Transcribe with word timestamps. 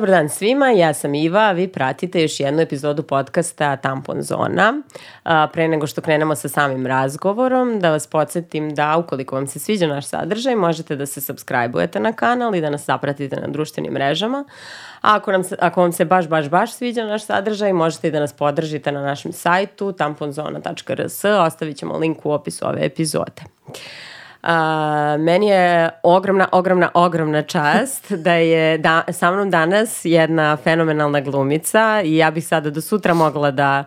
Dobar 0.00 0.10
dan 0.10 0.28
svima, 0.28 0.70
ja 0.70 0.94
sam 0.94 1.14
Iva, 1.14 1.52
vi 1.52 1.68
pratite 1.68 2.22
još 2.22 2.40
jednu 2.40 2.60
epizodu 2.60 3.02
podcasta 3.02 3.76
Tampon 3.76 4.22
Zona. 4.22 4.82
Pre 5.52 5.68
nego 5.68 5.86
što 5.86 6.00
krenemo 6.00 6.34
sa 6.34 6.48
samim 6.48 6.86
razgovorom, 6.86 7.80
da 7.80 7.90
vas 7.90 8.06
podsjetim 8.06 8.74
da 8.74 8.96
ukoliko 8.96 9.34
vam 9.34 9.46
se 9.46 9.58
sviđa 9.58 9.86
naš 9.86 10.06
sadržaj, 10.06 10.56
možete 10.56 10.96
da 10.96 11.06
se 11.06 11.20
subscribe-ujete 11.20 11.98
na 11.98 12.12
kanal 12.12 12.54
i 12.54 12.60
da 12.60 12.70
nas 12.70 12.84
zapratite 12.84 13.36
na 13.36 13.46
društvenim 13.46 13.92
mrežama. 13.92 14.44
A 15.00 15.16
ako, 15.16 15.32
nam 15.32 15.44
se, 15.44 15.56
ako 15.60 15.80
vam 15.80 15.92
se 15.92 16.04
baš, 16.04 16.28
baš, 16.28 16.48
baš 16.48 16.72
sviđa 16.72 17.04
naš 17.04 17.24
sadržaj, 17.24 17.72
možete 17.72 18.08
i 18.08 18.10
da 18.10 18.20
nas 18.20 18.32
podržite 18.32 18.92
na 18.92 19.02
našem 19.02 19.32
sajtu 19.32 19.92
tamponzona.rs, 19.92 21.24
ostavit 21.24 21.76
ćemo 21.76 21.98
link 21.98 22.26
u 22.26 22.32
opisu 22.32 22.68
ove 22.68 22.86
epizode. 22.86 23.42
A, 24.42 25.16
meni 25.18 25.48
je 25.48 25.90
ogromna, 26.02 26.48
ogromna, 26.52 26.90
ogromna 26.94 27.42
čast 27.42 28.12
da 28.12 28.34
je 28.34 28.78
da, 28.78 29.02
sa 29.12 29.30
mnom 29.30 29.50
danas 29.50 30.04
jedna 30.04 30.56
fenomenalna 30.56 31.20
glumica 31.20 32.02
i 32.04 32.16
ja 32.16 32.30
bih 32.30 32.46
sada 32.46 32.70
do 32.70 32.80
sutra 32.80 33.14
mogla 33.14 33.50
da 33.50 33.84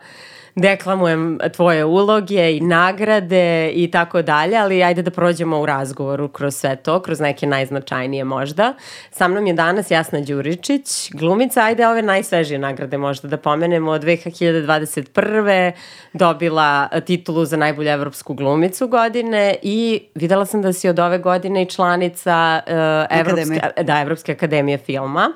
deklamujem 0.55 1.39
tvoje 1.53 1.85
uloge 1.85 2.57
i 2.57 2.61
nagrade 2.61 3.71
i 3.73 3.91
tako 3.91 4.21
dalje, 4.21 4.57
ali 4.57 4.83
ajde 4.83 5.01
da 5.01 5.11
prođemo 5.11 5.59
u 5.59 5.65
razgovoru 5.65 6.27
kroz 6.27 6.55
sve 6.55 6.75
to, 6.75 7.01
kroz 7.01 7.19
neke 7.19 7.47
najznačajnije 7.47 8.23
možda. 8.23 8.73
Sa 9.11 9.27
mnom 9.27 9.47
je 9.47 9.53
danas 9.53 9.91
Jasna 9.91 10.21
Đuričić, 10.21 11.11
glumica, 11.13 11.63
ajde 11.63 11.87
ove 11.87 12.01
najsvežije 12.01 12.59
nagrade 12.59 12.97
možda 12.97 13.27
da 13.27 13.37
pomenemo. 13.37 13.91
Od 13.91 14.03
2021. 14.03 15.71
dobila 16.13 16.87
titulu 17.05 17.45
za 17.45 17.57
najbolju 17.57 17.89
evropsku 17.89 18.33
glumicu 18.33 18.87
godine 18.87 19.55
i 19.61 20.01
videla 20.15 20.45
sam 20.45 20.61
da 20.61 20.73
si 20.73 20.89
od 20.89 20.99
ove 20.99 21.17
godine 21.17 21.63
i 21.63 21.69
članica 21.69 22.61
uh, 22.67 22.73
Evropske, 23.19 23.83
da, 23.83 24.01
Evropske 24.01 24.31
akademije 24.31 24.77
filma. 24.77 25.31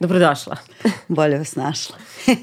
Dobrodošla. 0.00 0.56
Bolje 1.08 1.38
vas 1.38 1.56
našla. 1.56 1.96
uh, 2.28 2.34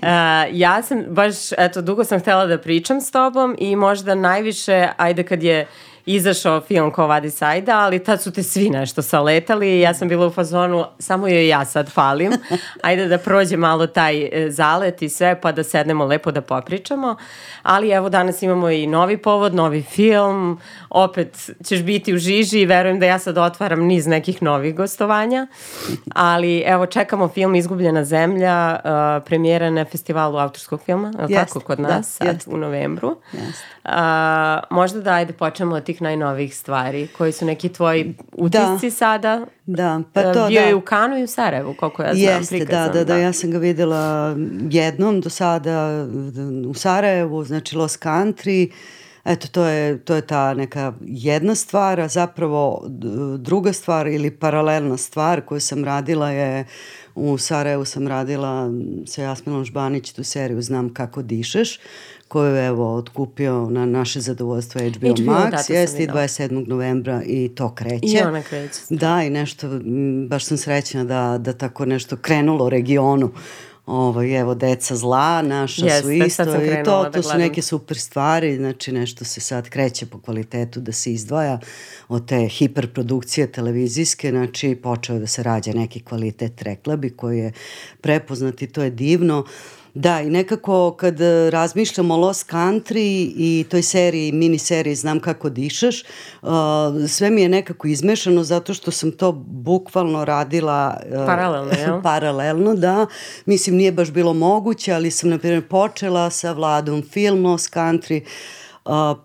ja 0.63 0.81
sam 0.83 1.03
baš, 1.07 1.51
eto, 1.57 1.81
dugo 1.81 2.03
sam 2.03 2.14
htela 2.19 2.45
da 2.45 2.57
pričam 2.57 3.01
s 3.01 3.11
tobom 3.11 3.55
i 3.59 3.75
možda 3.75 4.15
najviše, 4.15 4.87
ajde 4.97 5.23
kad 5.23 5.43
je 5.43 5.67
izašao 6.05 6.61
film 6.61 6.91
ko 6.91 7.07
vadi 7.07 7.29
sajda, 7.29 7.79
ali 7.79 8.03
tad 8.03 8.21
su 8.21 8.31
te 8.31 8.43
svi 8.43 8.69
nešto 8.69 9.01
saletali 9.01 9.77
i 9.77 9.79
ja 9.79 9.93
sam 9.93 10.07
bila 10.07 10.27
u 10.27 10.31
fazonu, 10.31 10.85
samo 10.99 11.27
joj 11.27 11.47
ja 11.47 11.65
sad 11.65 11.91
falim. 11.91 12.31
Ajde 12.83 13.07
da 13.07 13.17
prođe 13.17 13.57
malo 13.57 13.87
taj 13.87 14.23
e, 14.23 14.51
zalet 14.51 15.01
i 15.01 15.09
sve, 15.09 15.41
pa 15.41 15.51
da 15.51 15.63
sednemo 15.63 16.05
lepo 16.05 16.31
da 16.31 16.41
popričamo. 16.41 17.15
Ali 17.63 17.89
evo 17.89 18.09
danas 18.09 18.41
imamo 18.41 18.69
i 18.69 18.87
novi 18.87 19.17
povod, 19.17 19.55
novi 19.55 19.81
film, 19.81 20.59
opet 20.89 21.49
ćeš 21.63 21.83
biti 21.83 22.13
u 22.13 22.17
žiži 22.17 22.59
i 22.59 22.65
verujem 22.65 22.99
da 22.99 23.05
ja 23.05 23.19
sad 23.19 23.37
otvaram 23.37 23.79
niz 23.79 24.07
nekih 24.07 24.43
novih 24.43 24.75
gostovanja. 24.75 25.47
Ali 26.13 26.63
evo 26.65 26.85
čekamo 26.85 27.27
film 27.27 27.55
Izgubljena 27.55 28.05
zemlja, 28.05 28.79
uh, 28.83 29.23
premijera 29.25 29.69
na 29.69 29.85
festivalu 29.85 30.37
autorskog 30.37 30.81
filma, 30.81 31.07
je 31.07 31.27
yes, 31.27 31.45
tako 31.45 31.59
kod 31.59 31.79
nas 31.79 32.17
da, 32.19 32.25
sad 32.25 32.35
yes. 32.35 32.53
u 32.53 32.57
novembru. 32.57 33.17
Yes. 33.33 33.74
Uh, 33.85 33.91
možda 34.69 35.01
da 35.01 35.11
ajde 35.11 35.33
počnemo 35.33 35.75
od 35.75 35.83
tih 35.83 36.01
najnovijih 36.01 36.57
stvari, 36.57 37.07
koji 37.17 37.31
su 37.31 37.45
neki 37.45 37.69
tvoji 37.69 38.15
utisci 38.33 38.87
da. 38.87 38.91
sada? 38.91 39.45
Da, 39.65 40.01
pa 40.13 40.21
to 40.21 40.31
Bio 40.31 40.41
da. 40.41 40.47
Bio 40.47 40.61
je 40.61 40.75
u 40.75 40.81
Kanu 40.81 41.17
i 41.17 41.23
u 41.23 41.27
Sarajevu, 41.27 41.73
koliko 41.73 42.03
ja 42.03 42.13
znam. 42.13 42.23
Jeste, 42.23 42.65
da, 42.65 42.89
da, 42.93 43.03
da, 43.03 43.17
ja 43.17 43.33
sam 43.33 43.51
ga 43.51 43.57
videla 43.57 44.35
jednom 44.69 45.21
do 45.21 45.29
sada 45.29 46.07
u 46.67 46.73
Sarajevu, 46.73 47.43
znači 47.43 47.77
Los 47.77 47.99
Country, 47.99 48.71
Eto, 49.25 49.47
to 49.47 49.65
je, 49.65 50.05
to 50.05 50.15
je 50.15 50.21
ta 50.21 50.53
neka 50.53 50.93
jedna 51.01 51.55
stvar, 51.55 51.99
a 51.99 52.07
zapravo 52.07 52.85
druga 53.39 53.73
stvar 53.73 54.07
ili 54.07 54.31
paralelna 54.31 54.97
stvar 54.97 55.41
koju 55.41 55.59
sam 55.59 55.85
radila 55.85 56.29
je 56.29 56.65
u 57.15 57.37
Sarajevu 57.37 57.85
sam 57.85 58.07
radila 58.07 58.71
sa 59.05 59.21
Jasminom 59.21 59.65
Žbanić 59.65 60.11
tu 60.11 60.23
seriju 60.23 60.61
Znam 60.61 60.93
kako 60.93 61.21
dišeš, 61.21 61.79
koju 62.35 62.55
je 62.55 62.67
evo 62.67 62.95
otkupio 62.95 63.69
na 63.69 63.85
naše 63.85 64.21
zadovoljstvo 64.21 64.81
HBO, 64.81 65.07
HBO 65.07 65.31
Max, 65.31 65.67
da, 65.67 65.73
jeste 65.73 66.03
i 66.03 66.07
27. 66.07 66.67
novembra 66.67 67.21
i 67.25 67.49
to 67.55 67.75
kreće. 67.75 68.07
I 68.07 68.21
ona 68.21 68.41
kreće. 68.41 68.79
Da, 68.89 69.23
i 69.23 69.29
nešto, 69.29 69.67
baš 70.27 70.45
sam 70.45 70.57
srećna 70.57 71.03
da, 71.03 71.37
da 71.37 71.53
tako 71.53 71.85
nešto 71.85 72.17
krenulo 72.17 72.69
regionu 72.69 73.31
ovaj, 73.85 74.39
evo, 74.39 74.55
deca 74.55 74.95
zla, 74.95 75.41
naša 75.41 75.85
Jeste, 75.85 76.01
su 76.01 76.11
isto 76.11 76.43
i 76.43 76.83
to, 76.85 77.03
da 77.03 77.11
to 77.11 77.23
su 77.23 77.37
neke 77.37 77.61
super 77.61 77.97
stvari, 77.97 78.57
znači 78.57 78.91
nešto 78.91 79.25
se 79.25 79.41
sad 79.41 79.69
kreće 79.69 80.05
po 80.05 80.19
kvalitetu 80.19 80.79
da 80.79 80.91
se 80.91 81.13
izdvaja 81.13 81.59
od 82.07 82.27
te 82.27 82.47
hiperprodukcije 82.47 83.51
televizijske, 83.51 84.29
znači 84.29 84.75
počeo 84.75 85.19
da 85.19 85.27
se 85.27 85.43
rađa 85.43 85.71
neki 85.73 85.99
kvalitet 85.99 86.61
reklabi 86.61 87.09
koji 87.09 87.39
je 87.39 87.51
prepoznat 88.01 88.61
i 88.61 88.67
to 88.67 88.83
je 88.83 88.89
divno. 88.89 89.39
Uh, 89.39 89.84
Da, 89.95 90.21
i 90.21 90.29
nekako 90.29 90.91
kad 90.91 91.21
e, 91.21 91.49
razmišljam 91.49 92.11
o 92.11 92.17
Lost 92.17 92.51
Country 92.51 93.31
i 93.37 93.65
toj 93.69 93.81
seriji, 93.81 94.31
mini 94.31 94.59
seriji 94.59 94.95
Znam 94.95 95.19
kako 95.19 95.49
dišeš, 95.49 96.03
uh, 96.41 96.49
sve 97.07 97.29
mi 97.29 97.41
je 97.41 97.49
nekako 97.49 97.87
izmešano 97.87 98.43
zato 98.43 98.73
što 98.73 98.91
sam 98.91 99.11
to 99.11 99.31
bukvalno 99.47 100.25
radila 100.25 100.97
uh, 101.05 101.25
paralelno, 101.25 101.71
jel? 101.79 102.01
paralelno, 102.11 102.75
da. 102.75 103.05
Mislim, 103.45 103.75
nije 103.75 103.91
baš 103.91 104.11
bilo 104.11 104.33
moguće, 104.33 104.93
ali 104.93 105.11
sam, 105.11 105.29
na 105.29 105.37
primjer, 105.37 105.67
počela 105.67 106.29
sa 106.29 106.51
Vladom 106.51 107.03
film 107.11 107.45
Lost 107.45 107.73
Country, 107.73 108.21
Uh, 108.21 108.64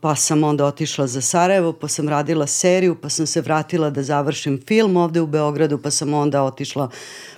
pa 0.01 0.15
sam 0.17 0.45
onda 0.45 0.65
otišla 0.65 1.07
za 1.07 1.21
Sarajevo, 1.21 1.73
pa 1.73 1.89
sam 1.89 2.09
radila 2.09 2.47
seriju, 2.47 2.97
pa 3.03 3.09
sam 3.09 3.27
se 3.27 3.41
vratila 3.41 3.91
da 3.91 4.03
završim 4.03 4.61
film 4.67 4.97
ovde 4.97 5.21
u 5.21 5.27
Beogradu, 5.27 5.79
pa 5.79 5.91
sam 5.91 6.15
onda 6.15 6.43
otišla 6.43 6.91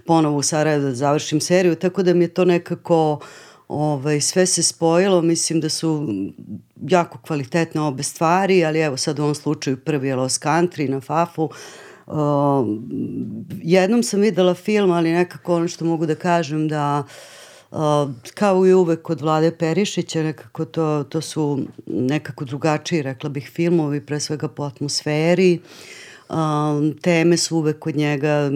ponovo 0.07 0.37
u 0.37 0.43
Sarajevo 0.43 0.85
da 0.85 0.95
završim 0.95 1.41
seriju, 1.41 1.75
tako 1.75 2.03
da 2.03 2.15
mi 2.15 2.25
je 2.25 2.35
to 2.35 2.45
nekako 2.45 3.21
ovaj, 3.69 4.21
sve 4.21 4.47
se 4.47 4.63
spojilo, 4.63 5.23
mislim 5.23 5.61
da 5.61 5.69
su 5.69 6.09
jako 6.89 7.19
kvalitetne 7.19 7.81
obe 7.81 8.03
stvari, 8.03 8.65
ali 8.65 8.81
evo 8.81 8.97
sad 8.97 9.19
u 9.19 9.23
ovom 9.23 9.35
slučaju 9.35 9.77
prvi 9.77 10.09
je 10.09 10.17
Los 10.17 10.41
Country 10.41 10.89
na 10.89 11.01
Fafu, 11.01 11.51
Uh, 12.07 12.15
jednom 13.63 14.03
sam 14.03 14.21
videla 14.21 14.55
film, 14.55 14.91
ali 14.91 15.13
nekako 15.13 15.55
ono 15.55 15.69
što 15.69 15.85
mogu 15.85 16.07
da 16.07 16.15
kažem 16.15 16.69
da 16.69 17.05
uh, 17.07 17.13
kao 18.35 18.67
i 18.67 18.75
uvek 18.75 19.03
kod 19.03 19.21
Vlade 19.21 19.51
Perišića, 19.51 20.23
nekako 20.23 20.65
to, 20.65 21.05
to 21.09 21.21
su 21.21 21.59
nekako 21.87 22.45
drugačiji, 22.45 23.03
rekla 23.03 23.31
bih, 23.31 23.51
filmovi, 23.55 24.07
pre 24.07 24.21
svega 24.21 24.49
po 24.49 24.63
atmosferi. 24.63 25.61
Uh, 26.29 26.37
teme 27.03 27.37
su 27.37 27.57
uvek 27.57 27.79
kod 27.79 27.97
njega 27.97 28.51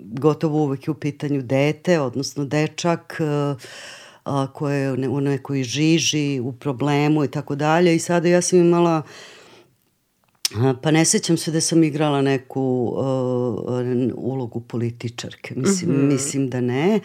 gotovo 0.00 0.58
uvek 0.58 0.88
je 0.88 0.90
u 0.90 0.94
pitanju 0.94 1.42
dete, 1.42 2.00
odnosno 2.00 2.44
dečak 2.44 3.20
a, 4.24 4.46
koje 4.52 4.80
je 4.80 5.08
u 5.08 5.20
nekoj 5.20 5.62
žiži, 5.62 6.40
u 6.40 6.52
problemu 6.52 7.24
i 7.24 7.28
tako 7.28 7.54
dalje. 7.54 7.96
I 7.96 7.98
sada 7.98 8.28
ja 8.28 8.42
sam 8.42 8.58
imala 8.58 9.02
Pa 10.82 10.90
ne 10.90 11.04
sećam 11.04 11.36
se 11.36 11.50
da 11.50 11.60
sam 11.60 11.84
igrala 11.84 12.22
neku 12.22 12.94
uh, 12.96 13.78
ulogu 14.14 14.60
političarke. 14.60 15.54
Mislim, 15.56 15.90
mm 15.90 15.94
-hmm. 15.94 16.12
mislim 16.12 16.50
da 16.50 16.60
ne. 16.60 16.96
Uh, 16.96 17.02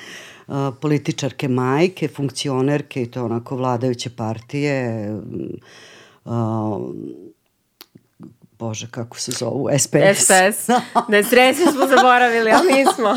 političarke 0.81 1.47
majke, 1.47 2.07
funkcionerke 2.07 3.01
i 3.01 3.11
to 3.11 3.25
onako 3.25 3.55
vladajuće 3.55 4.09
partije. 4.09 5.07
Bože, 8.59 8.87
kako 8.91 9.19
se 9.19 9.31
zovu, 9.31 9.69
SPS. 9.77 9.87
SPS. 10.15 10.67
Ne, 11.09 11.23
sreće 11.23 11.61
smo 11.61 11.87
zaboravili, 11.87 12.51
ali 12.51 12.73
nismo. 12.73 13.09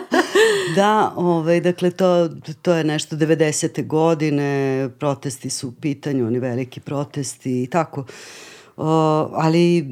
da, 0.76 1.12
ovaj, 1.16 1.60
dakle, 1.60 1.90
to, 1.90 2.28
to 2.62 2.74
je 2.74 2.84
nešto 2.84 3.16
90. 3.16 3.86
godine, 3.86 4.88
protesti 4.98 5.50
su 5.50 5.68
u 5.68 5.72
pitanju, 5.72 6.26
oni 6.26 6.38
veliki 6.38 6.80
protesti 6.80 7.62
i 7.62 7.66
tako. 7.66 8.00
Uh, 8.00 8.06
ali 8.76 9.86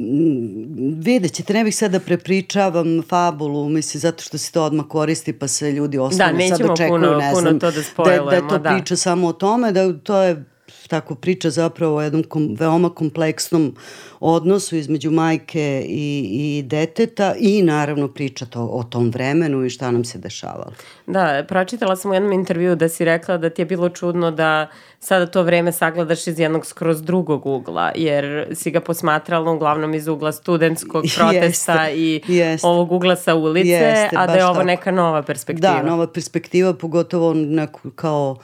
vidjet 0.99 1.33
ćete, 1.33 1.53
ne 1.55 1.65
bih 1.65 1.77
sad 1.77 1.91
da 1.91 2.01
prepričavam 2.01 3.03
fabulu, 3.09 3.69
mislim, 3.69 4.01
zato 4.01 4.23
što 4.23 4.39
se 4.39 4.53
to 4.53 4.65
odmah 4.65 4.87
koristi 4.89 5.33
pa 5.33 5.49
se 5.49 5.73
ljudi 5.73 5.99
ostanu 5.99 6.39
da, 6.39 6.57
sad 6.57 6.71
očekuju, 6.71 6.89
puno, 6.89 7.17
ne 7.17 7.35
znam, 7.35 7.45
puno 7.45 7.59
to 7.59 7.71
da, 7.71 8.17
da, 8.17 8.31
da 8.31 8.37
je 8.37 8.49
to 8.49 8.59
da. 8.59 8.71
priča 8.71 8.97
samo 8.97 9.29
o 9.29 9.33
tome, 9.33 9.73
da 9.73 9.99
to 9.99 10.17
je 10.17 10.45
tako 10.93 11.15
priča 11.15 11.51
zapravo 11.51 11.97
o 11.97 12.03
jednom 12.03 12.23
kom, 12.23 12.57
veoma 12.59 12.91
kompleksnom 12.91 13.75
odnosu 14.21 14.77
između 14.77 15.11
majke 15.11 15.85
i, 15.89 16.29
i 16.33 16.63
deteta 16.63 17.35
i 17.39 17.63
naravno 17.63 18.09
priča 18.09 18.47
to, 18.47 18.65
o 18.65 18.83
tom 18.83 19.11
vremenu 19.11 19.65
i 19.65 19.71
šta 19.71 19.91
nam 19.91 20.05
se 20.05 20.19
dešavalo. 20.19 20.73
Da, 21.07 21.45
pročitala 21.49 21.97
sam 21.97 22.11
u 22.11 22.15
jednom 22.15 22.33
intervju 22.33 22.77
da 22.77 22.89
si 22.89 23.05
rekla 23.05 23.37
da 23.37 23.51
ti 23.51 23.63
je 23.63 23.67
bilo 23.67 23.89
čudno 23.89 24.31
da 24.31 24.69
sada 25.01 25.27
to 25.27 25.43
vreme 25.43 25.73
sagledaš 25.73 26.27
iz 26.27 26.39
jednog 26.39 26.67
skroz 26.67 27.03
drugog 27.03 27.47
ugla, 27.47 27.93
jer 27.95 28.47
si 28.55 28.71
ga 28.71 28.81
posmatrala 28.81 29.51
uglavnom 29.51 29.95
iz 29.95 30.09
ugla 30.09 30.33
studentskog 30.33 31.05
protesta 31.17 31.85
jeste, 31.85 32.01
i 32.01 32.23
jeste. 32.29 32.67
ovog 32.67 32.93
ugla 32.93 33.17
sa 33.17 33.35
ulice, 33.35 33.69
jeste, 33.69 34.17
a 34.17 34.27
da 34.27 34.33
je 34.33 34.45
ovo 34.45 34.55
tako. 34.55 34.67
neka 34.67 34.91
nova 34.91 35.23
perspektiva. 35.23 35.73
Da, 35.73 35.83
nova 35.83 36.07
perspektiva, 36.07 36.75
pogotovo 36.75 37.35
neko 37.35 37.91
kao, 37.95 38.37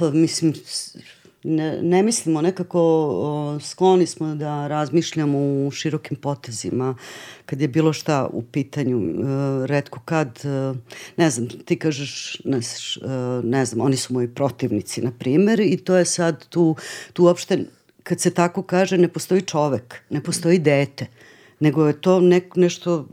mislim, 0.00 0.54
ne, 1.44 1.82
ne 1.82 2.02
mislimo 2.02 2.42
nekako, 2.42 2.80
o, 2.80 3.58
skloni 3.60 4.06
smo 4.06 4.34
da 4.34 4.66
razmišljamo 4.66 5.38
u 5.38 5.70
širokim 5.70 6.16
potezima 6.16 6.94
kad 7.46 7.60
je 7.60 7.68
bilo 7.68 7.92
šta 7.92 8.28
u 8.32 8.42
pitanju. 8.42 8.98
E, 8.98 9.66
redko 9.66 10.00
kad, 10.04 10.40
e, 10.44 10.74
ne 11.16 11.30
znam, 11.30 11.48
ti 11.48 11.78
kažeš, 11.78 12.40
ne, 12.44 12.56
e, 12.56 12.60
ne 13.44 13.64
znam, 13.64 13.86
oni 13.86 13.96
su 13.96 14.14
moji 14.14 14.28
protivnici, 14.28 15.02
na 15.02 15.12
primer, 15.18 15.60
i 15.60 15.76
to 15.76 15.96
je 15.96 16.04
sad 16.04 16.48
tu, 16.48 16.76
tu 17.12 17.24
uopšte, 17.24 17.64
kad 18.02 18.20
se 18.20 18.34
tako 18.34 18.62
kaže, 18.62 18.98
ne 18.98 19.08
postoji 19.08 19.42
čovek, 19.42 20.02
ne 20.10 20.22
postoji 20.22 20.58
dete, 20.58 21.06
nego 21.60 21.86
je 21.86 22.00
to 22.00 22.20
nek, 22.20 22.56
nešto, 22.56 23.06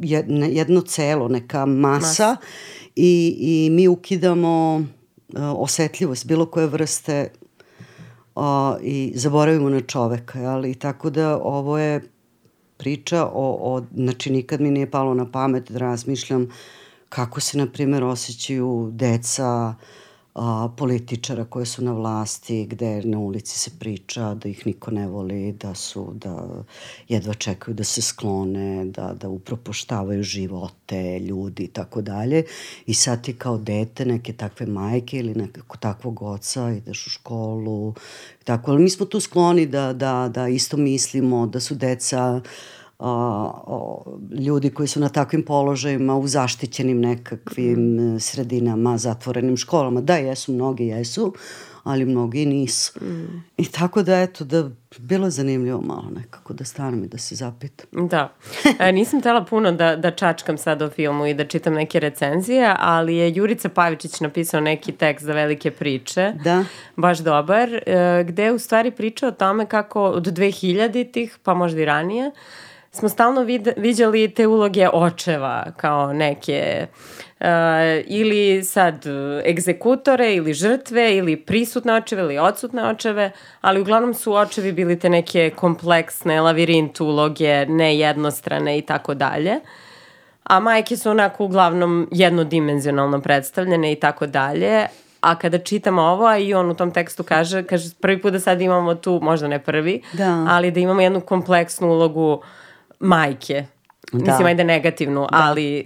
jedno 0.52 0.82
celo, 0.82 1.28
neka 1.28 1.66
masa, 1.66 2.00
masa. 2.00 2.36
I, 2.96 3.36
i 3.40 3.70
mi 3.70 3.88
ukidamo 3.88 4.86
osetljivost 5.36 6.26
bilo 6.26 6.46
koje 6.46 6.68
vrste 6.68 7.30
o, 8.40 8.78
i 8.82 9.14
zaboravimo 9.16 9.70
na 9.70 9.82
čoveka, 9.82 10.40
ali 10.40 10.76
tako 10.76 11.10
da 11.10 11.38
ovo 11.38 11.78
je 11.78 12.02
priča 12.78 13.26
o, 13.26 13.58
o, 13.62 13.82
znači 13.96 14.32
nikad 14.32 14.62
mi 14.62 14.72
nije 14.72 14.92
palo 14.92 15.14
na 15.14 15.32
pamet 15.32 15.72
da 15.72 15.80
razmišljam 15.80 16.48
kako 17.10 17.42
se, 17.42 17.58
na 17.58 17.68
primjer, 17.68 18.04
osjećaju 18.04 18.90
deca, 18.94 19.76
a, 20.40 20.70
političara 20.78 21.46
koje 21.46 21.66
su 21.66 21.84
na 21.84 21.94
vlasti, 21.94 22.66
gde 22.66 23.02
na 23.04 23.20
ulici 23.20 23.60
se 23.60 23.72
priča 23.80 24.34
da 24.34 24.50
ih 24.50 24.66
niko 24.68 24.92
ne 24.92 25.08
voli, 25.08 25.52
da 25.52 25.76
su, 25.76 26.12
da 26.14 26.64
jedva 27.08 27.34
čekaju 27.34 27.76
da 27.76 27.84
se 27.84 28.02
sklone, 28.02 28.86
da, 28.86 29.14
da 29.22 29.30
upropoštavaju 29.30 30.24
živote 30.24 31.20
ljudi 31.20 31.64
i 31.64 31.68
tako 31.68 32.02
dalje. 32.02 32.44
I 32.86 32.94
sad 32.94 33.24
ti 33.24 33.34
kao 33.34 33.58
dete 33.58 34.06
neke 34.06 34.34
takve 34.34 34.66
majke 34.66 35.18
ili 35.18 35.36
nekako 35.36 35.78
takvog 35.78 36.22
oca 36.22 36.72
ideš 36.72 37.08
u 37.08 37.10
školu. 37.10 37.94
Tako, 38.44 38.72
ali 38.72 38.84
mi 38.84 38.90
smo 38.90 39.06
tu 39.06 39.20
skloni 39.20 39.66
da, 39.66 39.94
da, 39.94 40.30
da 40.34 40.48
isto 40.48 40.78
mislimo 40.78 41.48
da 41.48 41.60
su 41.60 41.76
deca 41.76 42.42
uh, 42.44 42.79
o, 43.00 43.12
o, 43.68 44.04
ljudi 44.40 44.70
koji 44.70 44.88
su 44.88 45.00
na 45.00 45.10
takvim 45.10 45.44
položajima 45.44 46.16
u 46.18 46.28
zaštićenim 46.28 47.02
nekakvim 47.02 47.80
mm. 47.80 48.20
sredinama, 48.20 48.98
zatvorenim 48.98 49.58
školama. 49.58 50.02
Da, 50.02 50.16
jesu, 50.16 50.54
mnogi 50.54 50.86
jesu, 50.86 51.34
ali 51.84 52.06
mnogi 52.06 52.46
nisu. 52.46 53.04
Mm. 53.04 53.44
I 53.58 53.66
tako 53.66 54.04
da, 54.04 54.22
eto, 54.22 54.44
da 54.44 54.70
bilo 54.98 55.28
je 55.28 55.32
zanimljivo 55.32 55.82
malo 55.82 56.10
nekako 56.16 56.54
da 56.54 56.64
stanem 56.64 57.04
i 57.04 57.08
da 57.08 57.18
se 57.18 57.36
zapitam. 57.36 58.08
Da. 58.08 58.34
E, 58.80 58.92
nisam 58.92 59.22
tela 59.22 59.46
puno 59.46 59.72
da, 59.72 59.96
da 59.96 60.12
čačkam 60.12 60.58
sad 60.58 60.82
o 60.82 60.90
filmu 60.90 61.26
i 61.26 61.34
da 61.34 61.48
čitam 61.48 61.74
neke 61.74 62.00
recenzije, 62.00 62.76
ali 62.80 63.16
je 63.16 63.34
Jurica 63.36 63.70
Pavičić 63.70 64.20
napisao 64.20 64.62
neki 64.62 64.92
tekst 64.92 65.26
za 65.26 65.34
velike 65.34 65.72
priče. 65.72 66.34
Da. 66.44 66.64
Baš 66.96 67.20
dobar, 67.20 67.70
e, 67.74 68.24
gde 68.28 68.52
u 68.52 68.60
stvari 68.60 68.92
priča 68.92 69.28
o 69.28 69.32
tome 69.32 69.66
kako 69.66 70.04
od 70.04 70.28
2000-ih, 70.28 71.38
pa 71.44 71.54
možda 71.54 71.82
i 71.82 71.86
ranije, 71.86 72.32
smo 72.92 73.10
stalno 73.10 73.42
vid, 73.42 73.68
viđali 73.78 74.34
te 74.34 74.48
uloge 74.48 74.90
očeva 74.94 75.66
kao 75.78 76.14
neke 76.14 76.88
uh, 77.40 77.46
ili 78.06 78.64
sad 78.64 79.06
egzekutore 79.46 80.36
ili 80.36 80.54
žrtve 80.54 81.16
ili 81.16 81.36
prisutne 81.38 81.94
očeve 81.94 82.22
ili 82.22 82.38
odsutne 82.38 82.90
očeve, 82.90 83.32
ali 83.62 83.82
uglavnom 83.82 84.14
su 84.14 84.34
očevi 84.34 84.72
bili 84.72 85.00
te 85.00 85.10
neke 85.10 85.50
kompleksne 85.56 86.42
lavirint 86.42 87.00
uloge, 87.00 87.66
nejednostrane 87.66 88.78
i 88.78 88.82
tako 88.82 89.14
dalje. 89.14 89.60
A 90.44 90.60
majke 90.60 90.98
su 90.98 91.10
onako 91.10 91.46
uglavnom 91.46 92.08
jednodimenzionalno 92.12 93.22
predstavljene 93.22 93.92
i 93.92 93.96
tako 93.96 94.28
dalje, 94.28 94.88
A 95.22 95.36
kada 95.36 95.58
čitamo 95.58 96.02
ovo, 96.02 96.26
a 96.26 96.38
i 96.38 96.54
on 96.54 96.70
u 96.72 96.74
tom 96.74 96.92
tekstu 96.92 97.24
kaže, 97.24 97.64
kaže 97.64 97.90
prvi 98.02 98.22
put 98.22 98.32
da 98.32 98.40
sad 98.40 98.62
imamo 98.62 98.96
tu, 98.96 99.20
možda 99.22 99.48
ne 99.48 99.60
prvi, 99.60 100.02
da. 100.14 100.46
ali 100.50 100.72
da 100.72 100.80
imamo 100.80 101.02
jednu 101.02 101.22
kompleksnu 101.22 101.88
ulogu 101.88 102.34
uh, 102.34 102.44
majke. 103.00 103.66
Da. 104.12 104.32
Mislim, 104.32 104.48
ajde 104.48 104.64
negativnu, 104.64 105.22
da. 105.22 105.28
ali... 105.32 105.86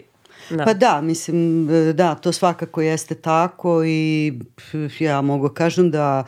Da. 0.50 0.66
Pa 0.66 0.74
da, 0.74 1.02
mislim, 1.02 1.68
da, 1.96 2.16
to 2.16 2.32
svakako 2.32 2.82
jeste 2.82 3.16
tako 3.16 3.84
i 3.86 4.34
ja 5.00 5.22
mogu 5.22 5.50
kažem 5.50 5.92
da 5.92 6.24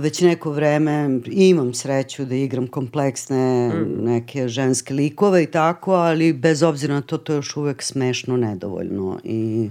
već 0.00 0.20
neko 0.20 0.50
vreme 0.50 1.20
imam 1.26 1.74
sreću 1.74 2.24
da 2.24 2.34
igram 2.34 2.66
kompleksne 2.66 3.68
mm. 3.68 4.04
neke 4.04 4.48
ženske 4.48 4.94
likove 4.94 5.42
i 5.42 5.46
tako, 5.46 5.92
ali 5.92 6.32
bez 6.32 6.62
obzira 6.62 6.94
na 6.94 7.00
to, 7.00 7.18
to 7.18 7.32
je 7.32 7.36
još 7.36 7.56
uvek 7.56 7.82
smešno 7.82 8.36
nedovoljno 8.36 9.18
i 9.24 9.70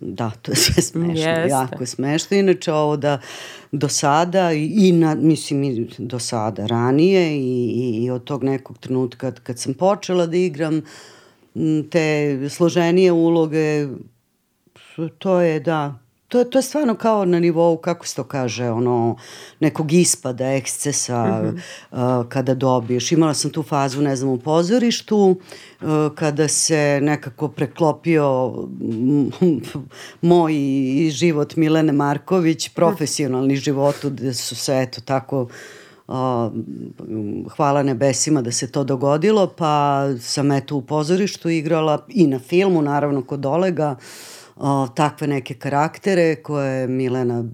da, 0.00 0.30
to 0.42 0.52
je 0.52 0.56
sve 0.56 0.82
smešno, 0.92 1.30
Jeste. 1.30 1.48
jako 1.48 1.86
smešno. 1.86 2.36
Inače, 2.36 2.72
ovo 2.72 2.96
da 2.96 3.20
do 3.72 3.88
sada 3.88 4.52
i, 4.52 4.88
i 4.88 4.92
na, 4.92 5.14
mislim 5.14 5.64
i 5.64 5.86
do 5.98 6.18
sada 6.18 6.66
ranije 6.66 7.36
i, 7.36 7.70
i, 7.74 8.04
i 8.04 8.10
od 8.10 8.24
tog 8.24 8.44
nekog 8.44 8.78
trenutka 8.78 9.18
kad, 9.18 9.40
kad 9.40 9.58
sam 9.58 9.74
počela 9.74 10.26
da 10.26 10.36
igram 10.36 10.82
te 11.90 12.38
složenije 12.48 13.12
uloge, 13.12 13.86
to 15.18 15.40
je 15.40 15.60
da, 15.60 15.98
to, 16.28 16.44
to 16.44 16.58
je 16.58 16.62
stvarno 16.62 16.94
kao 16.94 17.24
na 17.24 17.40
nivou, 17.40 17.76
kako 17.76 18.06
se 18.06 18.14
to 18.16 18.24
kaže, 18.24 18.70
ono, 18.70 19.16
nekog 19.60 19.92
ispada, 19.92 20.52
ekscesa, 20.52 21.24
mm 21.24 21.60
-hmm. 21.92 22.20
uh, 22.20 22.28
kada 22.28 22.54
dobiješ. 22.54 23.12
Imala 23.12 23.34
sam 23.34 23.50
tu 23.50 23.62
fazu, 23.62 24.02
ne 24.02 24.16
znam, 24.16 24.30
u 24.30 24.38
pozorištu, 24.38 25.36
uh, 25.80 25.88
kada 26.14 26.48
se 26.48 26.98
nekako 27.02 27.48
preklopio 27.48 28.54
moj 30.20 30.54
život 31.10 31.56
Milene 31.56 31.92
Marković, 31.92 32.68
profesionalni 32.68 33.56
životu, 33.56 34.10
gde 34.10 34.34
su 34.34 34.56
se, 34.56 34.82
eto, 34.82 35.00
tako, 35.00 35.48
uh, 36.08 36.14
hvala 37.56 37.82
nebesima 37.82 38.42
da 38.42 38.52
se 38.52 38.72
to 38.72 38.84
dogodilo, 38.84 39.46
pa 39.46 40.04
sam 40.20 40.52
eto 40.52 40.76
u 40.76 40.82
pozorištu 40.82 41.48
igrala 41.48 42.06
i 42.08 42.26
na 42.26 42.38
filmu, 42.38 42.82
naravno 42.82 43.22
kod 43.22 43.46
Olega, 43.46 43.90
uh, 43.90 44.37
o, 44.58 44.88
takve 44.88 45.26
neke 45.26 45.54
karaktere 45.54 46.42
koje 46.42 46.88
Milena 46.88 47.44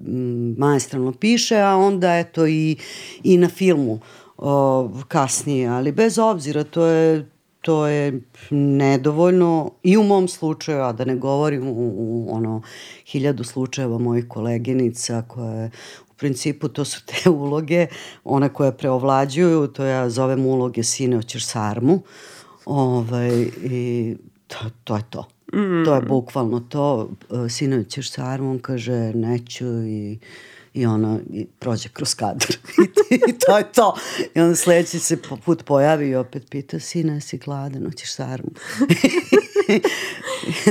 maestralno 0.59 1.12
piše, 1.12 1.56
a 1.56 1.77
onda 1.77 2.19
eto 2.19 2.47
i, 2.47 2.77
i 3.23 3.37
na 3.39 3.49
filmu 3.49 4.01
o, 4.39 4.91
kasnije, 5.09 5.69
ali 5.69 5.93
bez 5.93 6.19
obzira 6.19 6.65
to 6.65 6.87
je 6.87 7.35
to 7.65 7.87
je 7.87 8.21
nedovoljno 8.51 9.71
i 9.83 9.97
u 9.97 10.03
mom 10.03 10.29
slučaju, 10.29 10.83
a 10.83 10.93
da 10.93 11.05
ne 11.05 11.17
govorim 11.17 11.69
u, 11.69 11.93
u 11.97 12.29
ono 12.31 12.62
hiljadu 13.06 13.45
slučajeva 13.45 13.99
mojih 13.99 14.29
koleginica 14.29 15.23
koje 15.23 15.71
u 16.11 16.15
principu 16.15 16.69
to 16.69 16.84
su 16.84 17.06
te 17.06 17.31
uloge, 17.44 17.87
one 18.25 18.49
koje 18.49 18.77
preovlađuju, 18.77 19.67
to 19.67 19.84
ja 19.84 20.11
zovem 20.11 20.46
uloge 20.46 20.82
sine 20.82 21.19
oćeš 21.19 21.46
sarmu, 21.46 22.01
ovaj, 22.65 23.46
i 23.63 24.17
to, 24.46 24.58
to 24.84 24.96
je 24.96 25.03
to. 25.11 25.33
Mm. 25.53 25.84
To 25.84 25.94
je 25.94 26.01
bukvalno 26.01 26.60
to. 26.60 27.10
E, 27.46 27.48
sinović 27.48 27.89
ćeš 27.89 28.10
sa 28.10 28.24
armom, 28.24 28.58
kaže 28.58 29.13
neću 29.15 29.67
i 29.67 30.19
i 30.74 30.86
ona 30.86 31.19
i 31.32 31.46
prođe 31.58 31.89
kroz 31.89 32.15
kadar 32.15 32.48
I, 33.10 33.15
i 33.15 33.39
to 33.46 33.58
je 33.58 33.72
to. 33.72 33.96
I 34.34 34.41
onda 34.41 34.56
sledeći 34.56 34.98
se 34.98 35.17
put 35.44 35.65
pojavi 35.65 36.08
i 36.08 36.15
opet 36.15 36.51
pita, 36.51 36.79
sine, 36.79 37.20
si 37.20 37.39
gladan, 37.39 37.84
hoćeš 37.84 38.15
sarmu. 38.15 38.51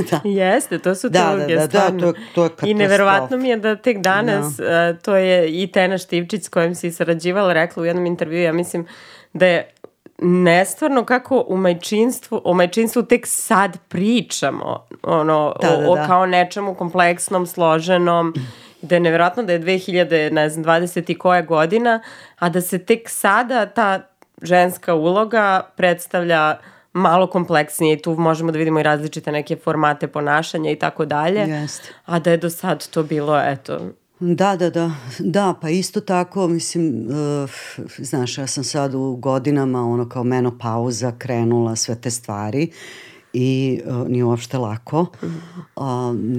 da. 0.10 0.20
Jeste, 0.24 0.78
to 0.78 0.94
su 0.94 1.08
da, 1.08 1.46
te 1.46 1.54
da, 1.54 1.66
da, 1.66 1.90
da, 1.90 1.98
to, 1.98 2.12
to 2.34 2.44
je 2.44 2.50
I 2.70 2.74
neverovatno 2.74 3.36
mi 3.36 3.48
je 3.48 3.56
da 3.56 3.76
tek 3.76 3.98
danas, 3.98 4.56
da. 4.56 4.90
Uh, 4.90 5.02
to 5.02 5.16
je 5.16 5.62
i 5.62 5.72
Tena 5.72 5.98
Štivčić 5.98 6.44
s 6.44 6.48
kojim 6.48 6.74
si 6.74 6.92
sarađivala, 6.92 7.52
rekla 7.52 7.82
u 7.82 7.86
jednom 7.86 8.06
intervju, 8.06 8.42
ja 8.42 8.52
mislim 8.52 8.86
da 9.32 9.46
je 9.46 9.70
nestvarno 10.22 11.04
kako 11.04 11.44
u 11.48 11.56
majčinstvu, 11.56 12.40
o 12.44 12.54
majčinstvu 12.54 13.02
tek 13.02 13.26
sad 13.26 13.78
pričamo, 13.88 14.86
ono, 15.02 15.54
da, 15.62 15.68
da, 15.68 15.88
o, 15.88 15.92
o 15.92 15.96
da. 15.96 16.06
kao 16.06 16.26
nečemu 16.26 16.74
kompleksnom, 16.74 17.46
složenom, 17.46 18.34
da 18.82 18.94
je 18.94 19.00
nevjerojatno 19.00 19.42
da 19.42 19.52
je 19.52 19.60
2000, 19.60 20.32
ne 20.32 20.48
znam, 20.48 20.64
20 20.64 21.10
i 21.10 21.18
koja 21.18 21.42
godina, 21.42 22.00
a 22.38 22.48
da 22.48 22.60
se 22.60 22.78
tek 22.78 23.08
sada 23.08 23.66
ta 23.66 24.00
ženska 24.42 24.94
uloga 24.94 25.60
predstavlja 25.76 26.58
malo 26.92 27.26
kompleksnije 27.26 27.94
i 27.94 28.02
tu 28.02 28.14
možemo 28.14 28.52
da 28.52 28.58
vidimo 28.58 28.80
i 28.80 28.82
različite 28.82 29.32
neke 29.32 29.56
formate 29.56 30.08
ponašanja 30.08 30.70
i 30.70 30.76
tako 30.76 31.04
dalje. 31.04 31.46
A 32.06 32.18
da 32.18 32.30
je 32.30 32.36
do 32.36 32.50
sad 32.50 32.88
to 32.88 33.02
bilo, 33.02 33.40
eto, 33.40 33.80
Da, 34.20 34.56
da, 34.56 34.70
da. 34.70 34.92
Da, 35.18 35.54
pa 35.60 35.70
isto 35.70 36.00
tako, 36.00 36.48
mislim, 36.48 37.06
uh, 37.08 37.50
znaš, 37.98 38.38
ja 38.38 38.46
sam 38.46 38.64
sad 38.64 38.94
u 38.94 39.16
godinama, 39.16 39.82
ono 39.82 40.08
kao 40.08 40.24
menopauza, 40.24 41.12
krenula 41.18 41.76
sve 41.76 42.00
te 42.00 42.10
stvari 42.10 42.70
i 43.32 43.80
uh, 43.86 44.08
nije 44.08 44.24
uopšte 44.24 44.58
lako. 44.58 45.06
Uh, 45.76 45.84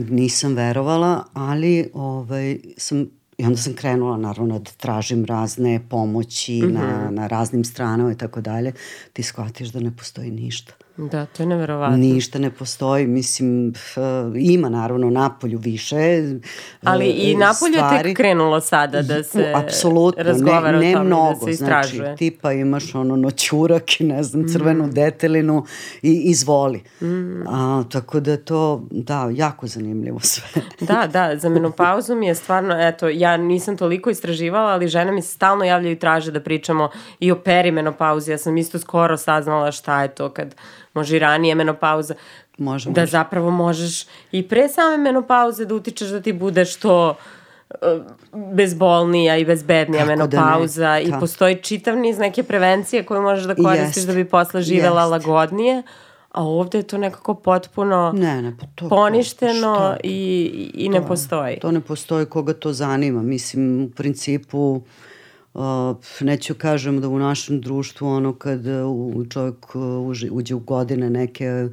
nisam 0.10 0.54
verovala, 0.54 1.24
ali 1.34 1.90
ovaj, 1.94 2.60
sam 2.78 3.06
I 3.38 3.46
onda 3.46 3.58
sam 3.58 3.74
krenula 3.74 4.18
naravno 4.18 4.60
da 4.60 4.72
tražim 4.72 5.26
razne 5.26 5.82
pomoći 5.90 6.62
mm 6.62 6.68
-hmm. 6.68 6.74
na, 6.74 7.12
na 7.12 7.28
raznim 7.28 7.64
stranama 7.64 8.12
i 8.12 8.18
tako 8.18 8.42
dalje. 8.42 8.74
Ti 9.14 9.24
shvatiš 9.24 9.70
da 9.70 9.80
ne 9.80 9.92
postoji 9.98 10.32
ništa. 10.32 10.74
Da, 10.98 11.26
to 11.26 11.44
je 11.44 11.48
neverovatno. 11.48 11.98
Ništa 11.98 12.40
ne 12.40 12.50
postoji, 12.50 13.08
mislim, 13.08 13.74
ima 14.36 14.70
naravno 14.70 15.10
napolju 15.10 15.60
više 15.60 15.96
Ali 16.84 17.10
i 17.10 17.36
napolju 17.36 17.74
je 17.74 18.04
tek 18.04 18.18
krenulo 18.18 18.62
sada 18.62 19.02
da 19.02 19.24
se 19.24 19.54
Apsolutno, 19.56 20.24
razgovara 20.24 20.72
ne, 20.72 20.80
ne 20.80 20.90
o 20.90 20.94
tome 20.94 21.06
mnogo, 21.06 21.40
da 21.40 21.46
se 21.46 21.52
istražuje. 21.52 21.98
Znači, 21.98 22.18
tipa 22.18 22.52
imaš 22.52 22.96
ono 22.96 23.16
noćurak 23.16 24.02
i 24.02 24.04
ne 24.04 24.24
znam, 24.24 24.48
crvenu 24.48 24.86
mm. 24.86 24.92
detelinu 24.92 25.66
i 26.02 26.22
izvoli. 26.26 26.84
Mm. 27.02 27.48
A, 27.48 27.84
tako 27.92 28.20
da 28.20 28.38
to, 28.38 28.84
da, 28.92 29.30
jako 29.34 29.68
zanimljivo 29.68 30.20
sve. 30.20 30.62
da, 30.88 31.08
da, 31.08 31.38
za 31.38 31.50
menopauzu 31.50 32.16
mi 32.16 32.28
je 32.28 32.36
stvarno, 32.36 32.76
eto, 32.80 33.10
ja 33.10 33.38
nisam 33.38 33.78
toliko 33.78 34.10
istraživala, 34.10 34.72
ali 34.72 34.88
žene 34.88 35.12
mi 35.12 35.22
se 35.22 35.34
stalno 35.34 35.66
javljaju 35.66 35.94
i 35.94 36.00
traže 36.00 36.32
da 36.32 36.42
pričamo 36.42 36.90
i 37.20 37.32
o 37.32 37.36
perimenopauzi. 37.36 38.32
Ja 38.32 38.38
sam 38.38 38.58
isto 38.58 38.80
skoro 38.80 39.18
saznala 39.18 39.72
šta 39.72 40.02
je 40.02 40.08
to 40.08 40.30
kad 40.30 40.56
može 40.96 41.16
i 41.16 41.20
ranije 41.20 41.56
menopauza. 41.56 42.14
Može, 42.58 42.90
da 42.90 43.02
može. 43.02 43.12
zapravo 43.12 43.52
možeš 43.52 44.06
i 44.32 44.48
pre 44.48 44.70
same 44.70 44.98
menopauze 44.98 45.66
da 45.66 45.76
utičeš 45.76 46.10
da 46.10 46.22
ti 46.22 46.34
bude 46.34 46.66
što 46.66 47.16
e, 47.70 47.76
bezbolnija 48.34 49.38
i 49.38 49.46
bezbednija 49.46 50.06
Kako 50.06 50.10
menopauza 50.10 50.90
da 50.90 51.00
i 51.00 51.12
postoji 51.20 51.56
čitav 51.56 51.98
niz 51.98 52.18
neke 52.18 52.44
prevencije 52.44 53.04
koje 53.04 53.22
možeš 53.22 53.46
da 53.46 53.56
koristiš 53.56 53.98
Jest. 53.98 54.08
da 54.08 54.14
bi 54.14 54.26
posle 54.26 54.62
živela 54.62 55.02
Jest. 55.02 55.12
lagodnije 55.12 55.84
a 56.36 56.44
ovde 56.44 56.78
je 56.78 56.84
to 56.84 56.98
nekako 56.98 57.34
potpuno 57.34 58.14
ne, 58.16 58.42
ne, 58.42 58.56
pa 58.60 58.66
to, 58.76 58.90
poništeno 58.90 59.98
i, 60.04 60.72
i 60.74 60.90
ne 60.90 61.02
to, 61.02 61.08
postoji. 61.08 61.60
To 61.60 61.72
ne 61.72 61.82
postoji 61.82 62.26
koga 62.26 62.54
to 62.54 62.74
zanima. 62.74 63.22
Mislim, 63.22 63.84
u 63.84 63.90
principu 63.90 64.82
Uh, 65.56 65.96
neću 66.20 66.56
kažem 66.56 67.02
da 67.02 67.10
u 67.10 67.20
našem 67.20 67.62
društvu 67.62 68.08
ono 68.08 68.34
kad 68.34 68.68
uh, 68.68 69.28
čovjek 69.30 69.76
uh, 69.76 69.82
uđe 70.32 70.56
u 70.56 70.60
godine 70.60 71.10
neke 71.10 71.68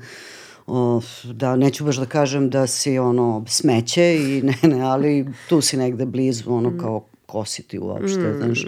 uh, 0.67 1.05
da 1.25 1.57
neću 1.57 1.85
baš 1.85 1.97
da 1.97 2.07
kažem 2.07 2.51
da 2.51 2.67
si 2.67 2.99
ono 2.99 3.45
smeće 3.49 4.17
i 4.17 4.43
ne 4.63 4.69
ne 4.69 4.83
ali 4.83 5.27
tu 5.49 5.61
si 5.61 5.77
negde 5.77 6.07
blizu 6.07 6.53
ono 6.53 6.71
mm. 6.71 6.79
kao 6.79 7.05
ko 7.27 7.45
si 7.45 7.63
ti 7.63 7.79
uopšte 7.79 8.21
mm. 8.21 8.37
znaš 8.39 8.67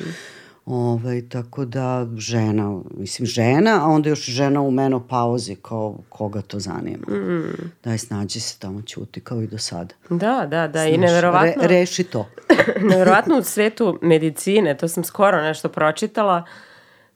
Ovaj, 0.66 1.28
tako 1.28 1.64
da 1.64 2.06
žena, 2.16 2.80
mislim 2.97 3.26
žena, 3.26 3.80
a 3.83 3.88
onda 3.88 4.09
još 4.09 4.25
žena 4.25 4.61
u 4.61 4.71
menopauzi, 4.71 5.56
kao 5.56 5.97
koga 6.09 6.42
to 6.42 6.59
zanima. 6.59 7.06
Mm. 7.09 7.71
Daj 7.85 7.99
snađi 7.99 8.40
se 8.40 8.59
tamo 8.59 8.83
ćuti 8.83 9.21
kao 9.21 9.42
i 9.42 9.47
do 9.47 9.59
sada. 9.59 9.94
Da, 10.11 10.47
da, 10.50 10.68
da 10.68 10.80
Znaš, 10.80 10.94
i 10.94 10.99
neverovatno. 10.99 11.62
Re, 11.62 11.68
reši 11.68 12.04
to. 12.04 12.28
neverovatno 12.90 13.38
u 13.38 13.42
svetu 13.42 13.99
medicine, 14.02 14.76
to 14.76 14.88
sam 14.88 15.04
skoro 15.04 15.42
nešto 15.42 15.68
pročitala, 15.68 16.44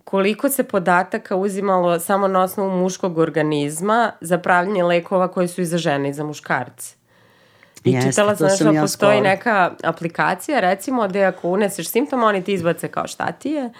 koliko 0.04 0.48
se 0.48 0.64
podataka 0.64 1.36
uzimalo 1.36 2.00
samo 2.00 2.28
na 2.28 2.42
osnovu 2.42 2.70
muškog 2.70 3.18
organizma 3.18 4.12
za 4.20 4.38
pravljanje 4.38 4.82
lekova 4.82 5.28
koji 5.28 5.48
su 5.48 5.60
i 5.60 5.66
za 5.66 5.78
žene 5.78 6.08
i 6.08 6.12
za 6.12 6.24
muškarce. 6.24 6.97
I 7.84 7.92
Jeste, 7.92 8.10
čitala 8.10 8.36
sam 8.36 8.46
nešto 8.46 8.64
da 8.64 8.80
postoji 8.80 9.18
skoro. 9.18 9.28
neka 9.28 9.72
aplikacija, 9.84 10.60
recimo, 10.60 11.08
gde 11.08 11.24
ako 11.24 11.48
uneseš 11.48 11.88
simptom, 11.88 12.22
oni 12.22 12.44
ti 12.44 12.52
izbace 12.52 12.88
kao 12.88 13.06
šta 13.06 13.32
ti 13.32 13.50
je. 13.50 13.70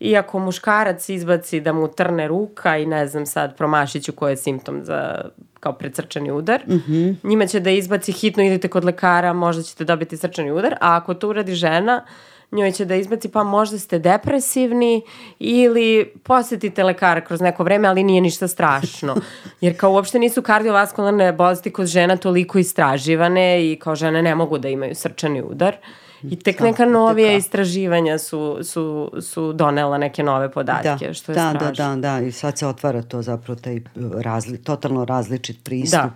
I 0.00 0.16
ako 0.16 0.38
muškarac 0.38 1.08
izbaci 1.08 1.60
da 1.60 1.72
mu 1.72 1.88
trne 1.88 2.28
ruka 2.28 2.78
i 2.78 2.86
ne 2.86 3.06
znam 3.06 3.26
sad 3.26 3.56
promašiću 3.56 4.12
koji 4.12 4.32
je 4.32 4.36
simptom 4.36 4.84
za 4.84 5.24
kao 5.60 5.72
predsrčani 5.72 6.30
udar, 6.32 6.62
mm 6.66 6.72
-hmm. 6.88 7.14
njima 7.22 7.46
će 7.46 7.60
da 7.60 7.70
izbaci 7.70 8.12
hitno 8.12 8.42
idete 8.42 8.68
kod 8.68 8.84
lekara, 8.84 9.32
možda 9.32 9.62
ćete 9.62 9.84
dobiti 9.84 10.16
srčani 10.16 10.52
udar, 10.52 10.72
a 10.72 10.96
ako 10.96 11.14
to 11.14 11.28
uradi 11.28 11.54
žena, 11.54 12.04
njoj 12.52 12.72
će 12.72 12.84
da 12.84 12.94
izbaci 12.94 13.28
pa 13.28 13.44
možda 13.44 13.78
ste 13.78 13.98
depresivni 13.98 15.02
ili 15.38 16.12
posetite 16.22 16.84
lekara 16.84 17.20
kroz 17.20 17.40
neko 17.40 17.64
vreme, 17.64 17.88
ali 17.88 18.04
nije 18.04 18.20
ništa 18.20 18.48
strašno. 18.48 19.16
Jer 19.60 19.76
kao 19.76 19.92
uopšte 19.92 20.18
nisu 20.18 20.42
kardiovaskularne 20.42 21.32
bolesti 21.32 21.72
kod 21.72 21.86
žena 21.86 22.16
toliko 22.16 22.58
istraživane 22.58 23.72
i 23.72 23.76
kao 23.76 23.94
žene 23.94 24.22
ne 24.22 24.34
mogu 24.34 24.58
da 24.58 24.68
imaju 24.68 24.94
srčani 24.94 25.42
udar. 25.42 25.76
I 26.22 26.38
tek 26.38 26.60
neka 26.60 26.86
novije 26.86 27.36
istraživanja 27.36 28.18
su, 28.18 28.58
su, 28.62 29.12
su 29.20 29.52
donela 29.52 29.98
neke 29.98 30.22
nove 30.22 30.50
podatke, 30.52 31.06
da, 31.06 31.14
što 31.14 31.32
je 31.32 31.36
da, 31.36 31.50
strašno. 31.50 31.84
Da, 31.84 31.96
da, 31.96 32.20
da, 32.20 32.26
i 32.26 32.32
sad 32.32 32.58
se 32.58 32.66
otvara 32.66 33.02
to 33.02 33.22
zapravo 33.22 33.60
taj 33.60 33.80
razli, 34.14 34.58
totalno 34.58 35.04
različit 35.04 35.64
pristup. 35.64 36.00
Da 36.00 36.10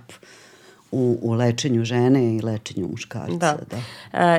u, 0.94 1.18
u 1.22 1.32
lečenju 1.32 1.84
žene 1.84 2.34
i 2.36 2.40
lečenju 2.40 2.88
muškarca. 2.88 3.36
Da. 3.36 3.56
da. 3.70 3.76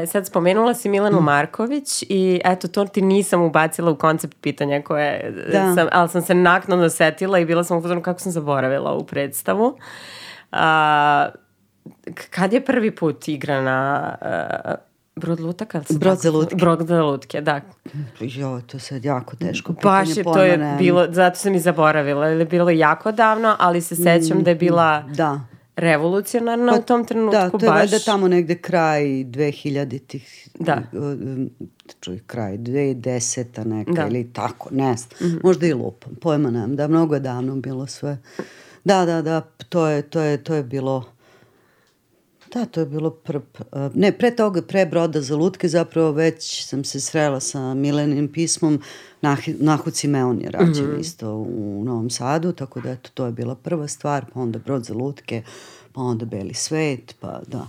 E, 0.02 0.08
sad 0.08 0.28
spomenula 0.28 0.74
si 0.74 0.90
Milanu 0.90 1.22
mm. 1.22 1.24
Marković 1.24 2.04
i 2.10 2.42
eto, 2.46 2.68
to 2.68 2.86
ti 2.86 3.02
nisam 3.02 3.42
ubacila 3.42 3.92
u 3.92 3.96
koncept 3.96 4.38
pitanja 4.42 4.82
koje 4.82 5.32
da. 5.52 5.76
sam, 5.76 5.88
ali 5.92 6.10
sam 6.10 6.22
se 6.22 6.34
naknadno 6.34 6.90
setila 6.90 7.40
i 7.40 7.46
bila 7.46 7.64
sam 7.64 7.78
u 7.78 8.02
kako 8.02 8.20
sam 8.20 8.32
zaboravila 8.32 8.94
u 8.94 9.06
predstavu. 9.06 9.78
A, 10.52 11.30
kad 12.30 12.54
je 12.54 12.66
prvi 12.66 12.96
put 12.96 13.28
igrana 13.28 14.16
uh, 14.22 14.74
Brod 15.16 15.40
lutaka? 15.40 15.82
Brod 15.90 16.18
za 16.18 16.32
lutke. 16.32 16.56
Brod 16.56 16.88
za 16.88 17.04
lutke, 17.04 17.42
da. 17.42 17.62
Jo, 18.20 18.62
to 18.68 18.78
je 18.78 18.82
sad 18.82 19.06
jako 19.06 19.36
teško 19.36 19.74
pitanje. 19.74 20.06
Baš 20.06 20.18
je, 20.18 20.24
to 20.24 20.44
je 20.44 20.76
bilo, 20.78 21.08
zato 21.10 21.38
sam 21.40 21.56
i 21.56 21.60
zaboravila, 21.60 22.28
je 22.28 22.46
bilo 22.46 22.70
jako 22.70 23.12
davno, 23.12 23.56
ali 23.60 23.82
se 23.82 23.96
sećam 23.96 24.38
mm, 24.38 24.44
da 24.44 24.50
je 24.50 24.56
bila 24.56 25.04
da 25.14 25.40
revolucionarna 25.76 26.72
pa, 26.72 26.80
u 26.80 26.82
tom 26.82 27.06
trenutku 27.06 27.32
da, 27.32 27.50
to 27.50 27.66
je 27.66 27.70
baš. 27.70 27.80
valjda 27.80 28.00
tamo 28.00 28.28
negde 28.28 28.56
kraj 28.56 29.04
2000-ih. 29.04 30.50
Da. 30.60 30.82
Čuj, 32.02 32.20
kraj 32.28 32.58
2010-a 32.58 33.64
neka 33.64 33.92
da. 33.92 34.08
ili 34.08 34.34
tako, 34.34 34.70
ne 34.72 34.96
znam. 34.98 35.20
Mm 35.22 35.36
-hmm. 35.36 35.44
Možda 35.44 35.68
i 35.68 35.74
lupam, 35.74 36.16
pojma 36.16 36.52
nemam, 36.52 36.76
da 36.76 36.88
mnogo 36.88 37.14
je 37.14 37.20
davno 37.20 37.56
bilo 37.56 37.88
sve. 37.88 38.18
Da, 38.84 39.06
da, 39.06 39.22
da, 39.22 39.42
to 39.70 39.88
je, 39.88 40.02
to 40.02 40.22
je, 40.22 40.44
to 40.44 40.56
je 40.56 40.64
bilo... 40.64 41.15
Da, 42.56 42.66
to 42.66 42.80
je 42.80 42.86
bilo 42.86 43.10
pr, 43.12 43.40
ne, 43.94 44.12
pre 44.18 44.36
toga, 44.36 44.62
pre 44.62 44.86
broda 44.86 45.22
za 45.22 45.36
lutke 45.36 45.68
zapravo 45.68 46.12
već 46.12 46.66
sam 46.66 46.84
se 46.84 47.00
srela 47.00 47.40
sa 47.40 47.74
Milenim 47.74 48.28
pismom 48.28 48.82
Nah, 49.22 49.40
Nahu 49.60 49.92
Cimeon 49.92 50.42
je 50.42 50.52
rađen 50.52 50.86
mm 50.86 50.92
-hmm. 50.92 51.00
isto 51.00 51.34
u 51.36 51.84
Novom 51.86 52.10
Sadu, 52.10 52.52
tako 52.52 52.82
da 52.82 52.92
eto, 52.92 53.10
to 53.14 53.26
je 53.26 53.32
bila 53.32 53.56
prva 53.56 53.88
stvar, 53.88 54.26
pa 54.34 54.40
onda 54.40 54.60
brod 54.60 54.84
za 54.84 54.94
lutke, 54.94 55.44
pa 55.94 56.02
onda 56.02 56.26
Beli 56.26 56.54
svet, 56.54 57.16
pa 57.20 57.42
da, 57.48 57.68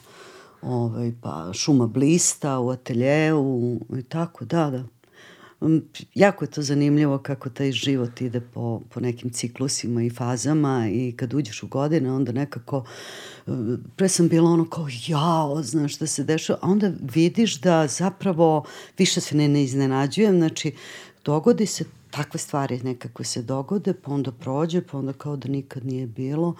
ovaj, 0.62 1.12
pa 1.22 1.50
šuma 1.52 1.86
blista 1.86 2.58
u 2.58 2.70
ateljeu 2.70 3.78
i 3.98 4.02
tako, 4.02 4.44
da, 4.44 4.70
da. 4.70 4.84
Um, 5.60 5.82
jako 6.14 6.44
je 6.44 6.50
to 6.50 6.62
zanimljivo 6.62 7.18
kako 7.18 7.50
taj 7.50 7.72
život 7.72 8.20
ide 8.20 8.40
po, 8.40 8.80
po 8.90 9.00
nekim 9.00 9.30
ciklusima 9.30 10.02
i 10.02 10.10
fazama 10.10 10.88
i 10.88 11.12
kad 11.16 11.34
uđeš 11.34 11.62
u 11.62 11.66
godine 11.66 12.12
onda 12.12 12.32
nekako 12.32 12.84
um, 13.46 13.78
pre 13.96 14.08
sam 14.08 14.28
bila 14.28 14.50
ono 14.50 14.70
kao 14.70 14.86
jao, 15.06 15.62
znaš 15.62 15.94
šta 15.94 16.06
se 16.06 16.24
dešava, 16.24 16.58
a 16.62 16.68
onda 16.70 16.92
vidiš 17.14 17.60
da 17.60 17.86
zapravo 17.86 18.64
više 18.98 19.20
se 19.20 19.36
ne, 19.36 19.48
ne 19.48 19.64
iznenađujem, 19.64 20.36
znači 20.36 20.74
dogodi 21.24 21.66
se 21.66 21.84
takve 22.10 22.38
stvari 22.38 22.80
nekako 22.84 23.24
se 23.24 23.42
dogode, 23.42 23.94
pa 23.94 24.12
onda 24.12 24.32
prođe, 24.32 24.80
pa 24.80 24.98
onda 24.98 25.12
kao 25.12 25.36
da 25.36 25.48
nikad 25.48 25.86
nije 25.86 26.06
bilo, 26.06 26.54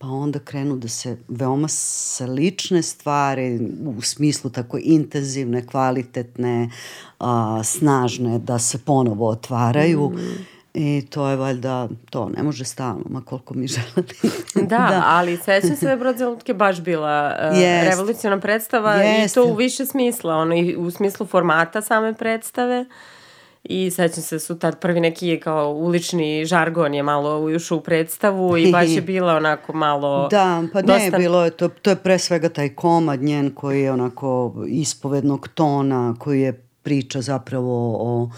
pa 0.00 0.06
onda 0.06 0.38
krenu 0.38 0.76
da 0.76 0.88
se 0.88 1.16
veoma 1.28 1.68
slične 1.68 2.82
stvari 2.82 3.60
u 3.96 4.02
smislu 4.02 4.50
tako 4.50 4.78
intenzivne, 4.82 5.66
kvalitetne, 5.66 6.70
a, 7.18 7.60
snažne, 7.64 8.38
da 8.38 8.58
se 8.58 8.78
ponovo 8.78 9.28
otvaraju. 9.28 10.10
Mm. 10.10 10.46
I 10.74 11.06
to 11.10 11.28
je 11.28 11.36
valjda, 11.36 11.88
to 12.10 12.28
ne 12.36 12.42
može 12.42 12.64
stalno, 12.64 13.04
ma 13.08 13.20
koliko 13.20 13.54
mi 13.54 13.66
želeli. 13.76 14.14
da, 14.54 14.62
da, 14.66 15.02
ali 15.06 15.36
sećam 15.36 15.76
se 15.76 15.86
da 15.86 15.90
je 15.90 15.96
Brod 15.96 16.20
lutke 16.20 16.54
baš 16.54 16.80
bila 16.80 17.36
uh, 17.38 17.58
yes. 17.58 17.90
revolucijona 17.90 18.40
predstava 18.40 18.96
yes. 18.96 19.30
i 19.30 19.34
to 19.34 19.44
u 19.44 19.54
više 19.54 19.86
smisla, 19.86 20.36
ono, 20.36 20.54
i 20.54 20.76
u 20.76 20.90
smislu 20.90 21.26
formata 21.26 21.82
same 21.82 22.14
predstave. 22.14 22.80
Uh, 22.80 23.19
i 23.64 23.90
sećam 23.90 24.22
se 24.22 24.38
su 24.38 24.58
tad 24.58 24.80
prvi 24.80 25.00
neki 25.00 25.40
kao 25.40 25.70
ulični 25.72 26.44
žargon 26.44 26.94
je 26.94 27.02
malo 27.02 27.40
ušao 27.56 27.78
u 27.78 27.80
predstavu 27.80 28.56
i 28.56 28.72
baš 28.72 28.88
je 28.88 29.00
bila 29.12 29.34
onako 29.34 29.72
malo... 29.72 30.28
Da, 30.28 30.62
pa 30.72 30.82
dosta... 30.82 31.10
ne, 31.10 31.18
bilo 31.18 31.44
je 31.44 31.50
to, 31.50 31.68
to 31.68 31.90
je 31.90 31.96
pre 31.96 32.18
svega 32.18 32.48
taj 32.48 32.74
komad 32.74 33.22
njen 33.22 33.50
koji 33.54 33.82
je 33.82 33.92
onako 33.92 34.54
ispovednog 34.68 35.48
tona, 35.48 36.14
koji 36.18 36.40
je 36.40 36.52
priča 36.82 37.20
zapravo 37.20 37.96
o 38.00 38.30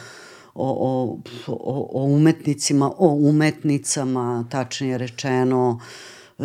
o, 0.54 0.68
o, 0.70 1.18
o, 1.46 1.88
o 1.92 2.04
umetnicima, 2.04 2.92
o 2.98 3.08
umetnicama, 3.08 4.44
tačnije 4.50 4.98
rečeno, 4.98 5.80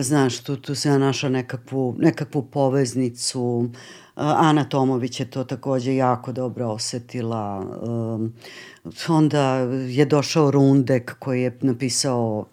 znaš, 0.04 0.40
tu, 0.40 0.56
tu 0.56 0.76
se 0.76 1.00
naša 1.00 1.30
nekakvu, 1.30 1.96
nekakvu 2.00 2.42
poveznicu, 2.42 3.70
Ana 4.16 4.64
Tomović 4.64 5.20
je 5.20 5.30
to 5.30 5.44
takođe 5.44 5.96
jako 5.96 6.32
dobro 6.32 6.68
osetila. 6.68 7.66
Um, 7.82 8.34
onda 9.08 9.56
je 9.88 10.06
došao 10.06 10.52
Rundek 10.52 11.16
koji 11.20 11.42
je 11.42 11.58
napisao 11.62 12.46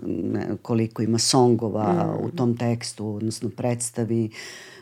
koliko 0.63 1.03
ima 1.03 1.19
songova 1.19 1.93
mm. 1.93 2.25
u 2.25 2.31
tom 2.31 2.57
tekstu, 2.57 3.15
odnosno 3.15 3.51
predstavi 3.57 4.31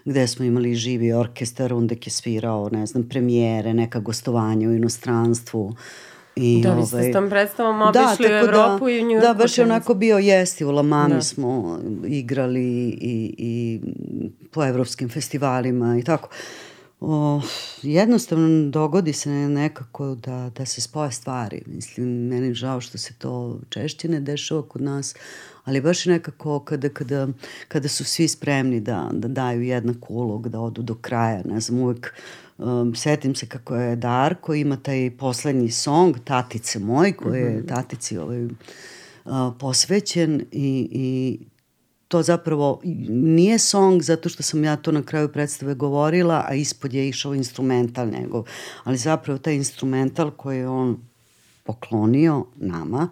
gde 0.04 0.26
smo 0.26 0.44
imali 0.44 0.74
živi 0.74 1.12
orkestar, 1.12 1.70
Rundek 1.70 2.06
je 2.06 2.10
svirao, 2.10 2.68
ne 2.72 2.86
znam, 2.86 3.08
premijere, 3.08 3.74
neka 3.74 4.00
gostovanja 4.00 4.68
u 4.68 4.72
inostranstvu. 4.72 5.74
I, 6.36 6.62
da, 6.62 6.74
vi 6.74 6.86
ste 6.86 7.02
s 7.02 7.12
tom 7.12 7.30
predstavom 7.30 7.92
da, 7.92 8.08
obišli 8.08 8.28
da, 8.28 8.34
u 8.34 8.38
Evropu 8.38 8.84
da, 8.84 8.90
i 8.90 9.00
u 9.00 9.08
Njurku. 9.08 9.26
Da, 9.26 9.34
baš 9.34 9.58
je 9.58 9.64
onako 9.64 9.94
bio 9.94 10.18
jesti, 10.18 10.64
u 10.64 10.70
Lamami 10.70 11.14
da. 11.14 11.22
smo 11.22 11.78
igrali 12.06 12.88
i, 13.00 13.34
i 13.38 13.80
po 14.50 14.64
evropskim 14.64 15.08
festivalima 15.08 15.98
i 15.98 16.02
tako. 16.02 16.28
O, 17.00 17.40
jednostavno 17.82 18.70
dogodi 18.70 19.12
se 19.12 19.30
nekako 19.30 20.14
da, 20.14 20.50
da 20.56 20.66
se 20.66 20.80
spoje 20.80 21.12
stvari. 21.12 21.62
Mislim, 21.66 22.26
meni 22.26 22.54
žao 22.54 22.80
što 22.80 22.98
se 22.98 23.14
to 23.14 23.58
češće 23.68 24.08
ne 24.08 24.20
dešava 24.20 24.62
kod 24.62 24.82
nas, 24.82 25.14
ali 25.64 25.80
baš 25.80 26.06
nekako 26.06 26.60
kada, 26.60 26.88
kada, 26.88 27.28
kada 27.68 27.88
su 27.88 28.04
svi 28.04 28.28
spremni 28.28 28.80
da, 28.80 29.08
da 29.12 29.28
daju 29.28 29.62
jednak 29.62 30.10
ulog, 30.10 30.48
da 30.48 30.60
odu 30.60 30.82
do 30.82 30.94
kraja, 30.94 31.42
ne 31.44 31.60
znam, 31.60 31.80
uvek 31.80 32.14
um, 32.62 32.94
setim 32.94 33.34
se 33.34 33.46
kako 33.46 33.76
je 33.76 33.96
Darko 33.96 34.54
ima 34.54 34.76
taj 34.76 35.10
poslednji 35.18 35.70
song 35.70 36.16
Tatice 36.24 36.78
moj, 36.78 37.12
koji 37.12 37.40
je 37.40 37.58
mhm. 37.58 37.66
tatici 37.66 38.18
ovaj, 38.18 38.44
uh, 38.44 38.52
posvećen 39.58 40.44
i, 40.52 40.88
i 40.90 41.38
to 42.08 42.22
zapravo 42.22 42.80
nije 43.08 43.58
song 43.58 44.02
zato 44.02 44.28
što 44.28 44.42
sam 44.42 44.64
ja 44.64 44.76
to 44.76 44.92
na 44.92 45.02
kraju 45.02 45.32
predstave 45.32 45.74
govorila, 45.74 46.44
a 46.48 46.54
ispod 46.54 46.94
je 46.94 47.08
išao 47.08 47.34
instrumental 47.34 48.06
njegov, 48.06 48.44
ali 48.84 48.96
zapravo 48.96 49.38
taj 49.38 49.54
instrumental 49.54 50.30
koji 50.30 50.58
je 50.58 50.68
on 50.68 50.96
poklonio 51.64 52.46
nama, 52.56 53.08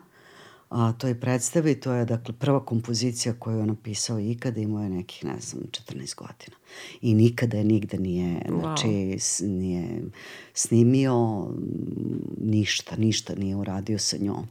a, 0.71 0.93
to 0.93 1.07
je 1.07 1.21
predstave 1.21 1.73
i 1.73 1.81
to 1.81 1.93
je 1.93 2.05
dakle 2.05 2.35
prva 2.35 2.65
kompozicija 2.65 3.35
koju 3.39 3.59
je 3.59 3.67
napisao 3.67 4.19
ikada 4.21 4.61
imao 4.61 4.83
je 4.83 4.91
nekih 4.91 5.25
ne 5.25 5.41
znam 5.41 5.63
14 5.71 6.15
godina 6.17 6.57
i 7.01 7.15
nikada 7.15 7.57
je 7.57 7.65
nigde 7.65 7.99
nije 7.99 8.43
wow. 8.49 8.61
znači 8.61 9.19
nije 9.47 10.03
snimio 10.55 11.47
ništa 12.41 12.97
ništa 12.97 13.35
nije 13.35 13.57
uradio 13.57 13.99
sa 13.99 14.17
njom 14.21 14.47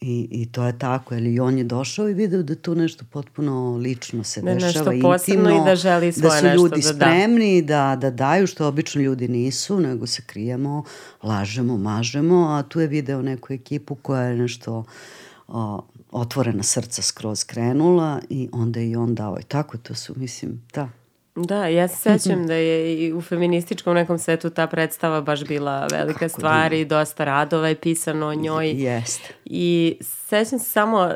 I, 0.00 0.28
I 0.30 0.46
to 0.52 0.64
je 0.66 0.78
tako, 0.78 1.14
ali 1.14 1.40
on 1.40 1.58
je 1.58 1.64
došao 1.64 2.08
i 2.08 2.14
video 2.14 2.42
da 2.42 2.54
tu 2.54 2.74
nešto 2.74 3.04
potpuno 3.10 3.76
lično 3.76 4.24
se 4.24 4.42
da 4.42 4.54
dešava, 4.54 4.94
intimno, 4.94 5.50
i 5.50 5.64
da 5.64 5.76
želi 5.76 6.12
svoje 6.12 6.42
da 6.42 6.48
su 6.50 6.56
ljudi 6.56 6.82
da 6.82 6.94
spremni 6.94 7.62
da. 7.62 7.96
da, 7.96 7.96
da 7.96 8.10
daju, 8.10 8.46
što 8.46 8.66
obično 8.66 9.02
ljudi 9.02 9.28
nisu, 9.28 9.80
nego 9.80 10.06
se 10.06 10.22
krijemo, 10.26 10.84
lažemo, 11.22 11.76
mažemo, 11.76 12.48
a 12.48 12.62
tu 12.62 12.80
je 12.80 12.86
video 12.86 13.22
neku 13.22 13.52
ekipu 13.52 13.94
koja 13.94 14.22
je 14.22 14.36
nešto 14.36 14.84
o, 15.48 15.82
otvorena 16.10 16.62
srca 16.62 17.02
skroz 17.02 17.44
krenula 17.44 18.20
i 18.28 18.48
onda 18.52 18.80
je 18.80 18.90
i 18.90 18.96
on 18.96 19.14
dao. 19.14 19.36
I 19.40 19.44
tako 19.44 19.78
to 19.78 19.94
su, 19.94 20.14
mislim, 20.16 20.62
da, 20.74 20.88
Da, 21.34 21.66
ja 21.66 21.88
se 21.88 21.96
sećam 21.96 22.46
da 22.46 22.54
je 22.54 23.06
i 23.06 23.12
u 23.12 23.20
feminističkom 23.20 23.94
nekom 23.94 24.18
svetu 24.18 24.50
ta 24.50 24.66
predstava 24.66 25.20
baš 25.20 25.44
bila 25.44 25.86
velika 25.86 26.18
Kako 26.18 26.28
stvar 26.28 26.72
i 26.72 26.84
dosta 26.84 27.24
radova 27.24 27.68
je 27.68 27.74
pisano 27.74 28.26
o 28.26 28.34
njoj. 28.34 28.70
Jeste. 28.70 29.34
I 29.44 29.98
sećam 30.00 30.58
se 30.58 30.64
samo, 30.64 30.98
uh, 30.98 31.10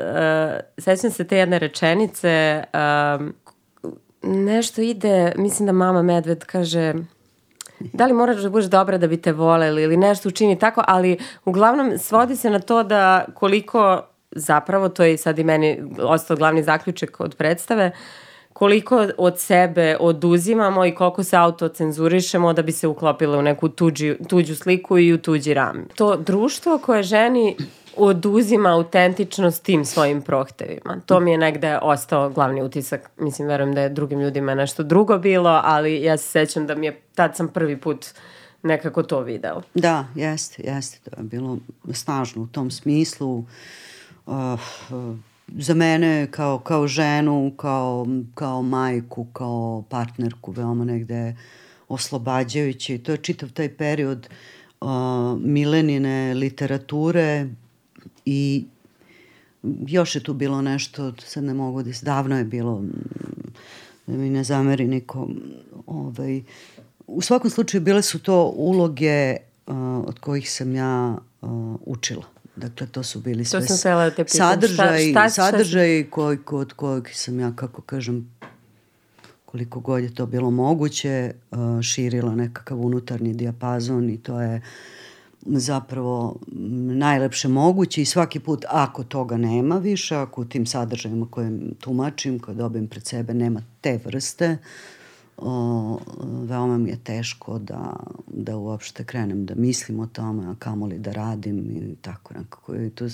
sećam 0.77 1.11
se 1.11 1.23
te 1.23 1.37
jedne 1.37 1.59
rečenice, 1.59 2.63
uh, 2.73 3.25
nešto 4.23 4.81
ide, 4.81 5.33
mislim 5.37 5.65
da 5.65 5.71
mama 5.71 6.01
Medved 6.01 6.45
kaže, 6.45 6.93
da 7.79 8.05
li 8.05 8.13
moraš 8.13 8.41
da 8.41 8.49
budeš 8.49 8.69
dobra 8.69 8.97
da 8.97 9.07
bi 9.07 9.21
te 9.21 9.31
voleli 9.31 9.83
ili 9.83 9.97
nešto 9.97 10.29
učini 10.29 10.59
tako, 10.59 10.83
ali 10.87 11.17
uglavnom 11.45 11.97
svodi 11.97 12.35
se 12.35 12.49
na 12.49 12.59
to 12.59 12.83
da 12.83 13.25
koliko 13.33 14.01
zapravo, 14.37 14.89
to 14.89 15.03
je 15.03 15.17
sad 15.17 15.39
i 15.39 15.43
meni 15.43 15.83
ostao 16.01 16.37
glavni 16.37 16.63
zaključak 16.63 17.19
od 17.19 17.35
predstave, 17.35 17.91
koliko 18.57 19.07
od 19.17 19.39
sebe 19.39 19.97
oduzimamo 19.99 20.85
i 20.85 20.95
koliko 20.95 21.23
se 21.23 21.37
autocenzurišemo 21.37 22.53
da 22.53 22.61
bi 22.61 22.71
se 22.71 22.87
uklopile 22.87 23.37
u 23.37 23.41
neku 23.41 23.69
tuđi, 23.69 24.15
tuđu 24.29 24.55
sliku 24.55 24.97
i 24.97 25.13
u 25.13 25.17
tuđi 25.17 25.53
ram. 25.53 25.85
To 25.95 26.15
društvo 26.15 26.77
koje 26.77 27.03
ženi 27.03 27.55
oduzima 27.97 28.69
autentičnost 28.69 29.63
tim 29.63 29.85
svojim 29.85 30.21
prohtevima. 30.21 31.01
To 31.05 31.19
mi 31.19 31.31
je 31.31 31.37
negde 31.37 31.77
ostao 31.81 32.29
glavni 32.29 32.61
utisak. 32.61 33.09
Mislim, 33.17 33.47
verujem 33.47 33.73
da 33.75 33.81
je 33.81 33.89
drugim 33.89 34.19
ljudima 34.19 34.55
nešto 34.55 34.83
drugo 34.83 35.17
bilo, 35.17 35.61
ali 35.63 36.01
ja 36.01 36.17
se 36.17 36.27
sećam 36.27 36.67
da 36.67 36.75
mi 36.75 36.85
je, 36.85 37.01
tad 37.15 37.35
sam 37.35 37.47
prvi 37.47 37.77
put 37.77 38.05
nekako 38.63 39.03
to 39.03 39.21
video. 39.21 39.61
Da, 39.73 40.05
jeste, 40.15 40.63
jeste. 40.63 41.09
To 41.09 41.21
je 41.21 41.23
bilo 41.23 41.57
snažno 41.93 42.43
u 42.43 42.47
tom 42.47 42.71
smislu. 42.71 43.37
Uh, 43.37 43.45
uh, 44.27 44.59
za 45.47 45.73
mene 45.73 46.27
kao, 46.31 46.59
kao 46.59 46.87
ženu, 46.87 47.53
kao, 47.57 48.07
kao 48.35 48.61
majku, 48.61 49.25
kao 49.33 49.83
partnerku 49.89 50.51
veoma 50.51 50.85
negde 50.85 51.35
oslobađajuće 51.87 52.95
i 52.95 52.97
to 52.97 53.11
je 53.11 53.17
čitav 53.17 53.49
taj 53.51 53.77
period 53.77 54.29
uh, 54.81 54.87
milenine 55.39 56.33
literature 56.33 57.47
i 58.25 58.65
još 59.87 60.15
je 60.15 60.23
tu 60.23 60.33
bilo 60.33 60.61
nešto, 60.61 61.13
sad 61.25 61.43
ne 61.43 61.53
mogu 61.53 61.83
da 61.83 61.91
davno 62.01 62.37
je 62.37 62.43
bilo, 62.43 62.83
da 64.07 64.17
mi 64.17 64.29
ne 64.29 64.43
zameri 64.43 64.87
niko, 64.87 65.29
ovaj, 65.85 66.41
u 67.07 67.21
svakom 67.21 67.49
slučaju 67.49 67.81
bile 67.81 68.01
su 68.01 68.19
to 68.19 68.53
uloge 68.55 69.35
uh, 69.67 69.75
od 70.05 70.19
kojih 70.19 70.51
sam 70.51 70.75
ja 70.75 71.17
uh, 71.41 71.75
učila. 71.85 72.36
Dakle, 72.57 72.87
to 72.87 73.03
su 73.03 73.19
bili 73.19 73.45
sve 73.45 73.59
da 73.59 73.65
sadržaj, 74.27 75.09
šta, 75.09 75.29
šta, 75.29 75.29
sadržaj 75.29 76.09
koji, 76.09 76.37
kod 76.37 76.73
kojeg 76.73 77.09
sam 77.13 77.39
ja, 77.39 77.53
kako 77.55 77.81
kažem, 77.81 78.31
koliko 79.45 79.79
god 79.79 80.03
je 80.03 80.15
to 80.15 80.25
bilo 80.25 80.51
moguće, 80.51 81.33
uh, 81.51 81.81
širila 81.81 82.35
nekakav 82.35 82.79
unutarnji 82.79 83.33
dijapazon 83.33 84.09
i 84.09 84.17
to 84.17 84.41
je 84.41 84.61
zapravo 85.41 86.39
najlepše 86.97 87.47
moguće 87.47 88.01
i 88.01 88.05
svaki 88.05 88.39
put 88.39 88.65
ako 88.69 89.03
toga 89.03 89.37
nema 89.37 89.77
više, 89.77 90.15
ako 90.15 90.41
u 90.41 90.45
tim 90.45 90.65
sadržajima 90.65 91.27
koje 91.31 91.51
tumačim, 91.79 92.39
koje 92.39 92.55
dobijem 92.55 92.87
pred 92.87 93.05
sebe 93.05 93.33
nema 93.33 93.61
te 93.81 93.99
vrste, 94.05 94.57
o, 95.37 95.99
veoma 96.49 96.77
mi 96.77 96.89
je 96.89 96.97
teško 97.03 97.59
da, 97.59 97.93
da 98.27 98.57
uopšte 98.57 99.03
krenem 99.03 99.45
da 99.45 99.55
mislim 99.55 99.99
o 99.99 100.07
tome, 100.07 100.47
a 100.47 100.55
kamoli 100.59 100.99
da 100.99 101.11
radim 101.11 101.57
i 101.57 101.95
tako 102.01 102.33
nekako. 102.33 102.75
I 102.75 102.89
to, 102.89 103.05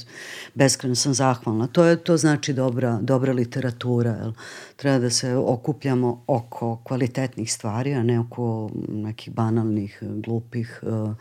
beskreno 0.53 0.95
sam 0.95 1.13
zahvalna. 1.13 1.67
To, 1.67 1.85
je, 1.85 2.03
to 2.03 2.17
znači 2.17 2.53
dobra, 2.53 2.99
dobra 3.01 3.33
literatura. 3.33 4.11
Jel? 4.11 4.31
Treba 4.75 4.99
da 4.99 5.09
se 5.09 5.35
okupljamo 5.35 6.23
oko 6.27 6.81
kvalitetnih 6.83 7.53
stvari, 7.53 7.93
a 7.93 8.03
ne 8.03 8.19
oko 8.19 8.69
nekih 8.87 9.33
banalnih, 9.33 9.99
glupih 10.01 10.83
o, 10.83 11.13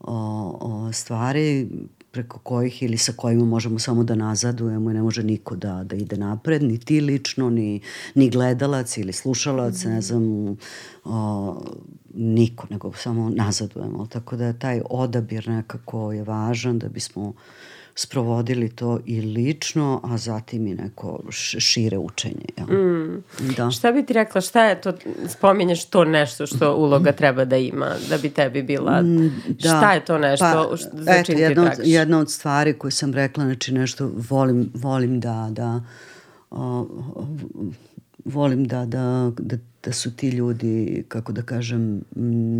o, 0.00 0.92
stvari 0.92 1.68
preko 2.10 2.38
kojih 2.38 2.82
ili 2.82 2.98
sa 2.98 3.12
kojima 3.12 3.44
možemo 3.44 3.78
samo 3.78 4.04
da 4.04 4.14
nazadujemo 4.14 4.90
i 4.90 4.94
ne 4.94 5.02
može 5.02 5.22
niko 5.22 5.56
da, 5.56 5.84
da 5.84 5.96
ide 5.96 6.16
napred, 6.16 6.62
ni 6.62 6.78
ti 6.78 7.00
lično, 7.00 7.50
ni, 7.50 7.80
ni 8.14 8.30
gledalac 8.30 8.96
ili 8.96 9.12
slušalac, 9.12 9.84
ne 9.84 10.00
znam, 10.00 10.56
o, 11.04 11.62
niko, 12.14 12.66
nego 12.70 12.92
samo 12.92 13.30
nazadujemo. 13.30 14.06
Tako 14.06 14.36
da 14.36 14.52
taj 14.52 14.80
odabir 14.90 15.48
nekako 15.48 16.12
je 16.12 16.24
važan 16.24 16.78
da 16.78 16.88
bismo 16.88 17.32
sprovodili 17.98 18.68
to 18.68 18.98
i 19.06 19.20
lično, 19.20 20.00
a 20.04 20.18
zatim 20.18 20.66
i 20.66 20.74
neko 20.74 21.20
šire 21.58 21.98
učenje. 21.98 22.44
Ja. 22.58 22.64
Mm. 22.64 23.24
Da. 23.56 23.70
Šta 23.70 23.92
bi 23.92 24.06
ti 24.06 24.12
rekla, 24.12 24.40
šta 24.40 24.64
je 24.64 24.80
to, 24.80 24.92
spominješ 25.28 25.84
to 25.84 26.04
nešto 26.04 26.46
što 26.46 26.74
uloga 26.74 27.12
treba 27.12 27.44
da 27.44 27.56
ima, 27.56 27.90
da 28.08 28.18
bi 28.18 28.30
tebi 28.30 28.62
bila, 28.62 29.02
mm, 29.02 29.42
da. 29.48 29.68
šta 29.68 29.92
je 29.92 30.04
to 30.04 30.18
nešto 30.18 30.70
pa, 30.70 30.76
za 31.02 31.12
eto, 31.12 31.24
čim 31.24 31.38
jedna 31.38 31.70
ti 31.70 31.80
od, 31.80 31.86
jedna 31.86 32.18
od 32.18 32.30
stvari 32.30 32.78
koje 32.78 32.90
sam 32.90 33.14
rekla, 33.14 33.44
znači 33.44 33.72
nešto 33.72 34.10
volim, 34.30 34.70
volim 34.74 35.20
da, 35.20 35.48
da 35.50 35.80
o, 36.50 36.86
volim 38.24 38.64
da, 38.64 38.86
da, 38.86 39.32
da, 39.38 39.56
da 39.84 39.92
su 39.92 40.16
ti 40.16 40.28
ljudi, 40.28 41.04
kako 41.08 41.32
da 41.32 41.42
kažem, 41.42 42.00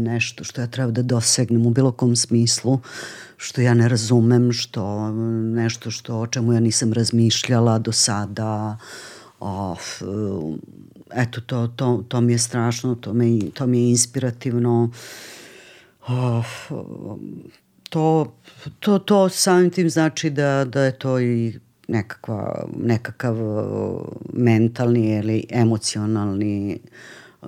nešto 0.04 0.44
što 0.44 0.60
ja 0.60 0.66
treba 0.66 0.90
da 0.90 1.02
dosegnem 1.02 1.66
u 1.66 1.70
bilo 1.70 1.92
kom 1.92 2.16
smislu, 2.16 2.80
što 3.38 3.60
ja 3.60 3.74
ne 3.74 3.88
razumem, 3.88 4.52
što 4.52 5.10
nešto 5.54 5.90
što 5.90 6.20
o 6.20 6.26
čemu 6.26 6.52
ja 6.52 6.60
nisam 6.60 6.92
razmišljala 6.92 7.78
do 7.78 7.92
sada. 7.92 8.76
Of, 9.40 10.02
eto, 11.14 11.40
to, 11.40 11.66
to, 11.66 12.04
to 12.08 12.20
mi 12.20 12.32
je 12.32 12.38
strašno, 12.38 12.94
to 12.94 13.12
mi, 13.12 13.50
to 13.50 13.66
mi 13.66 13.78
je 13.78 13.90
inspirativno. 13.90 14.90
Of, 16.06 16.72
to, 17.90 18.34
to, 18.80 18.98
to 18.98 19.28
samim 19.28 19.70
tim 19.70 19.90
znači 19.90 20.30
da, 20.30 20.64
da 20.64 20.82
je 20.82 20.98
to 20.98 21.20
i 21.20 21.58
nekakva, 21.88 22.66
nekakav 22.76 23.36
mentalni 24.32 25.18
ili 25.18 25.44
emocionalni 25.50 26.80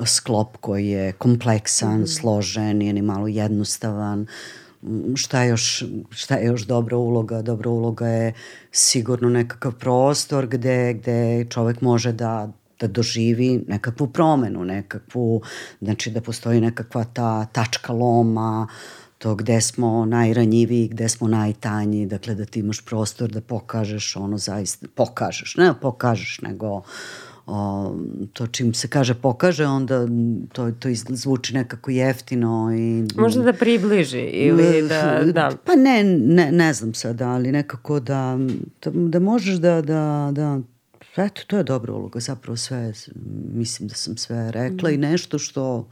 sklop 0.07 0.57
koji 0.57 0.89
je 0.89 1.13
kompleksan, 1.13 2.01
mm. 2.01 2.07
složen, 2.07 2.77
nije 2.77 2.93
ni 2.93 3.03
malo 3.03 3.29
jednostavan. 3.29 4.27
Šta 5.15 5.45
još, 5.45 5.85
šta 6.11 6.35
je 6.35 6.47
još 6.47 6.67
dobra 6.67 6.97
uloga? 6.97 7.43
Dobra 7.43 7.71
uloga 7.71 8.07
je 8.09 8.33
sigurno 8.73 9.29
nekakav 9.29 9.73
prostor 9.73 10.47
gde, 10.47 10.95
gde 10.95 11.47
čovek 11.51 11.81
može 11.81 12.13
da 12.13 12.53
da 12.81 12.87
doživi 12.87 13.65
nekakvu 13.69 14.07
promenu, 14.07 14.65
nekakvu, 14.65 15.43
znači 15.81 16.11
da 16.11 16.21
postoji 16.21 16.61
nekakva 16.61 17.05
ta 17.05 17.45
tačka 17.45 17.93
loma, 17.93 18.69
to 19.19 19.35
gde 19.35 19.61
smo 19.61 20.05
najranjiviji, 20.05 20.89
gde 20.89 21.09
smo 21.09 21.29
najtanji, 21.29 22.07
dakle 22.07 22.35
da 22.35 22.45
ti 22.45 22.61
imaš 22.61 22.85
prostor 22.85 23.31
da 23.31 23.41
pokažeš 23.41 24.17
ono 24.17 24.39
zaista, 24.39 24.87
pokažeš, 24.95 25.57
ne 25.57 25.65
da 25.65 25.75
pokažeš, 25.75 26.41
nego 26.41 26.83
o, 27.51 27.95
to 28.33 28.47
čim 28.47 28.75
se 28.75 28.89
kaže 28.89 29.15
pokaže, 29.15 29.67
onda 29.67 30.07
to, 30.53 30.71
to 30.71 30.89
zvuči 31.09 31.55
nekako 31.55 31.91
jeftino. 31.91 32.71
I, 32.79 33.05
Možda 33.17 33.43
da 33.43 33.53
približi 33.53 34.21
ili 34.21 34.89
da, 34.89 35.21
da... 35.33 35.51
Pa 35.65 35.75
ne, 35.75 36.05
ne, 36.05 36.53
ne 36.53 36.73
znam 36.73 36.95
sad, 36.95 37.23
ali 37.23 37.53
nekako 37.53 38.01
da, 38.01 38.39
da, 38.85 38.91
da 38.91 39.19
možeš 39.19 39.55
da, 39.55 39.83
da, 39.83 40.31
da 40.33 40.61
eto, 41.17 41.43
to 41.47 41.57
je 41.57 41.65
dobra 41.65 41.93
uloga, 41.93 42.21
zapravo 42.21 42.57
sve, 42.57 42.93
mislim 43.55 43.89
da 43.89 43.95
sam 43.95 44.17
sve 44.17 44.53
rekla 44.53 44.91
mm. 44.91 44.95
i 44.95 44.97
nešto 44.97 45.39
što, 45.39 45.89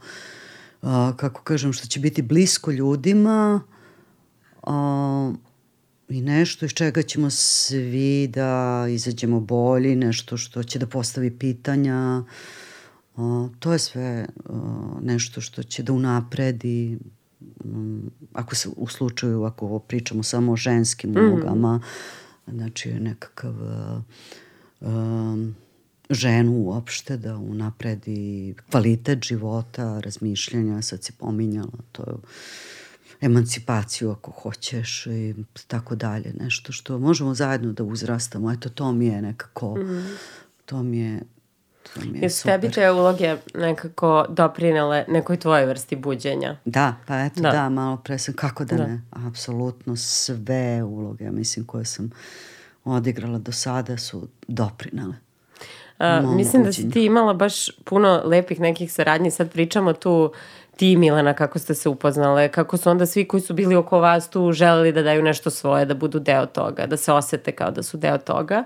a, 0.81 1.13
kako 1.17 1.41
kažem, 1.41 1.73
što 1.73 1.87
će 1.87 1.99
biti 1.99 2.21
blisko 2.21 2.71
ljudima, 2.71 3.61
a, 4.63 5.33
i 6.09 6.21
nešto 6.21 6.65
iz 6.65 6.71
čega 6.71 7.01
ćemo 7.01 7.29
svi 7.29 8.27
da 8.27 8.85
izađemo 8.89 9.39
bolji, 9.39 9.95
nešto 9.95 10.37
što 10.37 10.63
će 10.63 10.79
da 10.79 10.87
postavi 10.87 11.37
pitanja. 11.37 12.23
To 13.59 13.73
je 13.73 13.79
sve 13.79 14.25
nešto 15.01 15.41
što 15.41 15.63
će 15.63 15.83
da 15.83 15.93
unapredi 15.93 16.97
um, 17.63 18.11
ako 18.33 18.55
se 18.55 18.69
u 18.75 18.87
slučaju, 18.87 19.43
ako 19.43 19.79
pričamo 19.79 20.23
samo 20.23 20.51
o 20.51 20.55
ženskim 20.55 21.11
mhm. 21.11 21.19
ulogama, 21.19 21.77
mm. 21.77 22.51
znači 22.51 22.93
nekakav 22.93 23.55
um, 24.79 25.55
ženu 26.09 26.51
uopšte 26.51 27.17
da 27.17 27.37
unapredi 27.37 28.55
kvalitet 28.71 29.25
života, 29.25 29.99
razmišljanja, 29.99 30.81
sad 30.81 31.03
si 31.03 31.11
pominjala, 31.11 31.77
to 31.91 32.03
je 32.03 32.13
emancipaciju 33.21 34.11
ako 34.11 34.31
hoćeš 34.31 35.05
i 35.07 35.35
tako 35.67 35.95
dalje. 35.95 36.33
Nešto 36.39 36.71
što 36.71 36.99
možemo 36.99 37.33
zajedno 37.33 37.73
da 37.73 37.83
uzrastamo. 37.83 38.51
Eto, 38.51 38.69
to 38.69 38.91
mi 38.91 39.05
je 39.07 39.21
nekako, 39.21 39.75
mm. 39.75 40.17
to 40.65 40.83
mi 40.83 40.99
je 40.99 41.21
To 41.93 41.99
mi 41.99 42.17
je 42.17 42.23
Jesu 42.23 42.41
super. 42.41 42.61
tebi 42.61 42.73
te 42.73 42.91
uloge 42.91 43.35
nekako 43.53 44.25
doprinele 44.29 45.05
nekoj 45.07 45.37
tvojoj 45.37 45.65
vrsti 45.65 45.95
buđenja? 45.95 46.57
Da, 46.65 46.95
pa 47.07 47.19
eto 47.25 47.41
da, 47.41 47.51
da 47.51 47.69
malo 47.69 47.97
pre 47.97 48.17
sam, 48.17 48.33
kako 48.33 48.65
da, 48.65 48.75
da. 48.75 48.87
ne, 48.87 49.01
apsolutno 49.27 49.95
sve 49.95 50.83
uloge, 50.83 51.31
mislim, 51.31 51.65
koje 51.65 51.85
sam 51.85 52.11
odigrala 52.83 53.37
do 53.37 53.51
sada 53.51 53.97
su 53.97 54.27
doprinele. 54.47 55.15
Uh, 55.99 56.35
mislim 56.35 56.63
da 56.63 56.73
si 56.73 56.89
ti 56.89 57.05
imala 57.05 57.33
baš 57.33 57.69
puno 57.85 58.21
lepih 58.25 58.59
nekih 58.59 58.93
saradnji, 58.93 59.31
sad 59.31 59.51
pričamo 59.51 59.93
tu 59.93 60.31
ti 60.79 60.95
Milena 60.95 61.33
kako 61.33 61.59
ste 61.59 61.73
se 61.73 61.89
upoznale, 61.89 62.49
kako 62.49 62.77
su 62.77 62.89
onda 62.89 63.05
svi 63.05 63.27
koji 63.27 63.41
su 63.41 63.53
bili 63.53 63.75
oko 63.75 63.99
vas 63.99 64.29
tu 64.29 64.51
želeli 64.51 64.91
da 64.91 65.01
daju 65.01 65.23
nešto 65.23 65.49
svoje, 65.49 65.85
da 65.85 65.93
budu 65.93 66.19
deo 66.19 66.45
toga, 66.45 66.85
da 66.85 66.97
se 66.97 67.13
osete 67.13 67.51
kao 67.51 67.71
da 67.71 67.83
su 67.83 67.97
deo 67.97 68.17
toga. 68.17 68.63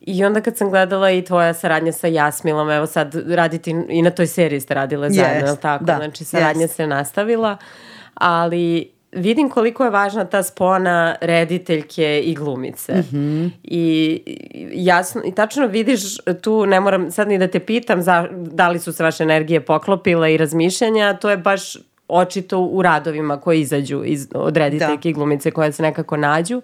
I 0.00 0.24
onda 0.24 0.40
kad 0.40 0.56
sam 0.56 0.70
gledala 0.70 1.10
i 1.10 1.24
tvoja 1.24 1.54
saradnja 1.54 1.92
sa 1.92 2.06
Jasmilom, 2.06 2.70
evo 2.70 2.86
sad 2.86 3.14
raditi 3.14 3.74
i 3.88 4.02
na 4.02 4.10
toj 4.10 4.26
seriji 4.26 4.60
ste 4.60 4.74
radile 4.74 5.10
zajedno, 5.10 5.52
yes, 5.52 5.60
tako? 5.60 5.84
Da, 5.84 5.96
znači 5.96 6.24
saradnja 6.24 6.66
yes. 6.66 6.74
se 6.74 6.86
nastavila, 6.86 7.56
ali 8.14 8.92
vidim 9.12 9.50
koliko 9.50 9.84
je 9.84 9.90
važna 9.90 10.24
ta 10.24 10.42
spona 10.42 11.16
rediteljke 11.20 12.20
i 12.24 12.34
glumice. 12.34 12.92
Mm 12.92 13.04
-hmm. 13.12 13.50
I 13.62 14.20
jasno, 14.72 15.22
i 15.24 15.34
tačno 15.34 15.66
vidiš 15.66 16.00
tu, 16.42 16.66
ne 16.66 16.80
moram 16.80 17.10
sad 17.10 17.28
ni 17.28 17.38
da 17.38 17.48
te 17.48 17.60
pitam 17.60 18.02
za, 18.02 18.28
da 18.32 18.68
li 18.68 18.78
su 18.78 18.92
se 18.92 19.04
vaše 19.04 19.22
energije 19.22 19.60
poklopile 19.60 20.34
i 20.34 20.36
razmišljanja, 20.36 21.14
to 21.14 21.30
je 21.30 21.36
baš 21.36 21.76
očito 22.08 22.60
u 22.60 22.82
radovima 22.82 23.40
koji 23.40 23.60
izađu 23.60 24.02
iz, 24.04 24.28
od 24.34 24.56
rediteljke 24.56 25.08
da. 25.08 25.08
i 25.08 25.12
glumice 25.12 25.50
koje 25.50 25.72
se 25.72 25.82
nekako 25.82 26.16
nađu. 26.16 26.62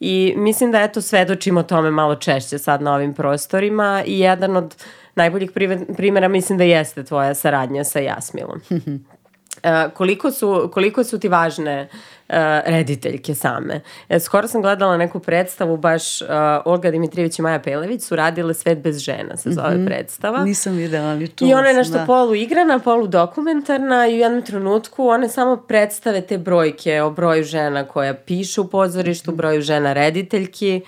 I 0.00 0.34
mislim 0.36 0.72
da 0.72 0.82
eto 0.82 1.00
svedočimo 1.00 1.62
tome 1.62 1.90
malo 1.90 2.14
češće 2.14 2.58
sad 2.58 2.82
na 2.82 2.94
ovim 2.94 3.14
prostorima 3.14 4.02
i 4.06 4.18
jedan 4.18 4.56
od 4.56 4.76
najboljih 5.14 5.50
primjera 5.96 6.28
mislim 6.28 6.58
da 6.58 6.64
jeste 6.64 7.04
tvoja 7.04 7.34
saradnja 7.34 7.84
sa 7.84 7.98
Jasmilom. 7.98 8.60
Uh, 9.56 9.92
koliko, 9.94 10.30
su, 10.30 10.70
koliko 10.72 11.04
su 11.04 11.18
ti 11.18 11.28
važne 11.28 11.88
uh, 12.28 12.34
rediteljke 12.64 13.34
same. 13.34 13.80
E, 14.08 14.20
skoro 14.20 14.48
sam 14.48 14.62
gledala 14.62 14.96
neku 14.96 15.20
predstavu, 15.20 15.76
baš 15.76 16.22
uh, 16.22 16.28
Olga 16.64 16.90
Dimitrijević 16.90 17.38
i 17.38 17.42
Maja 17.42 17.58
Pelević 17.58 18.02
su 18.02 18.16
radile 18.16 18.54
Svet 18.54 18.78
bez 18.78 18.98
žena, 18.98 19.36
se 19.36 19.50
zove 19.50 19.74
mm 19.74 19.80
-hmm. 19.80 19.86
predstava. 19.86 20.44
Nisam 20.44 20.76
videla, 20.76 21.08
ali 21.08 21.28
to 21.28 21.46
I 21.46 21.54
ona 21.54 21.68
je 21.68 21.74
nešto 21.74 21.98
da. 21.98 22.06
polu 22.06 22.34
igrana, 22.34 22.78
polu 22.78 23.06
dokumentarna 23.06 24.08
i 24.08 24.14
u 24.14 24.18
jednom 24.18 24.42
trenutku 24.42 25.08
one 25.08 25.28
samo 25.28 25.56
predstave 25.56 26.20
te 26.20 26.38
brojke 26.38 27.02
o 27.02 27.10
broju 27.10 27.44
žena 27.44 27.84
koja 27.84 28.14
pišu 28.14 28.62
u 28.62 28.68
pozorištu, 28.68 29.30
mm 29.30 29.34
-hmm. 29.34 29.36
broju 29.36 29.60
žena 29.60 29.92
rediteljki. 29.92 30.80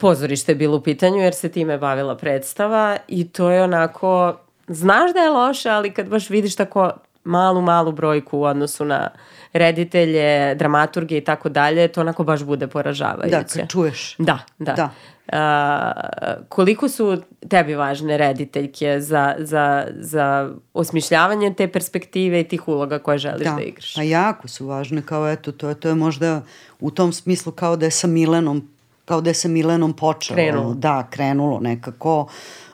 Pozorište 0.00 0.52
je 0.52 0.56
bilo 0.56 0.76
u 0.76 0.80
pitanju 0.80 1.18
jer 1.18 1.34
se 1.34 1.48
time 1.48 1.78
bavila 1.78 2.16
predstava 2.16 2.96
i 3.08 3.28
to 3.28 3.50
je 3.50 3.62
onako 3.62 4.36
znaš 4.68 5.12
da 5.12 5.20
je 5.20 5.30
loše, 5.30 5.70
ali 5.70 5.94
kad 5.94 6.08
baš 6.08 6.30
vidiš 6.30 6.56
tako 6.56 6.90
malu, 7.24 7.62
malu 7.62 7.92
brojku 7.92 8.38
u 8.38 8.42
odnosu 8.42 8.84
na 8.84 9.08
reditelje, 9.52 10.54
dramaturge 10.54 11.16
i 11.16 11.20
tako 11.20 11.48
dalje, 11.48 11.88
to 11.88 12.00
onako 12.00 12.24
baš 12.24 12.42
bude 12.42 12.66
poražavajuće. 12.66 13.30
Da, 13.30 13.44
kad 13.44 13.68
čuješ. 13.68 14.14
Da, 14.18 14.38
da. 14.58 14.72
da. 14.72 14.90
Uh, 15.32 16.46
koliko 16.48 16.88
su 16.88 17.22
tebi 17.48 17.74
važne 17.74 18.16
rediteljke 18.16 19.00
za, 19.00 19.34
za, 19.38 19.86
za 19.98 20.50
osmišljavanje 20.74 21.54
te 21.54 21.68
perspektive 21.68 22.40
i 22.40 22.44
tih 22.44 22.68
uloga 22.68 22.98
koje 22.98 23.18
želiš 23.18 23.48
da, 23.48 23.54
da 23.54 23.62
igraš? 23.62 23.94
Pa 23.94 24.02
jako 24.02 24.48
su 24.48 24.66
važne, 24.66 25.02
kao 25.02 25.30
eto, 25.30 25.52
to, 25.52 25.74
to 25.74 25.88
je 25.88 25.94
možda 25.94 26.42
u 26.80 26.90
tom 26.90 27.12
smislu 27.12 27.52
kao 27.52 27.76
da 27.76 27.86
je 27.86 27.90
sa 27.90 28.06
Milenom, 28.06 28.68
kao 29.04 29.20
da 29.20 29.30
je 29.30 29.34
sa 29.34 29.48
Milenom 29.48 29.92
počelo. 29.92 30.36
Krenulo. 30.36 30.74
Da, 30.74 31.06
krenulo 31.10 31.60
nekako 31.60 32.26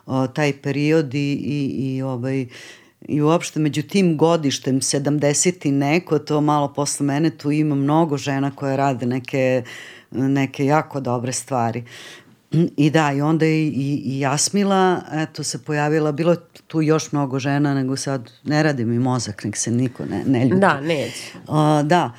uh, 0.07 0.27
taj 0.35 0.53
period 0.63 1.15
i, 1.15 1.19
i, 1.45 1.95
i 1.97 2.03
ovaj, 2.03 2.43
uh, 2.43 2.49
i 3.01 3.23
uopšte 3.23 3.61
među 3.61 3.83
tim 3.83 4.17
godištem 4.17 4.81
70 4.81 5.69
i 5.69 5.73
neko, 5.73 6.19
to 6.19 6.41
malo 6.41 6.73
posle 6.73 7.07
mene 7.07 7.31
tu 7.31 7.51
ima 7.51 7.75
mnogo 7.75 8.17
žena 8.17 8.51
koje 8.51 8.77
rade 8.77 9.07
neke, 9.07 9.63
neke 10.11 10.65
jako 10.65 11.01
dobre 11.01 11.33
stvari. 11.33 11.85
I 12.77 12.91
da, 12.91 13.13
i 13.13 13.21
onda 13.21 13.47
i, 13.47 13.67
i, 13.67 14.03
i 14.05 14.21
Jasmila, 14.21 15.03
eto, 15.13 15.43
se 15.43 15.65
pojavila, 15.65 16.13
bilo 16.13 16.37
tu 16.67 16.83
još 16.83 17.13
mnogo 17.13 17.39
žena, 17.39 17.75
nego 17.75 17.97
sad 17.97 18.31
ne 18.45 18.63
radi 18.63 18.85
mi 18.85 18.99
mozak, 18.99 19.45
nek 19.45 19.57
se 19.57 19.71
niko 19.71 20.05
ne, 20.05 20.25
ne 20.27 20.45
ljuti. 20.45 20.61
Da, 20.61 20.81
neće. 20.81 21.39
Uh, 21.49 21.83
da, 21.85 22.13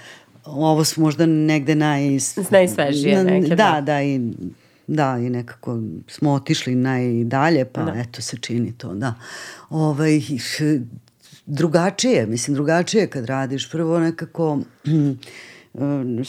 ovo 0.46 0.84
su 0.84 1.02
možda 1.02 1.26
negde 1.26 1.76
naj... 1.76 2.02
Najsvežije 2.52 3.24
neke, 3.24 3.48
da. 3.48 3.56
Da, 3.56 3.82
da, 3.82 4.04
i 4.04 4.32
da, 4.88 5.18
i 5.18 5.30
nekako 5.30 5.80
smo 6.08 6.32
otišli 6.34 6.76
najdalje, 6.76 7.66
pa 7.66 7.84
da. 7.84 7.94
eto 8.00 8.22
se 8.22 8.38
čini 8.38 8.74
to, 8.78 8.94
da. 8.94 9.14
Ovaj, 9.70 10.22
drugačije, 11.46 12.26
mislim, 12.28 12.56
drugačije 12.56 13.08
kad 13.08 13.26
radiš. 13.26 13.72
Prvo 13.72 14.00
nekako, 14.00 14.60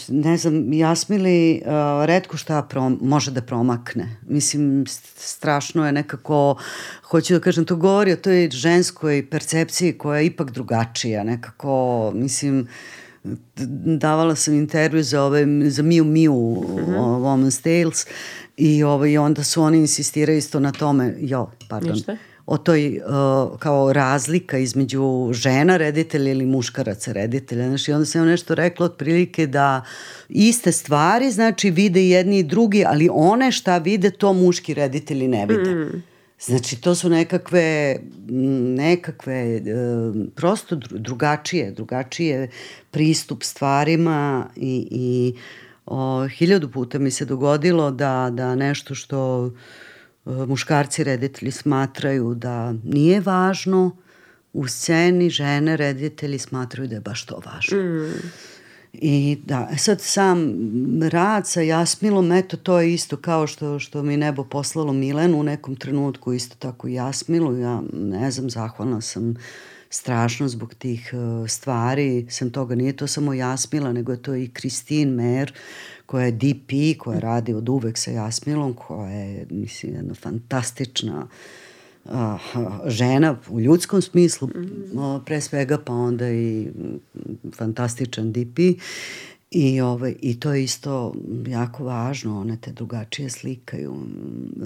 ne 0.08 0.36
znam, 0.36 0.72
Jasmili 0.72 1.62
uh, 1.66 2.04
redko 2.04 2.36
šta 2.36 2.62
prom, 2.62 2.98
može 3.02 3.30
da 3.30 3.42
promakne. 3.42 4.16
Mislim, 4.26 4.84
strašno 5.16 5.86
je 5.86 5.92
nekako, 5.92 6.56
hoću 7.02 7.34
da 7.34 7.40
kažem, 7.40 7.64
to 7.64 7.76
govori 7.76 8.12
o 8.12 8.16
toj 8.16 8.50
ženskoj 8.50 9.26
percepciji 9.30 9.98
koja 9.98 10.20
je 10.20 10.26
ipak 10.26 10.50
drugačija. 10.50 11.24
Nekako, 11.24 12.12
mislim, 12.14 12.68
davala 14.00 14.34
sam 14.34 14.54
intervju 14.54 15.02
za, 15.02 15.22
ove, 15.22 15.70
za 15.70 15.82
Miu 15.82 16.04
Miu, 16.04 16.34
mm 16.34 16.76
-hmm. 16.76 16.96
Woman's 16.96 17.62
Tales, 17.62 18.06
I 18.58 18.82
ovaj, 18.82 19.18
onda 19.18 19.44
su 19.44 19.62
oni 19.62 19.78
insistiraju 19.78 20.38
isto 20.38 20.60
na 20.60 20.72
tome, 20.72 21.14
jo, 21.18 21.50
pardon, 21.68 21.92
Ništa? 21.92 22.16
o 22.46 22.58
toj 22.58 22.98
uh, 22.98 23.58
kao 23.58 23.92
razlika 23.92 24.58
između 24.58 25.30
žena 25.32 25.76
reditelja 25.76 26.30
ili 26.30 26.46
muškaraca 26.46 27.12
reditelja. 27.12 27.68
Znači, 27.68 27.92
onda 27.92 28.06
sam 28.06 28.26
nešto 28.26 28.54
rekla 28.54 28.86
otprilike 28.86 29.46
da 29.46 29.84
iste 30.28 30.72
stvari, 30.72 31.30
znači, 31.30 31.70
vide 31.70 32.08
jedni 32.08 32.38
i 32.38 32.42
drugi, 32.42 32.84
ali 32.86 33.08
one 33.12 33.52
šta 33.52 33.78
vide, 33.78 34.10
to 34.10 34.32
muški 34.32 34.74
reditelji 34.74 35.28
ne 35.28 35.46
vide. 35.46 35.74
Mm. 35.74 36.02
Znači, 36.40 36.80
to 36.80 36.94
su 36.94 37.08
nekakve, 37.08 37.96
nekakve 38.76 39.62
prosto 40.34 40.76
drugačije, 40.90 41.70
drugačije 41.70 42.50
pristup 42.90 43.42
stvarima 43.42 44.46
i, 44.56 44.88
i 44.90 45.34
O, 45.90 46.28
hiljadu 46.28 46.70
puta 46.70 46.98
mi 46.98 47.10
se 47.10 47.24
dogodilo 47.24 47.90
da, 47.90 48.28
da 48.32 48.54
nešto 48.54 48.94
što 48.94 49.50
e, 50.26 50.30
muškarci 50.30 51.04
reditelji 51.04 51.50
smatraju 51.50 52.34
da 52.34 52.74
nije 52.84 53.20
važno, 53.20 53.96
u 54.52 54.68
sceni 54.68 55.30
žene 55.30 55.76
reditelji 55.76 56.38
smatraju 56.38 56.88
da 56.88 56.94
je 56.94 57.00
baš 57.00 57.26
to 57.26 57.42
važno. 57.46 57.78
Mm. 57.78 58.12
I 58.92 59.38
da, 59.44 59.68
e 59.72 59.76
sad 59.76 60.00
sam 60.00 60.52
rad 61.08 61.46
sa 61.46 61.60
Jasmilom, 61.60 62.32
eto 62.32 62.56
to 62.56 62.80
je 62.80 62.94
isto 62.94 63.16
kao 63.16 63.46
što, 63.46 63.78
što 63.78 64.02
mi 64.02 64.16
nebo 64.16 64.44
poslalo 64.44 64.92
Milenu 64.92 65.40
u 65.40 65.42
nekom 65.42 65.76
trenutku, 65.76 66.32
isto 66.32 66.56
tako 66.58 66.88
i 66.88 66.94
Jasmilu, 66.94 67.58
ja 67.58 67.82
ne 67.92 68.30
znam, 68.30 68.50
zahvalna 68.50 69.00
sam 69.00 69.34
strašno 69.90 70.48
zbog 70.48 70.74
tih 70.74 71.10
uh, 71.12 71.48
stvari, 71.48 72.26
sem 72.30 72.50
toga 72.50 72.74
nije 72.74 72.96
to 72.96 73.06
samo 73.06 73.34
Jasmila, 73.34 73.92
nego 73.92 74.12
je 74.12 74.22
to 74.22 74.34
i 74.34 74.48
Kristin 74.48 75.08
Mer, 75.08 75.52
koja 76.06 76.24
je 76.24 76.32
DP, 76.32 76.98
koja 76.98 77.18
radi 77.18 77.54
od 77.54 77.68
uvek 77.68 77.98
sa 77.98 78.10
Jasmilom, 78.10 78.74
koja 78.74 79.10
je, 79.10 79.46
mislim, 79.50 79.94
jedna 79.94 80.14
fantastična 80.14 81.26
uh, 82.04 82.10
žena 82.86 83.36
u 83.48 83.60
ljudskom 83.60 84.02
smislu, 84.02 84.48
mm 84.48 84.52
-hmm. 84.52 85.24
pre 85.24 85.40
svega, 85.40 85.78
pa 85.78 85.92
onda 85.92 86.30
i 86.30 86.68
fantastičan 87.56 88.32
DP. 88.32 88.58
I, 89.50 89.80
ovaj, 89.80 90.14
I 90.20 90.40
to 90.40 90.52
je 90.52 90.64
isto 90.64 91.14
jako 91.46 91.84
važno, 91.84 92.40
one 92.40 92.56
te 92.60 92.72
drugačije 92.72 93.30
slikaju. 93.30 93.96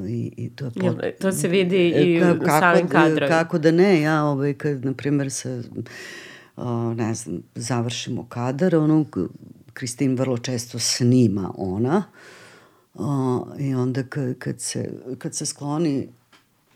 I, 0.09 0.33
i 0.37 0.51
to, 0.51 0.71
pot... 0.81 0.97
To 1.21 1.33
se 1.33 1.49
vidi 1.49 1.89
i 1.89 2.21
ka, 2.21 2.35
u 2.43 2.47
samim 2.61 2.89
kadrovima. 2.89 3.29
Kako 3.29 3.59
da 3.59 3.71
ne, 3.71 4.01
ja 4.01 4.25
ovaj, 4.25 4.55
kad, 4.55 4.85
na 4.85 4.93
primjer, 4.93 5.31
se, 5.31 5.63
o, 6.57 6.95
ne 6.95 7.15
znam, 7.15 7.43
završimo 7.55 8.27
kadar, 8.29 8.75
ono, 8.75 9.05
Kristin 9.73 10.17
vrlo 10.17 10.39
često 10.39 10.79
snima 10.79 11.55
ona, 11.57 12.03
o, 12.95 13.47
i 13.59 13.75
onda 13.75 14.03
kad, 14.03 14.39
kad, 14.39 14.61
se, 14.61 14.93
kad 15.19 15.35
se 15.35 15.47
skloni 15.47 16.09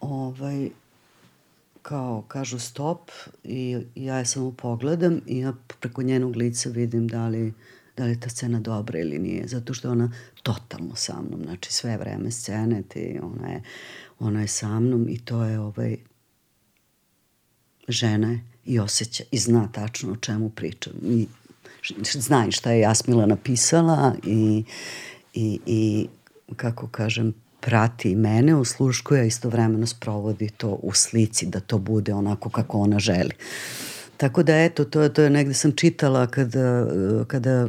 ovaj, 0.01 0.69
kao 1.83 2.25
kažu 2.29 2.59
stop 2.59 3.11
i 3.45 3.79
ja 3.95 4.19
je 4.19 4.25
samo 4.25 4.53
pogledam 4.53 5.21
i 5.27 5.38
ja 5.38 5.55
preko 5.81 6.03
njenog 6.03 6.37
lica 6.37 6.71
vidim 6.71 7.09
da 7.09 7.29
li 7.29 7.53
da 7.96 8.04
li 8.04 8.11
je 8.11 8.20
ta 8.20 8.28
scena 8.28 8.61
dobra 8.61 8.98
ili 8.98 9.18
nije, 9.18 9.48
zato 9.48 9.74
što 9.74 9.90
ona 9.90 10.12
totalno 10.42 10.94
sa 10.94 11.22
mnom, 11.22 11.42
znači 11.44 11.72
sve 11.72 11.96
vreme 11.96 12.30
scene, 12.30 12.82
ti, 12.82 13.18
ona, 13.22 13.48
je, 13.48 13.62
ona 14.18 14.40
je 14.40 14.48
sa 14.48 14.80
mnom 14.80 15.09
i 15.09 15.18
to 15.18 15.44
je 15.44 15.61
ovaj, 15.61 15.96
žena 17.88 18.30
je 18.30 18.40
i 18.64 18.78
osjeća 18.78 19.24
i 19.30 19.38
zna 19.38 19.68
tačno 19.72 20.12
o 20.12 20.16
čemu 20.16 20.50
pričam 20.50 20.92
i 21.02 21.26
zna 21.98 22.46
i 22.48 22.52
šta 22.52 22.70
je 22.70 22.80
Jasmila 22.80 23.26
napisala 23.26 24.14
i, 24.24 24.64
i, 25.35 25.61
i 25.66 26.06
kako 26.56 26.88
kažem, 26.88 27.35
prati 27.61 28.14
mene, 28.16 28.54
usluškuje, 28.54 29.26
istovremeno 29.26 29.87
sprovodi 29.87 30.50
to 30.50 30.68
u 30.68 30.92
slici 30.92 31.46
da 31.46 31.61
to 31.61 31.78
bude 31.78 32.14
onako 32.14 32.50
kako 32.50 32.78
ona 32.78 32.98
želi. 32.98 33.32
Tako 34.16 34.42
da 34.42 34.57
eto, 34.57 34.85
to, 34.85 35.09
to 35.09 35.22
je 35.22 35.31
negde 35.31 35.55
sam 35.55 35.72
čitala 35.72 36.26
kada, 36.26 36.87
kada 37.26 37.68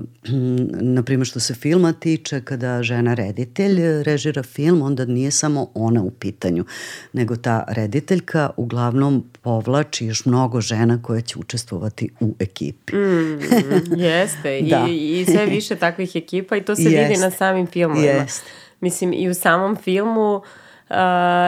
na 0.82 1.04
primjer 1.04 1.28
što 1.28 1.40
se 1.40 1.54
filma 1.54 1.94
tiče, 1.94 2.42
kada 2.42 2.84
žena 2.84 3.14
reditelj 3.14 4.04
režira 4.04 4.44
film, 4.44 4.82
onda 4.82 5.06
nije 5.06 5.32
samo 5.32 5.72
ona 5.74 6.04
u 6.04 6.12
pitanju, 6.12 6.66
nego 7.14 7.36
ta 7.36 7.64
rediteljka 7.68 8.50
uglavnom 8.58 9.24
povlači 9.42 10.06
još 10.06 10.26
mnogo 10.26 10.62
žena 10.62 11.02
koje 11.02 11.22
će 11.22 11.40
učestvovati 11.40 12.10
u 12.20 12.36
ekipi. 12.40 12.96
Mm, 12.96 14.00
jeste, 14.00 14.62
da. 14.70 14.86
I, 14.90 15.22
i 15.22 15.26
sve 15.26 15.46
više 15.46 15.76
takvih 15.76 16.16
ekipa 16.16 16.56
i 16.58 16.62
to 16.62 16.76
se 16.76 16.84
jest. 16.84 17.10
vidi 17.10 17.22
na 17.22 17.32
samim 17.32 17.68
filmovima. 17.68 18.06
Jest. 18.06 18.44
Mislim, 18.80 19.14
i 19.14 19.30
u 19.30 19.34
samom 19.34 19.76
filmu 19.76 20.36
uh, 20.36 20.96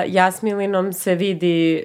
Jasmilinom 0.08 0.94
se 0.94 1.16
vidi 1.16 1.84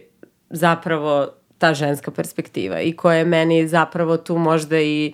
zapravo 0.50 1.28
ta 1.58 1.74
ženska 1.74 2.10
perspektiva 2.10 2.80
i 2.80 2.92
koja 2.92 3.16
je 3.18 3.24
meni 3.24 3.68
zapravo 3.68 4.16
tu 4.16 4.38
možda 4.38 4.80
i 4.80 5.12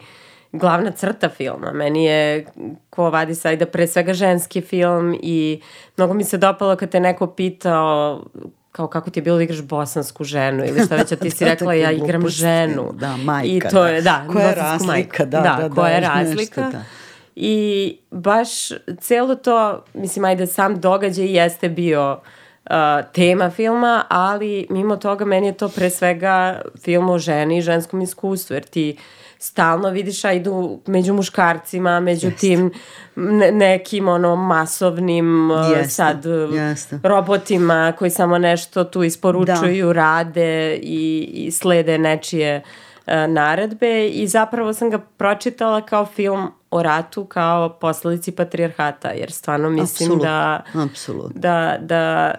glavna 0.53 0.91
crta 0.91 1.29
filma. 1.29 1.73
Meni 1.73 2.05
je 2.05 2.47
Ko 2.91 3.11
vadi 3.11 3.35
sajda 3.35 3.67
pre 3.67 3.87
svega 3.87 4.15
ženski 4.15 4.61
film 4.61 5.19
i 5.23 5.61
mnogo 5.97 6.15
mi 6.15 6.25
se 6.25 6.39
dopalo 6.39 6.77
kad 6.77 6.91
te 6.91 7.01
neko 7.01 7.27
pitao 7.27 8.25
kao 8.73 8.89
kako 8.89 9.11
ti 9.11 9.19
je 9.19 9.23
bilo 9.23 9.37
da 9.37 9.43
igraš 9.43 9.63
bosansku 9.63 10.25
ženu 10.25 10.65
ili 10.65 10.85
šta 10.87 10.97
već, 10.97 11.13
a 11.13 11.17
ti 11.17 11.31
si 11.37 11.45
da, 11.45 11.51
rekla 11.51 11.75
ja 11.75 11.91
igram 11.91 12.29
ženu. 12.29 12.93
Da, 12.93 13.17
majka. 13.17 13.69
I 13.69 13.71
to 13.71 13.87
je, 13.87 14.03
da, 14.03 14.25
koja 14.33 14.47
je 14.47 14.55
razlika, 14.55 14.93
majka. 14.93 15.25
da, 15.25 15.41
da, 15.41 15.69
da, 15.69 15.75
koja 15.75 15.89
da, 15.89 15.95
je 15.95 16.01
razlika. 16.01 16.61
Nešto, 16.63 16.79
da. 16.79 16.85
I 17.37 17.97
baš 18.11 18.51
celo 19.01 19.35
to, 19.35 19.85
mislim, 19.95 20.25
ajde, 20.25 20.47
sam 20.47 20.81
događaj 20.81 21.37
jeste 21.37 21.69
bio 21.69 22.13
uh, 22.13 22.40
tema 23.13 23.51
filma, 23.51 24.05
ali 24.09 24.67
mimo 24.71 24.97
toga 24.97 25.25
meni 25.25 25.47
je 25.47 25.53
to 25.53 25.69
pre 25.69 25.91
svega 25.91 26.61
film 26.83 27.11
o 27.11 27.19
ženi 27.19 27.59
i 27.59 27.63
ženskom 27.63 28.01
iskustvu, 28.01 28.55
jer 28.55 28.65
ti 28.65 28.97
stalno 29.39 29.91
vidiš, 29.91 30.25
a 30.25 30.33
idu 30.33 30.81
među 30.87 31.15
muškarcima, 31.15 32.01
među 32.01 32.27
Jeste. 32.27 32.41
tim 32.41 32.73
ne, 33.17 33.53
nekim 33.53 34.09
ono 34.09 34.37
masovnim 34.37 35.51
Jeste. 35.51 35.89
sad 35.89 36.25
Jeste. 36.53 37.01
robotima 37.03 37.93
koji 37.99 38.11
samo 38.11 38.39
nešto 38.39 38.85
tu 38.85 39.03
isporučuju, 39.03 39.87
da. 39.87 39.93
rade 39.93 40.75
i, 40.83 41.31
i 41.35 41.51
slede 41.51 41.99
nečije 41.99 42.63
uh, 43.07 43.13
naredbe 43.29 44.09
i 44.09 44.27
zapravo 44.27 44.73
sam 44.73 44.91
ga 44.91 44.99
pročitala 44.99 45.81
kao 45.81 46.07
film 46.07 46.51
o 46.71 46.83
ratu 46.83 47.25
kao 47.25 47.69
posledici 47.69 48.33
patrijarhata, 48.33 49.09
jer 49.09 49.33
stvarno 49.33 49.71
mislim 49.71 50.11
Absolut. 50.11 50.23
da, 50.23 50.63
Absolut. 50.75 51.33
da, 51.35 51.77
da 51.81 52.35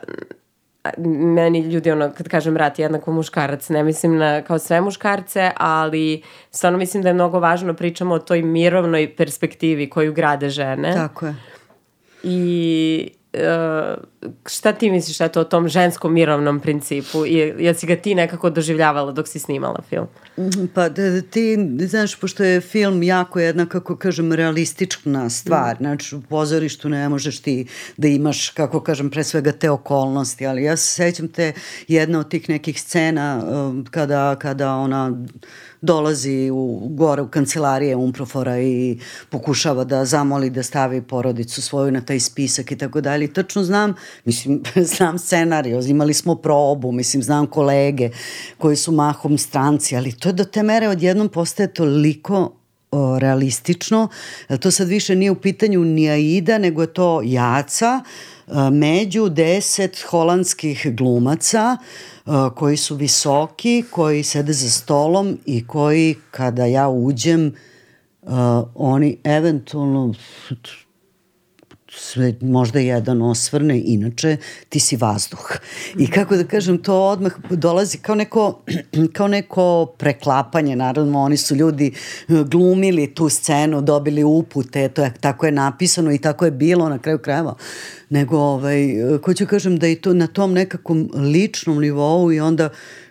meni 1.08 1.60
ljudi 1.60 1.92
ono 1.92 2.12
kad 2.18 2.28
kažem 2.30 2.58
rat 2.58 2.80
jednako 2.80 3.12
muškarac 3.12 3.70
ne 3.70 3.84
mislim 3.84 4.18
na 4.18 4.42
kao 4.42 4.60
sve 4.60 4.82
muškarce 4.82 5.52
ali 5.58 6.22
stvarno 6.52 6.78
mislim 6.78 7.04
da 7.04 7.10
je 7.10 7.14
mnogo 7.14 7.40
važno 7.40 7.74
pričamo 7.74 8.16
o 8.16 8.20
toj 8.20 8.42
mirovnoj 8.42 9.16
perspektivi 9.16 9.90
koju 9.90 10.14
grade 10.14 10.50
žene 10.50 10.94
tako 10.94 11.26
je 11.26 11.36
i 12.24 13.12
uh, 13.34 14.04
šta 14.46 14.74
ti 14.74 14.92
misliš 14.92 15.22
eto, 15.22 15.42
o 15.42 15.44
tom 15.44 15.68
ženskom 15.68 16.14
mirovnom 16.14 16.60
principu 16.60 17.26
i 17.26 17.34
jel 17.38 17.74
si 17.74 17.88
ga 17.88 17.96
ti 17.96 18.16
nekako 18.16 18.50
doživljavala 18.50 19.12
dok 19.12 19.28
si 19.28 19.40
snimala 19.40 19.82
film? 19.90 20.08
Mhm, 20.38 20.66
pa 20.74 20.90
da, 20.90 21.22
ti, 21.22 21.58
znaš, 21.80 22.16
pošto 22.16 22.44
je 22.44 22.62
film 22.62 23.04
jako 23.04 23.40
jedna, 23.40 23.66
kako 23.66 23.96
kažem, 23.96 24.34
realistična 24.34 25.30
stvar, 25.30 25.76
mm. 25.76 25.84
znači 25.84 26.16
u 26.16 26.22
pozorištu 26.22 26.90
ne 26.90 27.10
možeš 27.10 27.40
ti 27.40 27.68
da 27.98 28.08
imaš, 28.08 28.50
kako 28.50 28.80
kažem, 28.80 29.10
pre 29.10 29.24
svega 29.24 29.52
te 29.52 29.70
okolnosti, 29.70 30.48
ali 30.48 30.64
ja 30.64 30.78
se 30.78 30.94
sećam 30.94 31.28
te 31.28 31.54
jedna 31.88 32.20
od 32.20 32.30
tih 32.30 32.50
nekih 32.50 32.82
scena 32.82 33.44
um, 33.48 33.86
kada, 33.92 34.36
kada 34.36 34.76
ona 34.76 35.12
dolazi 35.82 36.50
u, 36.54 36.88
gore 36.90 37.22
u 37.22 37.28
kancelarije 37.28 37.96
Umprofora 37.96 38.60
i 38.60 39.00
pokušava 39.30 39.84
da 39.84 40.06
zamoli 40.06 40.50
da 40.50 40.64
stavi 40.64 41.02
porodicu 41.02 41.62
svoju 41.62 41.92
na 41.92 42.02
taj 42.02 42.20
spisak 42.20 42.72
i 42.72 42.78
tako 42.78 43.02
dalje. 43.02 43.34
Tačno 43.34 43.64
znam, 43.64 43.94
mislim, 44.26 44.64
znam 44.96 45.20
scenariju, 45.20 45.82
imali 45.88 46.14
smo 46.14 46.36
probu, 46.36 46.92
mislim, 46.92 47.24
znam 47.24 47.48
kolege 47.48 48.10
koji 48.58 48.76
su 48.76 48.92
mahom 48.92 49.38
stranci, 49.38 49.96
ali 49.96 50.12
to 50.12 50.30
je 50.30 50.34
do 50.34 50.44
te 50.44 50.64
mere 50.64 50.88
odjednom 50.88 51.30
postaje 51.30 51.74
toliko 51.74 52.54
o, 52.92 53.20
realistično, 53.20 54.08
to 54.60 54.72
sad 54.72 54.88
više 54.88 55.16
nije 55.16 55.32
u 55.32 55.42
pitanju 55.42 55.86
ni 55.86 56.10
Aida, 56.10 56.58
nego 56.58 56.82
je 56.82 56.94
to 56.94 57.22
Jaca, 57.26 58.04
među 58.72 59.30
deset 59.30 60.02
holandskih 60.10 60.96
glumaca 60.96 61.78
koji 62.56 62.78
su 62.78 62.96
visoki, 62.96 63.84
koji 63.92 64.24
sede 64.24 64.54
za 64.54 64.70
stolom 64.70 65.38
i 65.46 65.68
koji 65.68 66.16
kada 66.32 66.66
ja 66.66 66.90
uđem 66.90 67.54
oni 68.76 69.18
eventualno 69.24 70.14
sve, 71.96 72.34
možda 72.42 72.80
jedan 72.80 73.22
osvrne, 73.22 73.82
inače 73.86 74.38
ti 74.70 74.80
si 74.80 74.98
vazduh. 74.98 75.52
I 75.98 76.08
kako 76.08 76.36
da 76.36 76.44
kažem, 76.44 76.78
to 76.78 76.96
odmah 76.96 77.32
dolazi 77.50 77.98
kao 77.98 78.16
neko, 78.16 78.62
kao 79.18 79.28
neko 79.28 79.86
preklapanje, 79.98 80.76
naravno 80.76 81.22
oni 81.22 81.38
su 81.38 81.56
ljudi 81.56 81.94
eh, 81.94 82.34
glumili 82.46 83.14
tu 83.14 83.30
scenu, 83.30 83.82
dobili 83.82 84.24
upute, 84.24 84.90
to 84.90 85.04
je, 85.04 85.14
tako 85.20 85.46
je 85.46 85.52
napisano 85.52 86.12
i 86.12 86.18
tako 86.18 86.46
je 86.46 86.52
bilo 86.52 86.90
na 86.90 87.00
kraju 87.00 87.20
krajeva. 87.20 87.56
Nego, 88.10 88.38
ovaj, 88.38 88.88
ko 89.22 89.34
ću 89.34 89.46
kažem 89.46 89.78
da 89.78 89.88
i 89.88 89.96
to 89.96 90.14
na 90.14 90.28
tom 90.28 90.54
nekakvom 90.54 91.10
ličnom 91.14 91.82
nivou 91.82 92.32
i 92.32 92.40
onda 92.40 92.70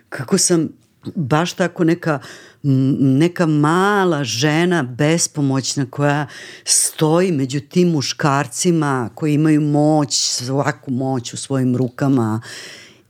kako 0.09 0.37
sam 0.37 0.69
baš 1.15 1.53
tako 1.53 1.83
neka 1.83 2.19
neka 2.63 3.45
mala 3.45 4.23
žena 4.23 4.83
bespomoćna 4.83 5.85
koja 5.89 6.27
stoji 6.63 7.31
među 7.31 7.59
tim 7.59 7.89
muškarcima 7.89 9.09
koji 9.15 9.33
imaju 9.33 9.61
moć, 9.61 10.13
svaku 10.13 10.91
moć 10.91 11.33
u 11.33 11.37
svojim 11.37 11.75
rukama 11.75 12.41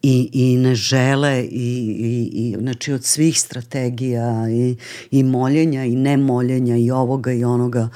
i, 0.01 0.29
i 0.33 0.57
ne 0.57 0.75
žele 0.75 1.43
i, 1.43 1.47
i, 1.99 2.29
i 2.33 2.55
znači 2.59 2.93
od 2.93 3.03
svih 3.03 3.39
strategija 3.39 4.49
i, 4.49 4.75
i 5.11 5.23
moljenja 5.23 5.85
i 5.85 5.95
nemoljenja 5.95 6.77
i 6.77 6.91
ovoga 6.91 7.31
i 7.31 7.43
onoga 7.43 7.89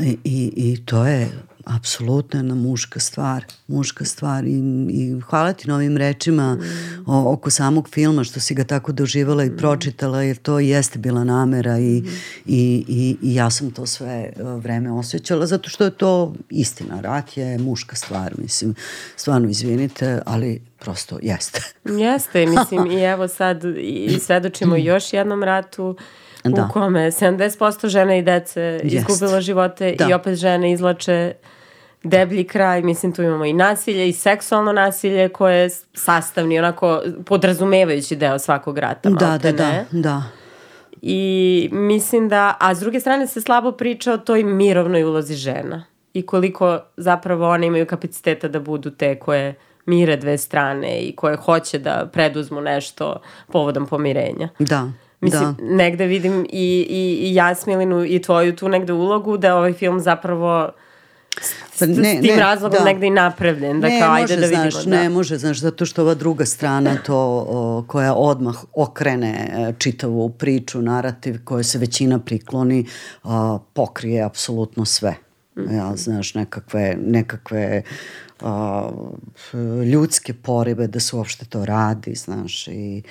i, 0.00 0.16
i, 0.24 0.52
i 0.56 0.84
to 0.84 1.06
je 1.06 1.47
apsolutno 1.76 2.38
jedna 2.38 2.54
muška 2.54 3.00
stvar, 3.00 3.44
muška 3.66 4.04
stvar 4.04 4.44
i, 4.44 4.62
i 4.90 5.20
hvala 5.20 5.52
ti 5.52 5.68
na 5.68 5.74
ovim 5.74 5.96
rečima 5.96 6.54
mm. 6.54 6.60
o, 7.06 7.32
oko 7.32 7.50
samog 7.50 7.88
filma 7.88 8.24
što 8.24 8.40
si 8.40 8.54
ga 8.54 8.64
tako 8.64 8.92
doživala 8.92 9.44
i 9.44 9.50
mm. 9.50 9.56
pročitala 9.56 10.22
jer 10.22 10.36
to 10.36 10.58
jeste 10.58 10.98
bila 10.98 11.24
namera 11.24 11.78
i, 11.78 12.00
mm. 12.00 12.08
i, 12.46 12.84
i, 12.88 13.16
i 13.22 13.34
ja 13.34 13.50
sam 13.50 13.70
to 13.70 13.86
sve 13.86 14.12
e, 14.12 14.32
vreme 14.42 14.92
osjećala 14.92 15.46
zato 15.46 15.68
što 15.68 15.84
je 15.84 15.90
to 15.90 16.34
istina, 16.50 17.00
rat 17.00 17.36
je 17.36 17.58
muška 17.58 17.96
stvar, 17.96 18.34
mislim, 18.38 18.74
stvarno 19.16 19.48
izvinite, 19.48 20.22
ali 20.26 20.62
prosto 20.78 21.18
jeste. 21.22 21.60
jeste, 22.06 22.46
mislim 22.46 22.90
i 22.90 23.00
evo 23.00 23.28
sad 23.28 23.64
i 23.78 24.18
svedočimo 24.20 24.76
još 24.76 25.12
jednom 25.12 25.42
ratu 25.42 25.96
da. 26.44 26.64
u 26.64 26.72
kome 26.72 27.10
70% 27.10 27.88
žena 27.88 28.16
i 28.16 28.22
dece 28.22 28.80
izgubilo 28.84 29.40
živote 29.40 29.94
da. 29.98 30.08
i 30.10 30.12
opet 30.12 30.38
žene 30.38 30.72
izlače 30.72 31.32
deblji 32.02 32.44
kraj, 32.44 32.82
mislim 32.82 33.12
tu 33.12 33.22
imamo 33.22 33.44
i 33.44 33.52
nasilje 33.52 34.08
i 34.08 34.12
seksualno 34.12 34.72
nasilje 34.72 35.28
koje 35.28 35.56
je 35.56 35.70
sastavni, 35.94 36.58
onako 36.58 37.02
podrazumevajući 37.26 38.16
deo 38.16 38.38
svakog 38.38 38.78
rata. 38.78 39.10
Da, 39.10 39.38
da, 39.42 39.52
da, 39.52 39.84
da. 39.90 40.22
I 41.02 41.68
mislim 41.72 42.28
da, 42.28 42.56
a 42.60 42.74
s 42.74 42.80
druge 42.80 43.00
strane 43.00 43.26
se 43.26 43.40
slabo 43.40 43.72
priča 43.72 44.12
o 44.12 44.18
toj 44.18 44.44
mirovnoj 44.44 45.04
ulozi 45.04 45.34
žena 45.34 45.84
i 46.12 46.26
koliko 46.26 46.78
zapravo 46.96 47.50
one 47.50 47.66
imaju 47.66 47.86
kapaciteta 47.86 48.48
da 48.48 48.60
budu 48.60 48.90
te 48.90 49.18
koje 49.18 49.54
mire 49.86 50.16
dve 50.16 50.38
strane 50.38 51.00
i 51.00 51.16
koje 51.16 51.36
hoće 51.36 51.78
da 51.78 52.08
preduzmu 52.12 52.60
nešto 52.60 53.20
povodom 53.52 53.86
pomirenja. 53.86 54.48
Da. 54.58 54.90
Mislim, 55.20 55.56
da. 55.58 55.64
negde 55.64 56.06
vidim 56.06 56.46
i, 56.50 56.86
i, 56.90 57.28
i 57.28 57.34
Jasmilinu 57.34 58.04
i 58.04 58.22
tvoju 58.22 58.56
tu 58.56 58.68
negde 58.68 58.92
ulogu 58.92 59.36
da 59.36 59.56
ovaj 59.56 59.72
film 59.72 60.00
zapravo 60.00 60.70
Pa 61.78 61.86
ne, 61.86 61.94
s 61.94 62.20
tim 62.20 62.34
ne, 62.34 62.40
razlogom 62.40 62.78
da. 62.78 62.84
negde 62.84 63.06
i 63.06 63.10
napravljen, 63.10 63.80
da 63.80 63.88
ne, 63.88 64.00
kao 64.00 64.12
ajde 64.12 64.36
da 64.36 64.46
vidimo. 64.46 64.70
Znaš, 64.70 64.84
da. 64.84 64.90
Ne 64.90 65.08
može, 65.08 65.38
znaš, 65.38 65.58
zato 65.58 65.86
što 65.86 66.02
ova 66.02 66.14
druga 66.14 66.46
strana 66.46 66.96
to 67.06 67.16
o, 67.48 67.84
koja 67.86 68.14
odmah 68.14 68.56
okrene 68.74 69.50
e, 69.52 69.72
čitavu 69.78 70.30
priču, 70.30 70.82
narativ 70.82 71.44
koje 71.44 71.64
se 71.64 71.78
većina 71.78 72.18
prikloni, 72.18 72.86
o, 73.24 73.58
pokrije 73.58 74.22
apsolutno 74.22 74.84
sve. 74.84 75.14
-hmm. 75.58 75.76
Ja, 75.76 75.96
znaš, 75.96 76.34
nekakve, 76.34 76.96
nekakve 77.06 77.82
a, 78.42 78.90
ljudske 79.92 80.34
porive 80.34 80.86
da 80.86 81.00
se 81.00 81.16
uopšte 81.16 81.44
to 81.44 81.64
radi, 81.64 82.14
znaš, 82.14 82.68
i, 82.68 83.02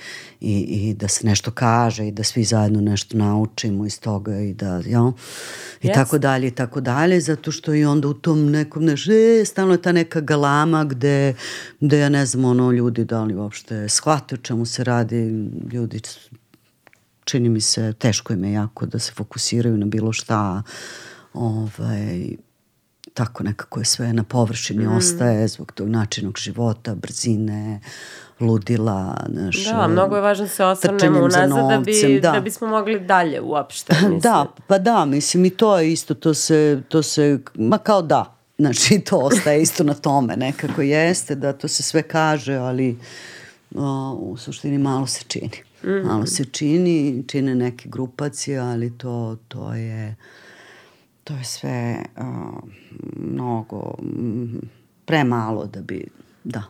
i, 0.42 0.60
i 0.62 0.94
da 0.94 1.08
se 1.08 1.28
nešto 1.28 1.52
kaže 1.52 2.08
i 2.08 2.12
da 2.12 2.24
svi 2.24 2.44
zajedno 2.44 2.82
nešto 2.82 3.18
naučimo 3.18 3.86
iz 3.86 4.00
toga 4.00 4.40
i 4.40 4.54
da, 4.54 4.82
ja, 4.86 5.12
i 5.82 5.88
yes. 5.88 5.94
tako 5.94 6.18
dalje 6.18 6.48
i 6.48 6.52
tako 6.52 6.82
dalje, 6.82 7.22
zato 7.22 7.52
što 7.52 7.74
i 7.74 7.86
onda 7.86 8.08
u 8.08 8.14
tom 8.14 8.52
nekom, 8.52 8.86
neš, 8.86 9.08
e, 9.08 9.46
stalno 9.46 9.74
je 9.74 9.82
ta 9.82 9.92
neka 9.92 10.22
galama 10.22 10.84
gde, 10.84 11.34
gde 11.80 12.00
ja 12.00 12.10
ne 12.10 12.26
znam, 12.26 12.46
ono, 12.46 12.72
ljudi 12.72 13.06
da 13.06 13.24
li 13.24 13.36
uopšte 13.36 13.90
shvate 13.90 14.36
o 14.36 14.38
čemu 14.38 14.66
se 14.66 14.84
radi, 14.84 15.50
ljudi 15.74 16.02
čini 17.28 17.50
mi 17.50 17.62
se, 17.62 17.94
teško 17.94 18.34
im 18.34 18.44
je 18.44 18.52
jako 18.52 18.86
da 18.86 19.00
se 19.00 19.12
fokusiraju 19.12 19.78
na 19.78 19.86
bilo 19.86 20.14
šta, 20.14 20.64
ovaj, 21.34 22.38
tako 23.18 23.44
nekako 23.44 23.80
je 23.80 23.86
sve 23.86 24.14
na 24.14 24.24
površini 24.24 24.88
mm. 24.88 24.98
ostaje 24.98 25.48
zbog 25.48 25.72
tog 25.72 25.90
načinog 25.90 26.38
života, 26.38 26.96
brzine, 26.96 27.80
ludila. 28.40 29.26
Naš, 29.28 29.66
da, 29.66 29.88
mnogo 29.88 30.16
je 30.16 30.22
važno 30.22 30.46
da 30.46 30.50
se 30.50 30.66
osvrnemo 30.66 31.20
unazad 31.20 31.70
da, 31.70 31.80
bi, 31.86 32.20
da. 32.22 32.32
da 32.32 32.40
bismo 32.40 32.68
mogli 32.68 33.00
dalje 33.00 33.42
uopšte. 33.42 33.94
Mislim. 34.02 34.20
Da, 34.20 34.46
pa 34.68 34.78
da, 34.78 35.06
mislim 35.06 35.46
i 35.46 35.50
to 35.50 35.80
je 35.80 35.92
isto, 35.92 36.14
to 36.14 36.34
se, 36.34 36.82
to 36.88 37.04
se 37.04 37.40
ma 37.56 37.78
kao 37.78 38.02
da, 38.02 38.36
znači 38.58 39.00
to 39.00 39.18
ostaje 39.18 39.62
isto 39.62 39.84
na 39.84 39.94
tome, 39.94 40.36
nekako 40.38 40.82
jeste 40.82 41.36
da 41.36 41.54
to 41.54 41.68
se 41.68 41.84
sve 41.84 42.04
kaže, 42.04 42.56
ali 42.56 42.98
o, 43.76 44.12
u 44.22 44.38
suštini 44.38 44.78
malo 44.78 45.08
se 45.08 45.24
čini. 45.28 45.52
Mm 45.84 45.88
-hmm. 45.88 46.06
Malo 46.06 46.26
se 46.26 46.46
čini, 46.46 47.24
čine 47.28 47.56
neke 47.56 47.90
grupacije, 47.90 48.60
ali 48.60 48.98
to, 48.98 49.38
to 49.48 49.74
je 49.74 50.16
to 51.28 51.34
je 51.34 51.44
sve 51.44 52.04
uh, 52.18 52.24
mnogo 53.18 53.96
premalo 55.06 55.66
da 55.66 55.82
bi, 55.82 56.06
da, 56.44 56.64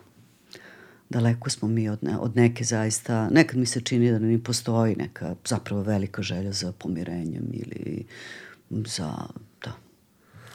daleko 1.10 1.50
smo 1.50 1.68
mi 1.68 1.90
od, 1.90 2.04
ne, 2.04 2.18
od 2.18 2.36
neke 2.36 2.64
zaista, 2.64 3.30
nekad 3.30 3.58
mi 3.60 3.66
se 3.66 3.82
čini 3.82 4.12
da 4.12 4.20
ne 4.20 4.44
postoji 4.44 4.96
neka 4.96 5.36
zapravo 5.46 5.82
velika 5.82 6.22
želja 6.22 6.52
za 6.52 6.72
pomirenjem 6.72 7.44
ili 7.54 8.06
za 8.70 9.14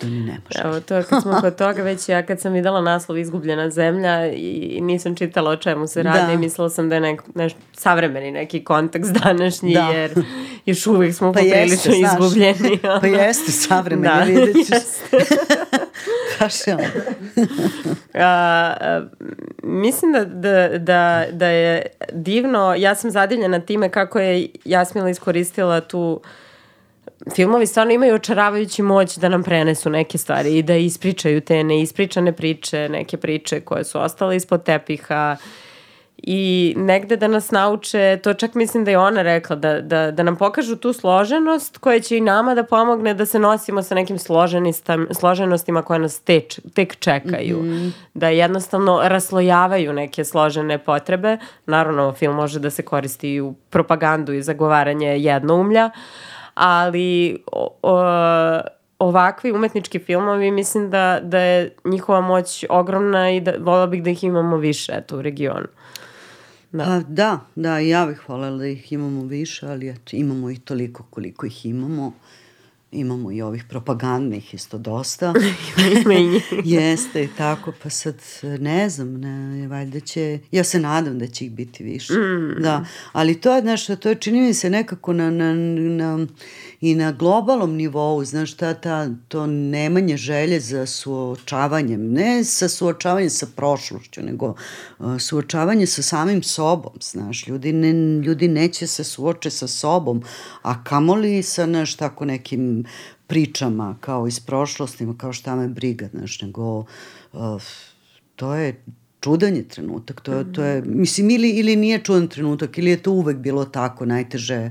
to 0.03 0.09
ni 0.09 0.21
ne 0.21 0.39
može. 0.45 0.69
Evo, 0.69 0.81
to 0.81 1.03
kad 1.09 1.23
smo 1.23 1.41
kod 1.41 1.57
toga, 1.57 1.83
već 1.83 2.09
ja 2.09 2.23
kad 2.27 2.41
sam 2.41 2.53
videla 2.53 2.81
naslov 2.81 3.19
Izgubljena 3.19 3.71
zemlja 3.71 4.27
i 4.27 4.79
nisam 4.81 5.17
čitala 5.17 5.51
o 5.51 5.57
čemu 5.57 5.87
se 5.87 6.03
radi, 6.03 6.33
da. 6.33 6.39
mislila 6.39 6.71
sam 6.71 6.89
da 6.89 6.95
je 6.95 7.01
nek, 7.01 7.23
neš, 7.35 7.53
savremeni 7.73 8.31
neki 8.31 8.65
kontekst 8.65 9.13
današnji, 9.13 9.75
da. 9.75 9.81
jer 9.81 10.11
još 10.67 10.87
uvijek 10.87 11.15
smo 11.15 11.33
pa 11.33 11.41
poprilično 11.41 11.93
izgubljeni. 11.95 12.79
pa 13.01 13.07
jeste 13.07 13.53
savremeni, 13.53 14.15
da. 14.17 14.25
vidjet 14.25 14.67
ćeš. 14.67 14.77
Baš 16.41 16.67
je 16.67 16.77
a, 18.15 19.01
mislim 19.63 20.13
da, 20.13 20.25
da, 20.25 20.79
da, 20.79 21.27
da 21.33 21.47
je 21.47 21.87
divno, 22.13 22.75
ja 22.79 22.95
sam 22.95 23.11
zadivljena 23.11 23.61
time 23.61 23.89
kako 23.89 24.19
je 24.19 24.49
Jasmila 24.65 25.11
iskoristila 25.11 25.81
tu 25.81 26.21
uh, 26.23 26.31
filmovi 27.35 27.67
stvarno 27.67 27.93
imaju 27.93 28.15
očaravajući 28.15 28.83
moć 28.83 29.17
da 29.17 29.29
nam 29.29 29.43
prenesu 29.43 29.91
neke 29.91 30.19
stvari 30.19 30.59
i 30.59 30.63
da 30.63 30.75
ispričaju 30.75 31.41
te 31.41 31.65
neispričane 31.65 32.33
priče, 32.33 32.89
neke 32.89 33.17
priče 33.17 33.61
koje 33.61 33.85
su 33.85 34.01
ostale 34.01 34.37
ispod 34.37 34.63
tepiha 34.63 35.37
i 36.23 36.75
negde 36.77 37.17
da 37.17 37.29
nas 37.29 37.51
nauče, 37.51 38.21
to 38.23 38.35
čak 38.35 38.55
mislim 38.55 38.85
da 38.85 38.91
je 38.91 38.99
ona 38.99 39.23
rekla, 39.23 39.57
da, 39.57 39.81
da, 39.81 40.11
da 40.11 40.23
nam 40.23 40.37
pokažu 40.37 40.77
tu 40.77 40.93
složenost 40.93 41.79
koja 41.79 42.01
će 42.01 42.17
i 42.17 42.21
nama 42.21 42.55
da 42.55 42.63
pomogne 42.63 43.15
da 43.15 43.27
se 43.27 43.39
nosimo 43.39 43.83
sa 43.83 43.95
nekim 43.95 44.19
složenostima 45.11 45.83
koje 45.83 45.99
nas 45.99 46.21
teč, 46.21 46.61
tek 46.75 46.97
čekaju. 46.99 47.63
Mm 47.63 47.69
-hmm. 47.69 47.91
Da 48.15 48.29
jednostavno 48.29 49.01
raslojavaju 49.05 49.93
neke 49.93 50.25
složene 50.25 50.79
potrebe. 50.79 51.39
Naravno, 51.67 52.13
film 52.13 52.37
može 52.37 52.61
da 52.61 52.71
se 52.71 52.83
koristi 52.83 53.35
i 53.35 53.41
u 53.41 53.55
propagandu 53.71 54.33
i 54.33 54.43
zagovaranje 54.43 55.09
jednoumlja, 55.09 55.91
ali 56.55 57.43
o, 57.53 57.79
o, 57.83 58.61
ovakvi 58.99 59.53
umetnički 59.53 59.99
filmovi 59.99 60.51
mislim 60.51 60.91
da, 60.91 61.21
da 61.23 61.39
je 61.39 61.75
njihova 61.85 62.21
moć 62.21 62.65
ogromna 62.71 63.31
i 63.31 63.41
da 63.41 63.55
volila 63.61 63.87
bih 63.87 64.03
da 64.03 64.11
ih 64.11 64.25
imamo 64.25 64.57
više 64.57 64.93
eto, 64.97 65.19
u 65.19 65.23
regionu. 65.23 65.67
Da. 66.73 66.85
A, 66.85 67.03
da, 67.09 67.41
da, 67.55 67.79
ja 67.79 68.07
bih 68.07 68.29
voljela 68.29 68.57
da 68.57 68.67
ih 68.67 68.93
imamo 68.93 69.25
više, 69.25 69.67
ali 69.67 69.89
eto, 69.89 70.17
imamo 70.17 70.51
ih 70.51 70.61
toliko 70.61 71.05
koliko 71.11 71.47
ih 71.47 71.67
imamo 71.67 72.13
imamo 72.93 73.33
i 73.33 73.43
ovih 73.43 73.65
propagandnih 73.69 74.55
isto 74.55 74.79
dosta. 74.79 75.35
Jeste 76.65 77.25
i 77.25 77.29
tako, 77.39 77.73
pa 77.83 77.91
sad 77.91 78.15
ne 78.59 78.89
znam, 78.89 79.21
ne, 79.21 79.69
valjda 79.69 80.01
će, 80.01 80.39
ja 80.51 80.65
se 80.65 80.81
nadam 80.81 81.19
da 81.19 81.27
će 81.27 81.45
ih 81.45 81.53
biti 81.53 81.85
više. 81.85 82.13
Mm. 82.13 82.63
Da, 82.63 82.85
ali 83.13 83.41
to 83.41 83.55
je, 83.55 83.61
znaš, 83.61 83.87
to 83.87 84.09
je 84.09 84.15
čini 84.15 84.41
mi 84.41 84.55
se 84.55 84.71
nekako 84.71 85.13
na, 85.13 85.31
na, 85.31 85.55
na, 85.55 86.27
i 86.83 86.95
na 86.95 87.13
globalnom 87.13 87.77
nivou, 87.77 88.25
znaš, 88.25 88.55
ta, 88.55 88.75
ta, 88.75 89.09
to 89.29 89.47
nemanje 89.47 90.17
želje 90.17 90.61
za 90.61 90.87
suočavanjem, 90.87 92.13
ne 92.13 92.45
sa 92.45 92.69
suočavanjem 92.69 93.31
sa 93.31 93.47
prošlošću, 93.57 94.23
nego 94.23 94.55
uh, 94.99 95.19
suočavanje 95.19 95.87
sa 95.87 96.03
samim 96.03 96.43
sobom, 96.43 96.93
znaš, 97.01 97.47
ljudi, 97.47 97.73
ne, 97.73 97.93
ljudi 98.25 98.49
neće 98.49 98.87
se 98.87 99.05
suoče 99.05 99.51
sa 99.51 99.67
sobom, 99.67 100.23
a 100.63 100.85
kamoli 100.85 101.43
sa, 101.43 101.65
znaš, 101.65 101.95
tako 101.95 102.25
nekim 102.25 102.85
pričama 103.27 103.97
kao 104.01 104.27
iz 104.27 104.41
prošlosti, 104.41 105.07
kao 105.17 105.33
šta 105.33 105.57
me 105.57 105.69
briga, 105.69 106.09
znaš, 106.13 106.41
nego 106.41 106.79
uh, 107.33 107.63
to 108.37 108.55
je 108.55 108.83
čudan 109.21 109.57
je 109.57 109.69
trenutak, 109.69 110.21
to, 110.21 110.45
to 110.45 110.65
je, 110.65 110.83
mislim, 110.83 111.31
ili, 111.31 111.51
ili 111.51 111.77
nije 111.77 112.05
čudan 112.05 112.29
trenutak, 112.29 112.79
ili 112.79 112.91
je 112.91 113.03
to 113.03 113.13
uvek 113.13 113.37
bilo 113.37 113.65
tako, 113.65 114.07
najteže, 114.07 114.71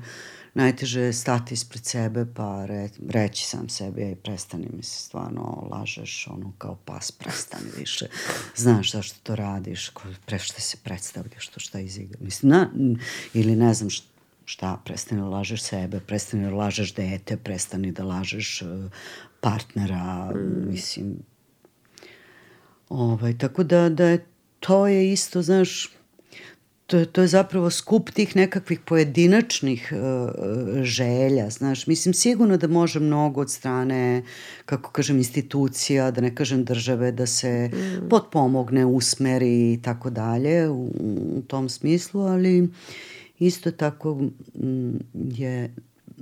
najteže 0.53 1.01
je 1.01 1.13
stati 1.13 1.53
ispred 1.53 1.85
sebe, 1.85 2.25
pa 2.35 2.65
re, 2.65 2.89
reći 3.09 3.45
sam 3.45 3.69
sebi, 3.69 4.01
ej, 4.01 4.15
prestani 4.15 4.67
mi 4.73 4.83
se, 4.83 5.03
stvarno, 5.03 5.67
lažeš, 5.71 6.27
ono, 6.27 6.53
kao 6.57 6.75
pas, 6.85 7.11
prestani 7.11 7.69
više, 7.77 8.05
znaš 8.55 8.91
zašto 8.91 9.19
to 9.23 9.35
radiš, 9.35 9.91
pre 10.25 10.39
šta 10.39 10.61
se 10.61 10.77
predstavljaš, 10.83 11.47
to 11.47 11.59
šta 11.59 11.79
izigra, 11.79 12.17
mislim, 12.21 12.49
na, 12.49 12.69
ili 13.33 13.55
ne 13.55 13.73
znam 13.73 13.89
šta, 13.89 14.11
šta, 14.51 14.77
prestani 14.85 15.21
da 15.21 15.27
lažeš 15.27 15.61
sebe, 15.63 15.99
prestani 15.99 16.43
da 16.43 16.55
lažeš 16.55 16.93
dete, 16.93 17.37
prestani 17.37 17.91
da 17.91 18.03
lažeš 18.03 18.61
e, 18.61 18.65
partnera, 19.41 20.31
mm. 20.35 20.71
mislim. 20.71 21.15
Ovaj, 22.89 23.37
tako 23.37 23.63
da, 23.63 23.89
da 23.89 24.05
je, 24.05 24.25
to 24.59 24.87
je 24.87 25.11
isto, 25.13 25.41
znaš, 25.41 25.89
to, 26.91 27.05
to 27.05 27.21
je 27.21 27.27
zapravo 27.27 27.69
skup 27.69 28.09
tih 28.11 28.35
nekakvih 28.35 28.79
pojedinačnih 28.79 29.93
uh, 29.93 30.29
želja, 30.83 31.49
znaš, 31.49 31.87
mislim 31.87 32.13
sigurno 32.13 32.57
da 32.57 32.67
može 32.67 32.99
mnogo 32.99 33.41
od 33.41 33.51
strane, 33.51 34.23
kako 34.65 34.91
kažem, 34.91 35.17
institucija, 35.17 36.11
da 36.11 36.21
ne 36.21 36.35
kažem 36.35 36.65
države, 36.65 37.11
da 37.11 37.25
se 37.25 37.69
mm. 37.73 38.09
potpomogne, 38.09 38.85
usmeri 38.85 39.73
i 39.73 39.79
tako 39.81 40.09
dalje 40.09 40.69
u, 40.69 40.91
u 41.35 41.41
tom 41.47 41.69
smislu, 41.69 42.21
ali 42.21 42.69
isto 43.39 43.71
tako 43.71 44.21
m, 44.55 44.99
je 45.13 45.75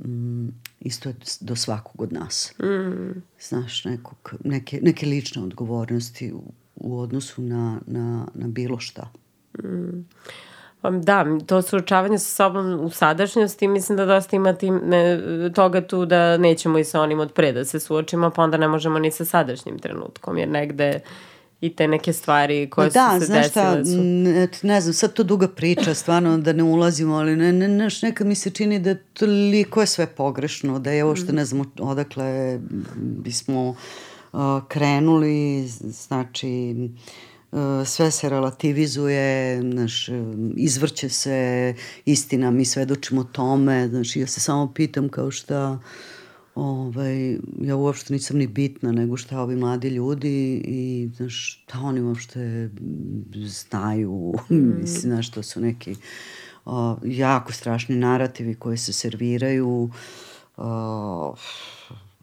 m, 0.05 0.53
isto 0.79 1.13
do 1.41 1.55
svakog 1.55 2.01
od 2.01 2.13
nas. 2.13 2.53
Mm. 2.59 3.19
Znaš, 3.41 3.85
nekog, 3.85 4.33
neke, 4.43 4.79
neke 4.81 5.05
lične 5.05 5.43
odgovornosti 5.43 6.33
u, 6.33 6.43
u 6.75 6.99
odnosu 6.99 7.41
na, 7.41 7.81
na, 7.87 8.27
na 8.33 8.47
bilo 8.47 8.79
šta. 8.79 9.11
Mm. 9.63 10.05
Da, 10.83 11.25
to 11.45 11.61
suočavanje 11.61 12.19
sa 12.19 12.35
sobom 12.35 12.79
u 12.85 12.89
sadašnjosti, 12.89 13.67
mislim 13.67 13.97
da 13.97 14.05
dosta 14.05 14.35
ima 14.35 14.53
tim, 14.53 14.81
ne, 14.85 15.19
toga 15.55 15.81
tu 15.81 16.05
da 16.05 16.37
nećemo 16.37 16.79
i 16.79 16.83
sa 16.83 17.01
onim 17.01 17.19
od 17.19 17.33
pre 17.33 17.51
da 17.51 17.65
se 17.65 17.79
suočimo, 17.79 18.29
pa 18.29 18.43
onda 18.43 18.57
ne 18.57 18.67
možemo 18.67 18.99
ni 18.99 19.11
sa 19.11 19.25
sadašnjim 19.25 19.79
trenutkom, 19.79 20.37
jer 20.37 20.49
negde 20.49 20.99
i 21.61 21.75
te 21.75 21.87
neke 21.87 22.13
stvari 22.13 22.69
koje 22.69 22.89
da, 22.89 23.19
su 23.19 23.25
se 23.25 23.33
desile. 23.33 23.63
Da, 23.65 23.83
znaš 23.83 23.85
šta, 23.85 24.01
ne, 24.01 24.47
ne 24.61 24.81
znam, 24.81 24.93
sad 24.93 25.13
to 25.13 25.23
duga 25.23 25.47
priča, 25.47 25.93
stvarno 25.93 26.37
da 26.37 26.53
ne 26.53 26.63
ulazimo, 26.63 27.15
ali 27.15 27.35
ne, 27.35 27.53
ne, 27.53 27.67
ne, 27.67 27.87
neka 28.01 28.23
mi 28.23 28.35
se 28.35 28.49
čini 28.49 28.79
da 28.79 28.95
toliko 28.95 29.81
je 29.81 29.87
sve 29.87 30.07
pogrešno, 30.07 30.79
da 30.79 30.91
je 30.91 31.03
ovo 31.03 31.15
što 31.15 31.31
ne 31.31 31.45
znam 31.45 31.73
odakle 31.79 32.59
bismo 32.95 33.69
uh, 33.69 34.39
krenuli, 34.67 35.67
znači 35.67 36.75
sve 37.85 38.11
se 38.11 38.29
relativizuje, 38.29 39.61
znaš, 39.61 40.09
izvrće 40.55 41.09
se 41.09 41.73
istina, 42.05 42.51
mi 42.51 42.65
svedočimo 42.65 43.23
tome, 43.23 43.87
znači 43.87 44.19
ja 44.19 44.27
se 44.27 44.39
samo 44.39 44.73
pitam 44.73 45.09
kao 45.09 45.31
šta 45.31 45.79
ovaj, 46.55 47.37
ja 47.61 47.75
uopšte 47.75 48.13
nisam 48.13 48.37
ni 48.37 48.47
bitna 48.47 48.91
nego 48.91 49.17
šta 49.17 49.41
ovi 49.41 49.55
mladi 49.55 49.89
ljudi 49.89 50.61
i 50.65 51.09
znaš, 51.15 51.63
šta 51.63 51.79
oni 51.79 52.01
uopšte 52.01 52.69
znaju, 53.33 54.33
mm. 54.49 54.79
mislim, 54.81 55.01
znaš, 55.01 55.31
to 55.31 55.43
su 55.43 55.61
neki 55.61 55.95
o, 56.65 56.97
jako 57.03 57.53
strašni 57.53 57.95
narativi 57.95 58.55
koji 58.55 58.77
se 58.77 58.93
serviraju, 58.93 59.89
o, 60.57 61.35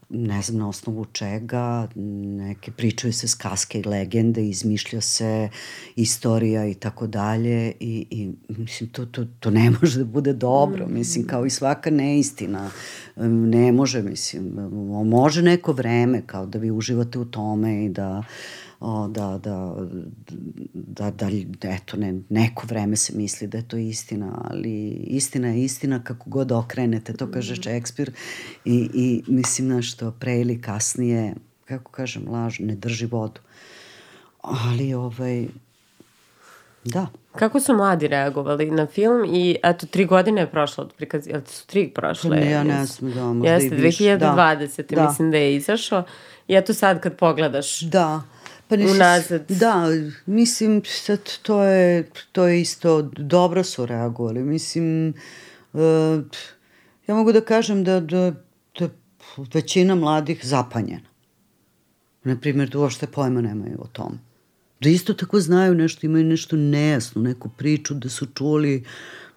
ne 0.08 0.42
znam 0.42 0.58
na 0.58 0.68
osnovu 0.68 1.04
čega, 1.04 1.88
neke 1.94 2.70
pričaju 2.70 3.12
se 3.12 3.28
skaske 3.28 3.80
i 3.80 3.82
legende, 3.82 4.48
izmišlja 4.48 5.00
se 5.00 5.48
istorija 5.96 6.66
i 6.66 6.74
tako 6.74 7.06
dalje 7.06 7.72
i, 7.80 8.06
i 8.10 8.32
mislim 8.48 8.90
to, 8.90 9.06
to, 9.06 9.24
to 9.40 9.50
ne 9.50 9.70
može 9.80 9.98
da 9.98 10.04
bude 10.04 10.32
dobro, 10.32 10.86
mm. 10.86 10.94
mislim 10.94 11.26
kao 11.26 11.46
i 11.46 11.50
svaka 11.50 11.90
neistina, 11.90 12.70
ne 13.16 13.72
može, 13.72 14.02
mislim, 14.02 14.52
može 15.04 15.42
neko 15.42 15.72
vreme 15.72 16.22
kao 16.26 16.46
da 16.46 16.58
vi 16.58 16.70
uživate 16.70 17.18
u 17.18 17.24
tome 17.24 17.84
i 17.84 17.88
da 17.88 18.18
uh, 18.18 18.24
o, 18.80 19.08
da, 19.08 19.38
da, 19.38 19.76
da, 20.74 21.10
da, 21.10 21.28
eto, 21.62 21.96
ne, 21.96 22.14
neko 22.28 22.66
vreme 22.66 22.96
se 22.96 23.12
misli 23.16 23.46
da 23.46 23.58
je 23.58 23.68
to 23.68 23.76
istina, 23.76 24.42
ali 24.50 24.88
istina 24.90 25.48
je 25.48 25.64
istina 25.64 26.04
kako 26.04 26.30
god 26.30 26.52
okrenete, 26.52 27.12
to 27.12 27.30
kaže 27.30 27.52
mhm. 27.52 27.62
Šekspir 27.62 28.10
i, 28.64 28.90
i 28.94 29.22
mislim 29.26 29.68
na 29.68 29.82
što 29.82 30.10
pre 30.10 30.40
ili 30.40 30.60
kasnije, 30.60 31.34
kako 31.64 31.92
kažem, 31.92 32.28
laž 32.28 32.58
ne 32.60 32.74
drži 32.74 33.06
vodu. 33.06 33.40
Ali, 34.42 34.94
ovaj, 34.94 35.46
da. 36.84 37.06
Kako 37.32 37.60
su 37.60 37.74
mladi 37.74 38.08
reagovali 38.08 38.70
na 38.70 38.86
film 38.86 39.24
i 39.24 39.56
eto, 39.62 39.86
tri 39.86 40.04
godine 40.04 40.40
je 40.40 40.50
prošlo 40.50 40.84
od 40.84 40.92
prikaza, 40.92 41.30
jel 41.30 41.40
su 41.46 41.66
tri 41.66 41.88
prošle? 41.88 42.36
Ne, 42.36 42.50
ja 42.50 42.64
ne 42.64 42.86
znam, 42.86 43.12
da, 43.12 43.24
možda 43.24 43.52
Jeste, 43.52 43.66
i 43.66 43.80
više. 43.80 44.04
Jeste, 44.04 44.26
2020. 44.26 44.94
Da. 44.94 45.06
mislim 45.06 45.30
da 45.30 45.36
je 45.36 45.56
izašao. 45.56 46.04
I 46.48 46.54
eto 46.54 46.74
sad 46.74 47.00
kad 47.00 47.16
pogledaš... 47.16 47.80
Da. 47.80 48.22
Pa 48.68 48.76
nisi, 48.76 48.94
unazad. 48.94 49.44
Da, 49.48 49.86
mislim, 50.26 50.82
sad 50.84 51.20
to 51.42 51.62
je, 51.62 52.10
to 52.32 52.46
je 52.46 52.60
isto, 52.60 53.02
dobro 53.02 53.64
su 53.64 53.86
reagovali. 53.86 54.42
Mislim, 54.42 55.14
uh, 55.72 55.80
ja 57.06 57.14
mogu 57.14 57.32
da 57.32 57.40
kažem 57.40 57.84
da, 57.84 58.00
da, 58.00 58.32
da 58.78 58.88
većina 59.54 59.94
mladih 59.94 60.40
zapanjena. 60.42 61.08
Naprimjer, 62.24 62.68
da 62.68 62.78
uopšte 62.78 63.06
pojma 63.06 63.40
nemaju 63.40 63.78
o 63.78 63.86
tom. 63.86 64.18
Da 64.80 64.88
isto 64.88 65.14
tako 65.14 65.40
znaju 65.40 65.74
nešto, 65.74 66.06
imaju 66.06 66.24
nešto 66.24 66.56
nejasno, 66.56 67.22
neku 67.22 67.48
priču 67.48 67.94
da 67.94 68.08
su 68.08 68.26
čuli 68.34 68.84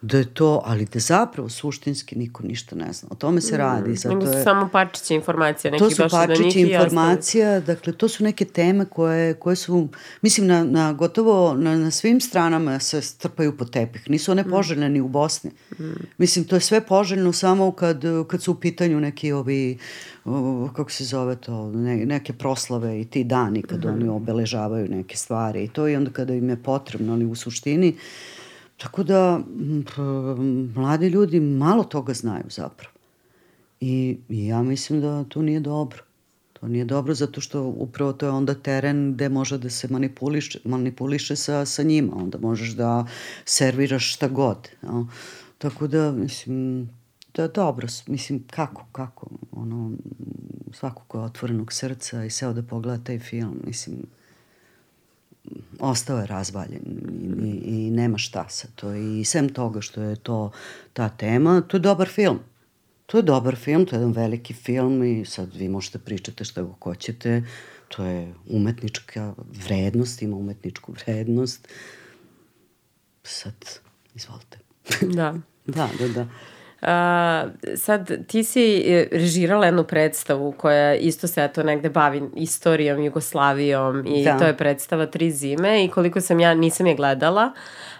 da 0.02 0.18
je 0.18 0.34
to, 0.34 0.62
ali 0.66 0.86
da 0.86 1.00
zapravo 1.00 1.50
suštinski 1.50 2.16
niko 2.16 2.43
ništa 2.43 2.76
ne 2.76 2.93
zna. 2.93 3.10
O 3.12 3.16
tome 3.16 3.41
se 3.41 3.58
radi. 3.58 3.95
Zato 3.95 4.16
Nego 4.16 4.32
su 4.32 4.38
je, 4.38 4.43
samo 4.43 4.70
parčiće 4.72 5.16
informacija. 5.16 5.72
Neki 5.72 5.84
to 5.84 5.89
su 5.89 6.04
parčiće 6.12 6.60
informacija, 6.62 7.60
dakle 7.60 7.93
to 7.93 8.08
su 8.08 8.24
neke 8.24 8.45
teme 8.45 8.86
koje, 8.86 9.34
koje 9.34 9.56
su, 9.56 9.88
mislim 10.22 10.47
na, 10.47 10.64
na 10.64 10.93
gotovo 10.93 11.54
na, 11.54 11.78
na 11.78 11.91
svim 11.91 12.22
stranama 12.22 12.80
se 12.80 13.02
strpaju 13.02 13.58
po 13.58 13.66
tepih. 13.66 14.10
Nisu 14.10 14.32
one 14.32 14.43
mm. 14.43 14.50
poželjne 14.50 14.89
ni 14.89 15.02
u 15.02 15.08
Bosni. 15.08 15.52
Mm. 15.80 15.84
Mislim, 16.18 16.45
to 16.45 16.56
je 16.56 16.62
sve 16.62 16.82
poželjno 16.82 17.34
samo 17.34 17.72
kad, 17.72 18.04
kad 18.28 18.43
su 18.43 18.52
u 18.52 18.56
pitanju 18.56 19.00
neki 19.00 19.32
ovi 19.32 19.78
kako 20.76 20.91
se 20.91 21.04
zove 21.04 21.36
to, 21.36 21.72
ne, 21.72 22.06
neke 22.06 22.34
proslave 22.34 23.02
i 23.02 23.06
ti 23.06 23.24
dani 23.24 23.62
kad 23.62 23.86
mm 23.86 23.89
oni 23.89 24.08
obeležavaju 24.08 24.88
neke 24.89 25.18
stvari 25.18 25.64
i 25.64 25.68
to 25.68 25.88
i 25.88 25.95
onda 25.95 26.12
kada 26.12 26.34
im 26.34 26.50
je 26.50 26.64
potrebno, 26.64 27.14
ali 27.14 27.26
u 27.26 27.36
suštini 27.36 27.89
uh, 27.89 28.39
Tako 28.80 29.03
da 29.03 29.39
mladi 30.75 31.07
ljudi 31.07 31.39
malo 31.39 31.84
toga 31.84 32.13
znaju 32.13 32.45
zapravo. 32.49 32.93
I, 33.82 34.17
I 34.30 34.47
ja 34.47 34.63
mislim 34.63 35.01
da 35.01 35.23
to 35.23 35.41
nije 35.41 35.59
dobro. 35.59 36.03
To 36.53 36.67
nije 36.67 36.86
dobro 36.86 37.13
zato 37.13 37.41
što 37.41 37.63
upravo 37.63 38.13
to 38.13 38.25
je 38.25 38.32
onda 38.32 38.53
teren 38.53 39.13
gde 39.13 39.30
može 39.30 39.57
da 39.57 39.69
se 39.69 39.88
manipuliše, 39.88 40.59
manipuliše 40.63 41.36
sa, 41.36 41.65
sa 41.65 41.84
njima. 41.84 42.15
Onda 42.15 42.38
možeš 42.38 42.69
da 42.69 43.05
serviraš 43.45 44.13
šta 44.13 44.27
god. 44.27 44.69
Ja. 44.84 45.05
Tako 45.57 45.88
da, 45.88 46.11
mislim, 46.11 46.89
da 47.34 47.47
dobro, 47.47 47.88
mislim, 48.07 48.43
kako, 48.51 48.86
kako, 48.91 49.30
ono, 49.51 49.91
svako 50.73 51.03
ko 51.07 51.17
je 51.17 51.23
otvorenog 51.23 51.73
srca 51.73 52.25
i 52.25 52.30
seo 52.30 52.53
da 52.53 52.63
pogleda 52.63 53.03
taj 53.03 53.19
film, 53.19 53.61
mislim, 53.65 53.97
ostao 55.80 56.20
je 56.20 56.28
razvaljen 56.28 56.82
i, 57.43 57.47
i, 57.47 57.88
i 57.88 57.91
nema 57.91 58.18
šta 58.18 58.50
sa 58.50 58.68
to. 58.76 58.93
I 58.93 59.26
sem 59.26 59.50
toga 59.50 59.82
što 59.82 60.02
je 60.02 60.16
to 60.16 60.52
ta 60.93 61.10
tema, 61.10 61.62
to 61.62 61.78
je 61.78 61.82
dobar 61.82 62.08
film. 62.08 62.39
To 63.06 63.18
je 63.18 63.24
dobar 63.24 63.56
film, 63.56 63.86
to 63.86 63.95
je 63.95 64.00
jedan 64.00 64.12
veliki 64.12 64.54
film 64.54 65.04
i 65.04 65.26
sad 65.26 65.56
vi 65.56 65.70
možete 65.70 66.00
pričati 66.00 66.45
šta 66.45 66.62
go 66.62 66.76
hoćete. 66.84 67.43
To 67.88 68.06
je 68.06 68.34
umetnička 68.50 69.34
vrednost, 69.68 70.22
ima 70.22 70.36
umetničku 70.36 70.91
vrednost. 70.91 71.68
Sad, 73.24 73.56
izvolite. 74.16 74.58
Da. 75.02 75.36
da, 75.76 75.89
da, 76.00 76.08
da. 76.08 76.28
A, 76.82 77.45
sad, 77.75 78.11
ti 78.27 78.43
si 78.43 78.84
e, 78.88 79.07
režirala 79.11 79.65
jednu 79.65 79.84
predstavu 79.84 80.51
koja 80.51 80.95
isto 80.95 81.27
se 81.27 81.49
to 81.55 81.63
negde 81.63 81.89
bavi 81.89 82.21
istorijom, 82.36 83.03
Jugoslavijom 83.03 84.07
i 84.07 84.23
da. 84.23 84.38
to 84.38 84.45
je 84.45 84.57
predstava 84.57 85.05
Tri 85.05 85.32
zime 85.32 85.86
i 85.86 85.89
koliko 85.89 86.21
sam 86.21 86.39
ja, 86.39 86.53
nisam 86.53 86.88
je 86.88 86.95
gledala, 86.95 87.51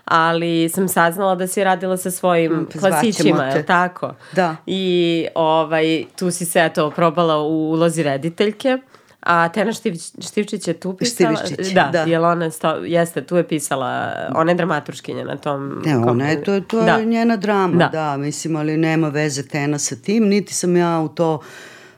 ali 0.06 0.70
sam 0.70 0.88
saznala 0.88 1.36
da 1.36 1.48
si 1.48 1.64
radila 1.64 1.98
sa 1.98 2.12
svojim 2.12 2.54
mm, 2.54 2.68
klasićima, 2.80 3.44
je 3.44 3.66
tako? 3.66 4.14
Da. 4.32 4.56
I 4.66 5.28
ovaj, 5.36 6.04
tu 6.16 6.32
si 6.32 6.46
se 6.46 6.60
eto 6.66 6.92
probala 6.92 7.38
u 7.38 7.72
ulozi 7.72 8.04
rediteljke. 8.04 8.78
A 9.20 9.50
Tena 9.50 9.74
Štiv, 9.74 9.94
Štivčić 10.22 10.68
je 10.68 10.74
tu 10.74 10.94
pisala? 10.94 11.36
Štivčić, 11.46 11.74
da. 11.74 11.90
da. 11.94 12.04
Jel 12.04 12.26
ona 12.26 12.52
sto, 12.52 12.76
jeste, 12.86 13.26
tu 13.26 13.38
je 13.38 13.48
pisala, 13.48 14.14
ona 14.36 14.52
je 14.52 14.56
dramaturškinja 14.56 15.24
na 15.24 15.38
tom... 15.38 15.82
Ne, 15.86 15.98
ona 15.98 16.30
je, 16.30 16.44
to, 16.44 16.60
to 16.62 16.84
da. 16.84 16.96
je 16.96 17.06
njena 17.06 17.38
drama, 17.38 17.78
da. 17.78 17.88
da, 17.88 18.18
mislim, 18.18 18.56
ali 18.56 18.78
nema 18.78 19.10
veze 19.10 19.48
Tena 19.48 19.78
sa 19.78 19.96
tim, 19.96 20.28
niti 20.28 20.54
sam 20.54 20.78
ja 20.78 21.00
u 21.00 21.08
to... 21.08 21.42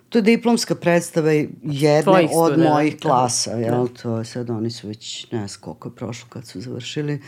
To 0.09 0.17
je 0.17 0.21
diplomska 0.21 0.75
predstava 0.75 1.31
jedne 1.31 2.03
Tvojih 2.03 2.29
od 2.33 2.51
studenta. 2.51 2.73
mojih 2.73 2.93
da. 2.93 2.99
klasa, 2.99 3.51
jel? 3.51 3.87
Da. 3.87 4.01
To 4.01 4.17
je 4.17 4.25
sad, 4.25 4.49
oni 4.49 4.71
su 4.71 4.87
već, 4.87 5.31
ne 5.31 5.47
znam 5.47 5.61
koliko 5.61 5.89
je 5.89 5.95
prošlo 5.95 6.27
kad 6.29 6.47
su 6.47 6.61
završili. 6.61 7.13
Uh, 7.13 7.21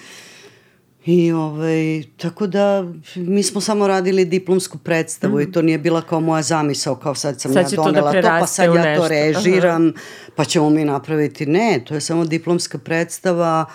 I 1.06 1.32
ovaj, 1.32 2.04
tako 2.18 2.48
da 2.48 2.86
mi 3.16 3.44
smo 3.44 3.62
samo 3.62 3.88
radili 3.88 4.26
diplomsku 4.26 4.78
predstavu 4.78 5.38
mm. 5.38 5.42
i 5.42 5.52
to 5.52 5.62
nije 5.62 5.78
bila 5.78 6.02
kao 6.02 6.20
moja 6.20 6.42
zamisao, 6.42 6.96
kao 6.96 7.16
sad 7.16 7.42
sam 7.42 7.54
sad 7.54 7.72
ja 7.72 7.76
donela 7.76 8.12
to, 8.12 8.22
da 8.22 8.22
to 8.22 8.40
pa 8.40 8.48
sad 8.48 8.76
ja 8.76 8.98
to 8.98 9.08
režiram, 9.08 9.88
Aha. 9.88 9.98
pa 10.36 10.46
ćemo 10.46 10.70
mi 10.70 10.86
napraviti. 10.86 11.46
Ne, 11.46 11.84
to 11.88 11.94
je 11.94 12.02
samo 12.02 12.26
diplomska 12.26 12.78
predstava, 12.78 13.66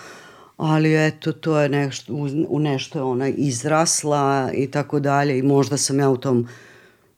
ali 0.57 1.07
eto, 1.07 1.31
to 1.31 1.59
je 1.59 1.69
nešto, 1.69 2.13
u 2.47 2.59
nešto 2.59 2.99
je 2.99 3.03
ona 3.03 3.27
izrasla 3.27 4.49
i 4.53 4.71
tako 4.71 4.99
dalje 4.99 5.39
i 5.39 5.41
možda 5.41 5.77
sam 5.77 5.99
ja 5.99 6.09
u 6.09 6.17
tom 6.17 6.47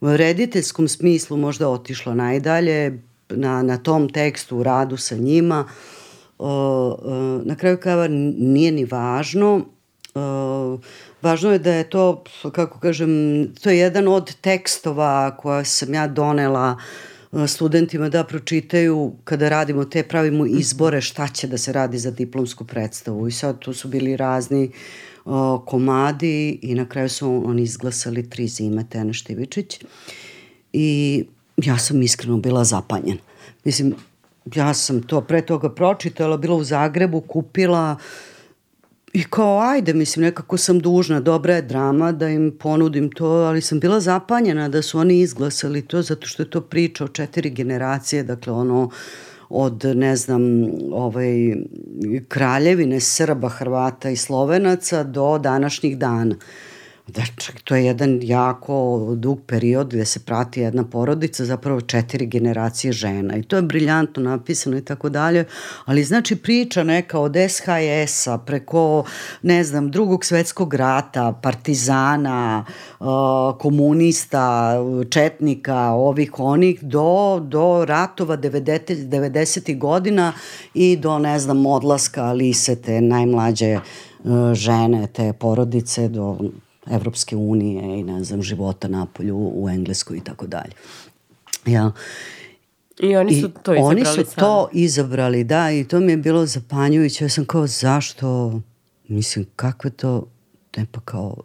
rediteljskom 0.01 0.87
smislu 0.87 1.37
možda 1.37 1.69
otišla 1.69 2.13
najdalje 2.13 3.01
na, 3.29 3.63
na 3.63 3.77
tom 3.77 4.09
tekstu, 4.09 4.57
u 4.57 4.63
radu 4.63 4.97
sa 4.97 5.15
njima. 5.15 5.67
O, 6.39 6.49
o, 6.49 7.41
na 7.45 7.55
kraju 7.55 7.77
krajeva 7.77 8.07
nije 8.37 8.71
ni 8.71 8.85
važno, 8.85 9.65
važno 11.21 11.51
je 11.51 11.59
da 11.59 11.73
je 11.73 11.89
to, 11.89 12.23
kako 12.51 12.79
kažem, 12.79 13.09
to 13.61 13.69
je 13.69 13.77
jedan 13.77 14.07
od 14.07 14.35
tekstova 14.41 15.37
koja 15.37 15.63
sam 15.63 15.93
ja 15.93 16.07
donela 16.07 16.77
uh, 16.77 17.11
studentima 17.47 18.09
da 18.09 18.23
pročitaju 18.23 19.13
kada 19.23 19.49
radimo 19.49 19.85
te, 19.85 20.03
pravimo 20.03 20.45
izbore 20.45 21.01
šta 21.01 21.27
će 21.27 21.47
da 21.47 21.57
se 21.57 21.73
radi 21.73 21.97
za 21.97 22.11
diplomsku 22.11 22.65
predstavu. 22.65 23.27
I 23.27 23.31
sad 23.31 23.59
tu 23.59 23.73
su 23.73 23.87
bili 23.87 24.17
razni 24.17 24.71
uh, 25.25 25.33
komadi 25.65 26.59
i 26.61 26.75
na 26.75 26.85
kraju 26.89 27.09
su 27.09 27.43
oni 27.45 27.61
izglasali 27.63 28.29
tri 28.29 28.47
zime 28.47 28.85
Tene 28.89 29.13
Štivičić 29.13 29.79
i 30.73 31.25
ja 31.57 31.77
sam 31.77 32.01
iskreno 32.01 32.37
bila 32.37 32.63
zapanjena. 32.63 33.19
Mislim, 33.63 33.95
ja 34.55 34.73
sam 34.73 35.01
to 35.03 35.21
pre 35.21 35.41
toga 35.41 35.69
pročitala, 35.69 36.37
bila 36.37 36.55
u 36.55 36.63
Zagrebu, 36.63 37.21
kupila 37.21 37.97
i 39.13 39.23
kao 39.23 39.59
ajde, 39.59 39.93
mislim, 39.93 40.23
nekako 40.25 40.57
sam 40.57 40.79
dužna, 40.79 41.19
dobra 41.19 41.55
je 41.55 41.61
drama 41.61 42.11
da 42.11 42.29
im 42.29 42.57
ponudim 42.59 43.11
to, 43.11 43.27
ali 43.27 43.61
sam 43.61 43.79
bila 43.79 43.99
zapanjena 43.99 44.69
da 44.69 44.81
su 44.81 44.99
oni 44.99 45.19
izglasali 45.19 45.81
to 45.81 46.01
zato 46.01 46.27
što 46.27 46.43
je 46.43 46.49
to 46.49 46.61
priča 46.61 47.05
o 47.05 47.07
četiri 47.07 47.49
generacije, 47.49 48.23
dakle 48.23 48.53
ono 48.53 48.89
od, 49.49 49.85
ne 49.95 50.15
znam, 50.15 50.41
ovaj, 50.91 51.55
kraljevine 52.27 52.99
Srba, 52.99 53.49
Hrvata 53.49 54.09
i 54.09 54.15
Slovenaca 54.15 55.03
do 55.03 55.37
današnjih 55.37 55.97
dana. 55.97 56.35
Da, 57.15 57.21
čak, 57.37 57.61
to 57.63 57.75
je 57.75 57.85
jedan 57.85 58.19
jako 58.23 59.07
dug 59.15 59.39
period 59.47 59.87
gde 59.87 60.05
se 60.05 60.19
prati 60.19 60.61
jedna 60.61 60.83
porodica, 60.83 61.45
zapravo 61.45 61.81
četiri 61.81 62.25
generacije 62.25 62.93
žena 62.93 63.37
i 63.37 63.43
to 63.43 63.55
je 63.55 63.61
briljantno 63.61 64.23
napisano 64.23 64.77
i 64.77 64.81
tako 64.81 65.09
dalje, 65.09 65.45
ali 65.85 66.03
znači 66.03 66.35
priča 66.35 66.83
neka 66.83 67.19
od 67.19 67.35
SHS-a 67.49 68.37
preko, 68.37 69.03
ne 69.41 69.63
znam, 69.63 69.91
drugog 69.91 70.25
svetskog 70.25 70.73
rata, 70.73 71.39
partizana, 71.41 72.65
uh, 72.99 73.07
komunista, 73.59 74.75
četnika, 75.09 75.89
ovih 75.89 76.31
onih, 76.39 76.83
do, 76.83 77.39
do 77.43 77.85
ratova 77.85 78.37
90. 78.37 79.09
90. 79.09 79.77
godina 79.77 80.33
i 80.73 80.97
do, 80.97 81.19
ne 81.19 81.39
znam, 81.39 81.65
odlaska 81.65 82.31
Lisete, 82.31 83.01
najmlađe 83.01 83.75
uh, 83.75 84.53
žene 84.53 85.07
te 85.07 85.33
porodice 85.33 86.07
do 86.07 86.37
Evropske 86.87 87.35
unije 87.35 87.99
i 87.99 88.03
ne 88.03 88.23
znam, 88.23 88.41
života 88.41 88.87
na 88.87 89.05
polju 89.05 89.51
u 89.55 89.69
Engleskoj 89.69 90.17
i 90.17 90.21
tako 90.21 90.47
dalje. 90.47 90.71
Ja. 91.65 91.91
I 92.99 93.15
oni 93.15 93.41
su 93.41 93.49
to 93.63 93.73
izabrali 93.73 93.91
Oni 93.91 94.05
su 94.05 94.13
sami. 94.13 94.35
to 94.35 94.69
izabrali, 94.73 95.43
da, 95.43 95.71
i 95.71 95.83
to 95.83 95.99
mi 95.99 96.11
je 96.11 96.17
bilo 96.17 96.45
zapanjujuće. 96.45 97.25
Ja 97.25 97.29
sam 97.29 97.45
kao, 97.45 97.67
zašto, 97.67 98.59
mislim, 99.07 99.45
kakve 99.55 99.89
to, 99.89 100.27
ne 100.77 100.85
pa 100.91 100.99
kao, 100.99 101.35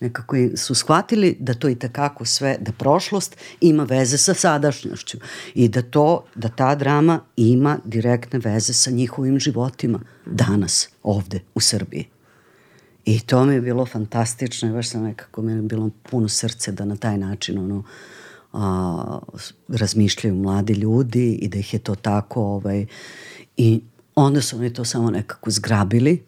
nekako 0.00 0.36
su 0.56 0.74
shvatili 0.74 1.36
da 1.40 1.54
to 1.54 1.68
i 1.68 1.74
takako 1.74 2.24
sve, 2.24 2.56
da 2.60 2.72
prošlost 2.72 3.36
ima 3.60 3.84
veze 3.84 4.18
sa 4.18 4.34
sadašnjošću 4.34 5.18
i 5.54 5.68
da 5.68 5.82
to, 5.82 6.24
da 6.34 6.48
ta 6.48 6.74
drama 6.74 7.20
ima 7.36 7.78
direktne 7.84 8.38
veze 8.38 8.72
sa 8.72 8.90
njihovim 8.90 9.38
životima 9.38 10.00
danas, 10.26 10.88
ovde, 11.02 11.40
u 11.54 11.60
Srbiji. 11.60 12.13
I 13.04 13.20
to 13.20 13.44
mi 13.44 13.54
je 13.54 13.60
bilo 13.60 13.86
fantastično 13.86 14.68
i 14.68 14.72
baš 14.72 14.88
sam 14.88 15.02
nekako 15.02 15.42
mi 15.42 15.52
je 15.52 15.62
bilo 15.62 15.90
puno 16.10 16.28
srce 16.28 16.72
da 16.72 16.84
na 16.84 16.96
taj 16.96 17.18
način 17.18 17.58
ono, 17.58 17.82
a, 18.52 19.18
razmišljaju 19.68 20.34
mladi 20.34 20.72
ljudi 20.72 21.32
i 21.32 21.48
da 21.48 21.58
ih 21.58 21.74
je 21.74 21.78
to 21.78 21.94
tako 21.94 22.42
ovaj, 22.42 22.86
i 23.56 23.80
onda 24.14 24.40
su 24.40 24.56
oni 24.56 24.72
to 24.72 24.84
samo 24.84 25.10
nekako 25.10 25.50
zgrabili 25.50 26.22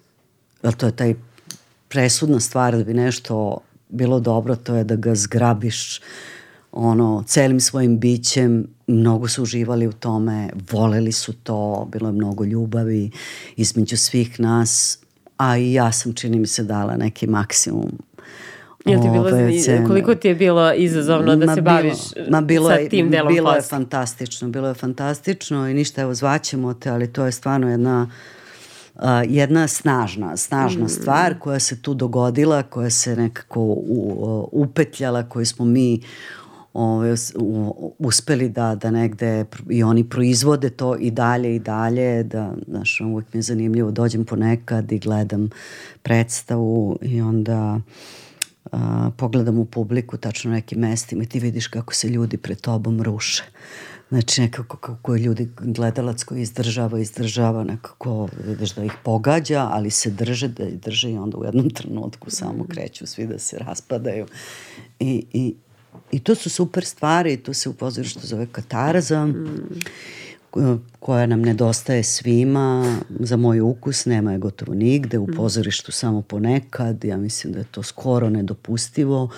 jer 0.63 0.75
to 0.75 0.87
je 0.87 0.97
taj 0.97 1.15
presudna 1.89 2.41
stvar 2.41 2.77
da 2.77 2.85
bi 2.85 2.95
nešto 2.95 3.59
bilo 3.89 4.21
dobro 4.21 4.57
to 4.57 4.75
je 4.75 4.85
da 4.85 4.97
ga 4.97 5.15
zgrabiš 5.15 6.01
ono, 6.73 7.25
celim 7.27 7.61
svojim 7.61 7.99
bićem, 7.99 8.67
mnogo 8.87 9.29
su 9.29 9.43
uživali 9.43 9.87
u 9.87 9.93
tome, 9.93 10.51
voleli 10.73 11.13
su 11.13 11.33
to, 11.33 11.89
bilo 11.93 12.09
je 12.09 12.13
mnogo 12.13 12.45
ljubavi 12.45 13.11
između 13.57 13.97
svih 13.97 14.41
nas, 14.41 14.99
a 15.37 15.59
i 15.59 15.73
ja 15.73 15.93
sam, 15.93 16.15
čini 16.15 16.39
mi 16.39 16.47
se, 16.47 16.65
dala 16.65 16.97
neki 16.97 17.27
maksimum. 17.27 17.91
Jel 18.85 19.03
ti 19.03 19.09
bilo, 19.13 19.31
koliko 19.87 20.15
ti 20.15 20.29
je 20.29 20.35
bilo 20.35 20.73
izazovno 20.73 21.37
da 21.37 21.47
ma 21.47 21.55
se 21.55 21.61
bilo, 21.61 21.75
baviš 21.75 21.99
ma 22.31 22.41
bilo 22.41 22.71
sa 22.71 22.77
tim 22.91 23.11
delom 23.11 23.35
Bilo 23.35 23.53
je 23.53 23.63
fantastično, 23.63 24.49
bilo 24.49 24.69
je 24.69 24.75
fantastično 24.75 25.69
i 25.69 25.75
ništa, 25.75 26.03
evo, 26.03 26.15
zvaćemo 26.15 26.75
te, 26.75 26.91
ali 26.91 27.13
to 27.13 27.27
je 27.27 27.33
stvarno 27.33 27.71
jedna 27.71 28.11
uh, 28.95 29.01
jedna 29.29 29.69
snažna, 29.69 30.37
snažna 30.37 30.85
mm. 30.85 30.89
stvar 30.89 31.39
koja 31.39 31.61
se 31.61 31.83
tu 31.83 31.95
dogodila, 31.95 32.63
koja 32.63 32.91
se 32.91 33.17
nekako 33.17 33.61
u, 33.61 33.77
u, 33.79 34.49
upetljala, 34.53 35.29
koju 35.29 35.47
smo 35.47 35.65
mi 35.65 36.01
ove, 36.77 37.15
u, 37.39 37.95
uspeli 37.99 38.49
da, 38.49 38.75
da 38.75 38.91
negde 38.91 39.45
i 39.71 39.83
oni 39.83 40.09
proizvode 40.09 40.71
to 40.71 40.97
i 40.97 41.11
dalje 41.11 41.57
i 41.57 41.59
dalje, 41.59 42.23
da, 42.23 42.55
znaš, 42.69 43.01
uvijek 43.01 43.35
mi 43.35 43.39
je 43.39 43.43
zanimljivo, 43.43 43.91
dođem 43.91 44.25
ponekad 44.25 44.93
i 44.93 44.99
gledam 44.99 45.51
predstavu 46.03 46.99
i 47.03 47.21
onda 47.21 47.81
a, 48.73 49.11
pogledam 49.17 49.59
u 49.59 49.65
publiku 49.65 50.17
tačno 50.17 50.51
na 50.51 50.57
nekim 50.57 50.79
mestima 50.79 51.23
i 51.23 51.27
ti 51.27 51.39
vidiš 51.39 51.67
kako 51.67 51.95
se 51.95 52.09
ljudi 52.09 52.37
pred 52.37 52.61
tobom 52.61 53.03
ruše. 53.03 53.45
Znači 54.09 54.41
nekako 54.41 54.77
kako 54.77 55.15
je 55.15 55.23
ljudi, 55.23 55.49
gledalac 55.61 56.25
koji 56.25 56.43
izdržava, 56.43 56.99
izdržava 56.99 57.65
nekako, 57.65 58.29
vidiš 58.47 58.75
da 58.75 58.85
ih 58.85 58.93
pogađa, 59.05 59.69
ali 59.73 59.91
se 59.91 60.11
drže, 60.11 60.49
da 60.49 60.65
ih 60.65 60.81
drže 60.81 61.11
i 61.11 61.19
onda 61.19 61.37
u 61.39 61.45
jednom 61.45 61.71
trenutku 61.71 62.31
samo 62.31 62.67
kreću 62.69 63.07
svi 63.07 63.27
da 63.27 63.39
se 63.39 63.59
raspadaju. 63.59 64.27
I, 65.01 65.27
i, 65.33 65.55
i 66.11 66.21
to 66.21 66.35
su 66.35 66.51
super 66.51 66.85
stvari, 66.85 67.37
to 67.37 67.55
se 67.55 67.69
u 67.69 67.73
pozorištu 67.73 68.27
zove 68.27 68.47
katarza. 68.53 69.27
Mm 69.27 69.47
koja 71.01 71.27
nam 71.27 71.43
nedostaje 71.43 72.03
svima, 72.03 72.99
za 73.21 73.37
moj 73.37 73.61
ukus 73.61 74.07
nema 74.07 74.33
je 74.33 74.39
gotovo 74.39 74.75
nigde, 74.75 75.19
u 75.19 75.27
pozorištu 75.27 75.93
samo 75.93 76.23
ponekad, 76.23 77.05
ja 77.05 77.17
mislim 77.17 77.53
da 77.53 77.59
je 77.59 77.65
to 77.71 77.83
skoro 77.83 78.31
nedopustivo, 78.31 79.29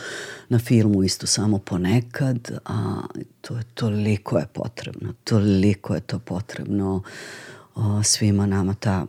na 0.48 0.58
filmu 0.58 1.04
isto 1.04 1.26
samo 1.26 1.58
ponekad, 1.58 2.50
a 2.64 3.00
to 3.40 3.56
je 3.56 3.62
toliko 3.74 4.38
je 4.38 4.46
potrebno, 4.52 5.12
toliko 5.24 5.94
je 5.94 6.00
to 6.00 6.18
potrebno 6.18 7.02
o, 7.74 8.02
svima 8.02 8.46
nama 8.46 8.74
ta 8.74 9.06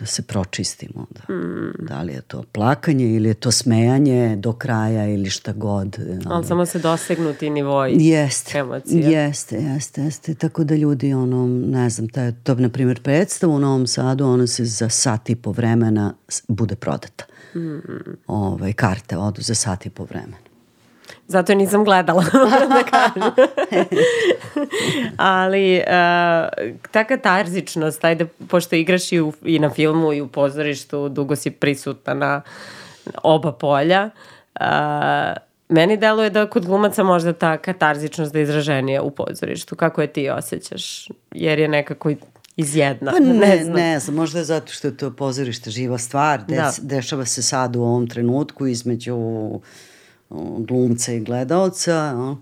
da 0.00 0.06
se 0.06 0.22
pročistimo. 0.22 1.06
Da, 1.10 1.34
mm. 1.34 1.72
da 1.78 2.02
li 2.02 2.12
je 2.12 2.20
to 2.20 2.42
plakanje 2.52 3.14
ili 3.14 3.28
je 3.28 3.34
to 3.34 3.50
smejanje 3.50 4.36
do 4.36 4.52
kraja 4.52 5.06
ili 5.06 5.30
šta 5.30 5.52
god. 5.52 5.96
Ali, 5.98 6.20
ali 6.26 6.44
samo 6.44 6.66
se 6.66 6.78
dosegnu 6.78 7.34
ti 7.34 7.50
nivoji 7.50 7.96
jeste, 7.98 8.58
emocija. 8.58 9.08
Jeste, 9.08 9.56
jeste, 9.56 10.02
jeste. 10.02 10.34
Tako 10.34 10.64
da 10.64 10.74
ljudi, 10.74 11.12
ono, 11.12 11.46
ne 11.46 11.90
znam, 11.90 12.08
taj, 12.08 12.32
to 12.42 12.54
na 12.54 12.68
primjer 12.68 13.02
predstavu 13.02 13.54
u 13.54 13.58
Novom 13.58 13.86
Sadu, 13.86 14.24
ono 14.24 14.46
se 14.46 14.64
za 14.64 14.88
sat 14.88 15.30
i 15.30 15.36
po 15.36 15.52
vremena 15.52 16.14
bude 16.48 16.76
prodata. 16.76 17.24
Mm. 17.54 17.78
Ovaj, 18.26 18.72
karte 18.72 19.16
odu 19.16 19.42
za 19.42 19.54
sat 19.54 19.86
i 19.86 19.90
po 19.90 20.04
vremena. 20.04 20.47
Zato 21.28 21.52
je 21.52 21.56
nisam 21.56 21.84
gledala, 21.84 22.24
da 22.76 22.82
kažem. 22.90 23.32
Ali 25.16 25.76
uh, 25.76 25.84
ta 26.90 27.04
katarzičnost, 27.04 28.04
ajde, 28.04 28.26
pošto 28.48 28.76
igraš 28.76 29.12
i, 29.12 29.20
u, 29.20 29.32
i 29.44 29.58
na 29.58 29.70
filmu 29.70 30.12
i 30.12 30.20
u 30.20 30.28
pozorištu, 30.28 31.08
dugo 31.08 31.36
si 31.36 31.50
prisutna 31.50 32.14
na 32.14 32.42
oba 33.22 33.52
polja, 33.52 34.10
uh, 34.60 34.66
meni 35.68 35.96
deluje 35.96 36.30
da 36.30 36.46
kod 36.46 36.66
glumaca 36.66 37.02
možda 37.02 37.32
ta 37.32 37.56
katarzičnost 37.56 38.32
da 38.32 38.38
je 38.38 38.42
izraženija 38.42 39.02
u 39.02 39.10
pozorištu. 39.10 39.76
Kako 39.76 40.00
je 40.00 40.06
ti 40.06 40.30
osjećaš? 40.30 41.08
Jer 41.30 41.58
je 41.58 41.68
nekako 41.68 42.10
iz 42.56 42.76
jedna. 42.76 43.12
Pa 43.12 43.18
ne, 43.18 43.34
ne 43.34 43.64
znam. 43.64 43.76
ne 43.76 44.00
znam, 44.00 44.16
možda 44.16 44.38
je 44.38 44.44
zato 44.44 44.72
što 44.72 44.88
je 44.88 44.96
to 44.96 45.10
pozorište 45.10 45.70
živa 45.70 45.98
stvar, 45.98 46.44
des, 46.48 46.56
da. 46.56 46.96
dešava 46.96 47.24
se 47.24 47.42
sad 47.42 47.76
u 47.76 47.82
ovom 47.82 48.06
trenutku 48.06 48.66
između 48.66 49.16
glumca 50.58 51.12
i 51.12 51.20
gledaoca, 51.20 52.12
no? 52.12 52.38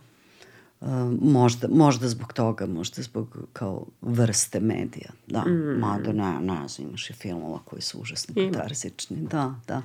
možda, 1.20 1.68
možda 1.68 2.08
zbog 2.08 2.32
toga, 2.32 2.66
možda 2.66 3.02
zbog 3.02 3.38
kao 3.52 3.86
vrste 4.02 4.60
medija, 4.60 5.10
da, 5.26 5.40
mm. 5.40 5.78
mada 5.78 6.12
ne, 6.12 6.40
ne 6.40 6.68
znam, 6.68 6.88
imaš 6.88 7.10
i 7.10 7.12
filmova 7.12 7.58
koji 7.64 7.82
su 7.82 7.98
užasno 8.00 8.34
katarzični, 8.34 9.16
da, 9.16 9.54
da, 9.68 9.82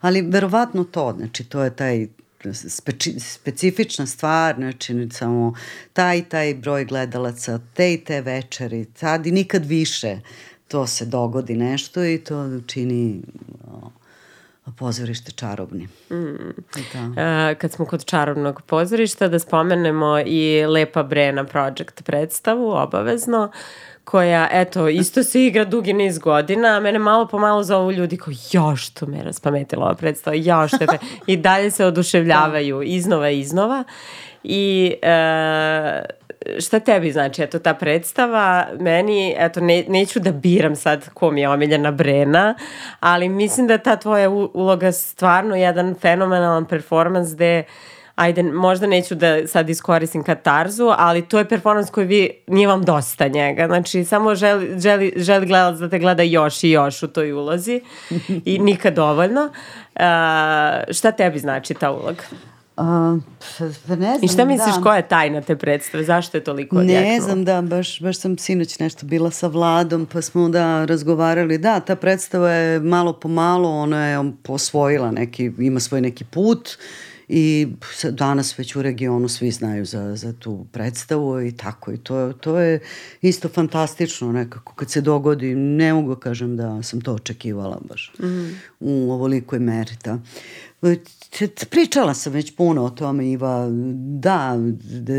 ali 0.00 0.22
verovatno 0.22 0.84
to, 0.84 1.14
znači 1.16 1.44
to 1.44 1.62
je 1.62 1.76
taj 1.76 2.08
speci, 2.54 3.20
specifična 3.20 4.06
stvar, 4.06 4.54
znači 4.54 5.08
samo 5.12 5.54
taj 5.92 6.18
i 6.18 6.24
taj 6.24 6.54
broj 6.54 6.84
gledalaca, 6.84 7.60
te 7.74 7.92
i 7.92 8.04
te 8.04 8.20
večeri, 8.20 8.84
tad 8.84 9.26
i 9.26 9.32
nikad 9.32 9.66
više 9.66 10.20
to 10.68 10.86
se 10.86 11.04
dogodi 11.04 11.56
nešto 11.56 12.04
i 12.04 12.18
to 12.18 12.60
čini 12.66 13.22
pozorište 14.78 15.32
čarobni. 15.32 15.88
Mm. 16.10 16.50
Da. 16.92 17.22
A, 17.22 17.54
kad 17.54 17.72
smo 17.72 17.84
kod 17.84 18.04
čarobnog 18.04 18.62
pozorišta, 18.62 19.28
da 19.28 19.38
spomenemo 19.38 20.18
i 20.26 20.66
Lepa 20.66 21.02
Brena 21.02 21.44
Project 21.44 22.04
predstavu, 22.04 22.70
obavezno, 22.70 23.50
koja, 24.04 24.48
eto, 24.52 24.88
isto 24.88 25.22
se 25.22 25.46
igra 25.46 25.64
dugi 25.64 25.92
niz 25.92 26.18
godina, 26.18 26.68
a 26.68 26.80
mene 26.80 26.98
malo 26.98 27.26
po 27.26 27.38
malo 27.38 27.62
zovu 27.62 27.92
ljudi 27.92 28.16
kao, 28.16 28.32
jo, 28.52 28.76
što 28.76 29.06
me 29.06 29.22
raspametila 29.22 29.84
ova 29.84 29.94
predstava, 29.94 30.36
jo, 30.36 30.68
što 30.68 30.78
me... 30.78 30.98
I 31.26 31.36
dalje 31.36 31.70
se 31.70 31.86
oduševljavaju 31.86 32.78
da. 32.78 32.84
iznova 32.84 33.30
i 33.30 33.40
iznova. 33.40 33.84
I 34.44 34.94
e, 35.02 36.04
šta 36.60 36.80
tebi 36.80 37.12
znači, 37.12 37.42
eto, 37.42 37.58
ta 37.58 37.74
predstava, 37.74 38.66
meni, 38.78 39.34
eto, 39.38 39.60
ne, 39.60 39.84
neću 39.88 40.20
da 40.20 40.32
biram 40.32 40.76
sad 40.76 41.08
ko 41.14 41.30
mi 41.30 41.40
je 41.40 41.48
omiljena 41.48 41.90
Brena, 41.90 42.54
ali 43.00 43.28
mislim 43.28 43.66
da 43.66 43.78
ta 43.78 43.96
tvoja 43.96 44.30
uloga 44.30 44.92
stvarno 44.92 45.56
jedan 45.56 45.94
fenomenalan 46.00 46.64
performans 46.64 47.34
gde 47.34 47.64
ajde, 48.14 48.42
možda 48.42 48.86
neću 48.86 49.14
da 49.14 49.46
sad 49.46 49.70
iskoristim 49.70 50.24
katarzu, 50.24 50.90
ali 50.98 51.28
to 51.28 51.38
je 51.38 51.48
performans 51.48 51.90
koji 51.90 52.06
vi, 52.06 52.30
nije 52.46 52.68
vam 52.68 52.82
dosta 52.82 53.28
njega. 53.28 53.66
Znači, 53.66 54.04
samo 54.04 54.34
želi, 54.34 54.80
želi, 54.80 55.12
želi 55.16 55.46
gledalac 55.46 55.78
da 55.78 55.88
te 55.88 55.98
gleda 55.98 56.22
još 56.22 56.64
i 56.64 56.70
još 56.70 57.02
u 57.02 57.08
toj 57.08 57.32
ulozi 57.32 57.80
i 58.44 58.58
nikad 58.58 58.94
dovoljno. 58.94 59.42
Uh, 59.44 60.00
šta 60.90 61.12
tebi 61.12 61.38
znači 61.38 61.74
ta 61.74 61.90
uloga? 61.90 62.22
Uh, 62.80 62.86
ne 63.88 63.96
znam, 63.96 64.18
I 64.22 64.28
šta 64.28 64.44
misliš 64.44 64.74
da. 64.74 64.82
koja 64.82 64.96
je 64.96 65.08
tajna 65.08 65.40
te 65.40 65.56
predstave? 65.56 66.04
Zašto 66.04 66.36
je 66.36 66.44
toliko 66.44 66.76
odjeknuo? 66.76 67.10
Ne 67.10 67.20
znam, 67.20 67.44
da, 67.44 67.62
baš, 67.62 68.00
baš 68.00 68.18
sam 68.18 68.38
sinoć 68.38 68.78
nešto 68.78 69.06
bila 69.06 69.30
sa 69.30 69.46
Vladom, 69.46 70.06
pa 70.12 70.22
smo 70.22 70.48
da 70.48 70.84
razgovarali. 70.84 71.58
Da, 71.58 71.80
ta 71.80 71.96
predstava 71.96 72.50
je 72.50 72.80
malo 72.80 73.12
po 73.12 73.28
malo, 73.28 73.70
ona 73.70 74.06
je 74.06 74.32
posvojila 74.42 75.10
neki, 75.10 75.52
ima 75.58 75.80
svoj 75.80 76.00
neki 76.00 76.24
put 76.24 76.78
i 77.28 77.68
danas 78.10 78.58
već 78.58 78.76
u 78.76 78.82
regionu 78.82 79.28
svi 79.28 79.50
znaju 79.50 79.84
za, 79.84 80.16
za 80.16 80.32
tu 80.32 80.66
predstavu 80.72 81.40
i 81.40 81.52
tako 81.52 81.92
i 81.92 81.98
to, 81.98 82.32
to 82.32 82.58
je 82.58 82.80
isto 83.22 83.48
fantastično 83.48 84.32
nekako 84.32 84.74
kad 84.74 84.90
se 84.90 85.00
dogodi, 85.00 85.54
ne 85.54 85.94
mogu 85.94 86.14
da 86.14 86.20
kažem 86.20 86.56
da 86.56 86.82
sam 86.82 87.00
to 87.00 87.14
očekivala 87.14 87.80
baš 87.88 88.12
mm. 88.18 88.60
u 88.80 89.12
ovolikoj 89.12 89.58
meri. 89.58 89.92
Da. 90.04 90.18
Pričala 91.70 92.14
sam 92.14 92.32
već 92.32 92.56
puno 92.56 92.84
o 92.84 92.90
tome, 92.90 93.30
Iva. 93.30 93.68
Da, 94.20 94.56
da, 94.82 95.12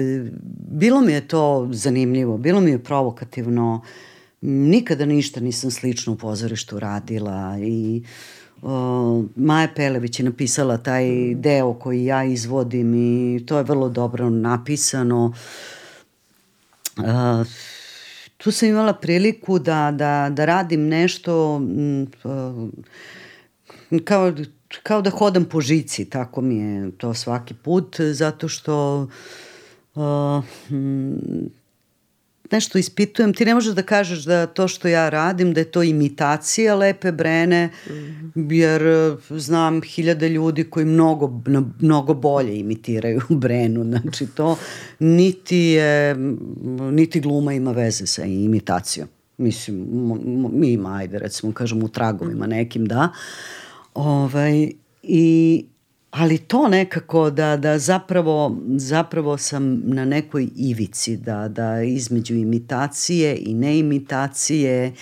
bilo 0.72 1.01
mi 1.01 1.14
je 1.14 1.28
to 1.28 1.70
zanimljivo, 1.72 2.38
bilo 2.38 2.62
mi 2.62 2.72
je 2.72 2.84
provokativno. 2.84 3.82
Nikada 4.41 5.05
ništa 5.05 5.39
nisam 5.39 5.72
slično 5.72 6.14
u 6.14 6.18
pozorištu 6.18 6.80
radila 6.80 7.57
i 7.59 8.03
o, 8.62 9.24
Maja 9.36 9.68
Pelević 9.76 10.20
je 10.20 10.26
napisala 10.26 10.78
taj 10.78 11.36
deo 11.36 11.74
koji 11.74 12.05
ja 12.05 12.24
izvodim 12.24 12.95
i 12.95 13.45
to 13.45 13.57
je 13.57 13.64
vrlo 13.64 13.89
dobro 13.89 14.30
napisano. 14.30 15.34
A, 16.97 17.43
tu 18.38 18.51
sam 18.51 18.70
imala 18.70 18.93
priliku 18.93 19.59
da, 19.59 19.91
da, 19.91 20.30
da 20.32 20.45
radim 20.45 20.88
nešto 20.88 21.55
m, 21.55 22.07
kao 24.03 24.34
kao 24.84 25.02
da 25.02 25.10
hodam 25.10 25.46
po 25.46 25.62
žici, 25.62 26.06
tako 26.06 26.42
mi 26.42 26.58
je 26.58 26.92
to 26.92 27.14
svaki 27.14 27.54
put, 27.54 28.00
zato 28.00 28.48
što 28.48 29.08
uh, 29.96 30.44
nešto 32.52 32.78
ispitujem. 32.78 33.34
Ti 33.34 33.46
ne 33.46 33.54
možeš 33.54 33.76
da 33.76 33.84
kažeš 33.84 34.24
da 34.24 34.46
to 34.48 34.68
što 34.68 34.88
ja 34.88 35.10
radim, 35.10 35.54
da 35.54 35.60
je 35.60 35.72
to 35.72 35.84
imitacija 35.84 36.76
lepe 36.76 37.12
brene, 37.12 37.68
mm 37.68 37.92
-hmm. 37.92 38.52
jer 38.52 38.82
znam 39.30 39.82
hiljade 39.82 40.30
ljudi 40.30 40.64
koji 40.64 40.86
mnogo, 40.86 41.42
mnogo 41.80 42.14
bolje 42.14 42.60
imitiraju 42.60 43.22
brenu. 43.44 43.84
Znači 43.84 44.28
to 44.28 44.58
niti 45.00 45.58
je, 45.58 46.16
niti 46.92 47.20
gluma 47.20 47.54
ima 47.54 47.72
veze 47.72 48.06
sa 48.06 48.24
imitacijom. 48.26 49.08
Mislim, 49.38 49.88
mi 50.54 50.72
ima, 50.72 50.96
ajde 50.96 51.20
recimo, 51.20 51.54
kažem 51.54 51.84
u 51.84 51.88
tragovima 51.88 52.48
nekim, 52.48 52.86
da. 52.86 53.10
Uh, 53.12 53.71
Ovaj, 53.94 54.72
i, 55.04 55.66
ali 56.12 56.38
to 56.38 56.68
nekako 56.68 57.30
da, 57.30 57.58
da 57.58 57.80
zapravo, 57.80 58.58
zapravo 58.76 59.38
sam 59.38 59.82
na 59.84 60.06
nekoj 60.06 60.50
ivici, 60.56 61.18
da, 61.18 61.48
da 61.48 61.82
između 61.82 62.36
imitacije 62.36 63.38
i 63.39 63.54
neimitacije 63.54 64.94